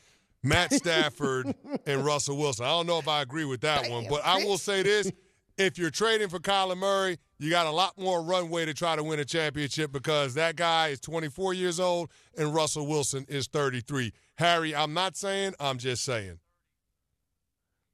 Matt 0.43 0.73
Stafford, 0.73 1.53
and 1.85 2.05
Russell 2.05 2.37
Wilson. 2.37 2.65
I 2.65 2.69
don't 2.69 2.87
know 2.87 2.99
if 2.99 3.07
I 3.07 3.21
agree 3.21 3.45
with 3.45 3.61
that 3.61 3.83
Damn, 3.83 3.91
one, 3.91 4.05
but 4.09 4.25
I 4.25 4.43
will 4.43 4.57
say 4.57 4.83
this. 4.83 5.11
if 5.57 5.77
you're 5.77 5.89
trading 5.89 6.27
for 6.29 6.39
Kyler 6.39 6.77
Murray, 6.77 7.17
you 7.37 7.49
got 7.49 7.65
a 7.65 7.71
lot 7.71 7.97
more 7.97 8.21
runway 8.21 8.65
to 8.65 8.73
try 8.73 8.95
to 8.95 9.03
win 9.03 9.19
a 9.19 9.25
championship 9.25 9.91
because 9.91 10.33
that 10.33 10.55
guy 10.57 10.89
is 10.89 10.99
24 10.99 11.53
years 11.53 11.79
old 11.79 12.09
and 12.37 12.53
Russell 12.53 12.85
Wilson 12.85 13.25
is 13.29 13.47
33. 13.47 14.11
Harry, 14.37 14.75
I'm 14.75 14.93
not 14.93 15.15
saying, 15.15 15.53
I'm 15.59 15.77
just 15.77 16.03
saying. 16.03 16.39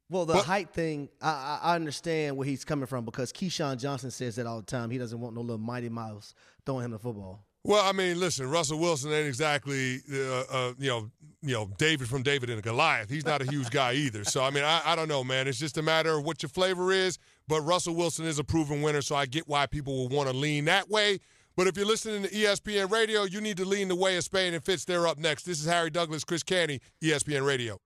Well, 0.09 0.25
the 0.25 0.37
height 0.37 0.69
thing, 0.71 1.09
I, 1.21 1.59
I 1.63 1.75
understand 1.75 2.37
where 2.37 2.45
he's 2.45 2.63
coming 2.63 2.85
from 2.85 3.05
because 3.05 3.31
Keyshawn 3.31 3.79
Johnson 3.79 4.11
says 4.11 4.35
that 4.35 4.45
all 4.45 4.57
the 4.57 4.65
time. 4.65 4.91
He 4.91 4.99
doesn't 4.99 5.19
want 5.19 5.33
no 5.33 5.41
little 5.41 5.57
mighty 5.57 5.89
mouse 5.89 6.35
throwing 6.65 6.85
him 6.85 6.91
the 6.91 6.99
football. 6.99 7.44
Well, 7.67 7.83
I 7.83 7.93
mean, 7.93 8.19
listen, 8.19 8.47
Russell 8.47 8.77
Wilson 8.77 9.11
ain't 9.11 9.25
exactly, 9.25 9.99
uh, 10.13 10.43
uh, 10.51 10.73
you 10.77 10.87
know, 10.87 11.09
you 11.41 11.53
know, 11.55 11.67
David 11.79 12.07
from 12.07 12.21
David 12.21 12.51
and 12.51 12.61
Goliath. 12.61 13.09
He's 13.09 13.25
not 13.25 13.41
a 13.41 13.49
huge 13.49 13.71
guy 13.71 13.93
either. 13.93 14.23
So 14.23 14.43
I 14.43 14.51
mean, 14.51 14.63
I, 14.63 14.83
I 14.85 14.95
don't 14.95 15.07
know, 15.07 15.23
man. 15.23 15.47
It's 15.47 15.57
just 15.57 15.75
a 15.79 15.81
matter 15.81 16.15
of 16.15 16.25
what 16.25 16.43
your 16.43 16.49
flavor 16.49 16.91
is. 16.91 17.17
But 17.47 17.61
Russell 17.61 17.95
Wilson 17.95 18.25
is 18.25 18.37
a 18.37 18.43
proven 18.43 18.83
winner, 18.83 19.01
so 19.01 19.15
I 19.15 19.25
get 19.25 19.47
why 19.47 19.65
people 19.65 19.95
will 19.95 20.09
want 20.09 20.29
to 20.29 20.35
lean 20.35 20.65
that 20.65 20.91
way. 20.91 21.17
But 21.55 21.65
if 21.65 21.75
you're 21.75 21.87
listening 21.87 22.21
to 22.23 22.29
ESPN 22.29 22.91
Radio, 22.91 23.23
you 23.23 23.41
need 23.41 23.57
to 23.57 23.65
lean 23.65 23.87
the 23.87 23.95
way 23.95 24.15
of 24.15 24.23
Spain 24.23 24.53
and 24.53 24.63
Fitz. 24.63 24.85
They're 24.85 25.07
up 25.07 25.17
next. 25.17 25.43
This 25.43 25.59
is 25.59 25.65
Harry 25.65 25.89
Douglas, 25.89 26.23
Chris 26.23 26.43
Canty, 26.43 26.81
ESPN 27.01 27.43
Radio. 27.43 27.79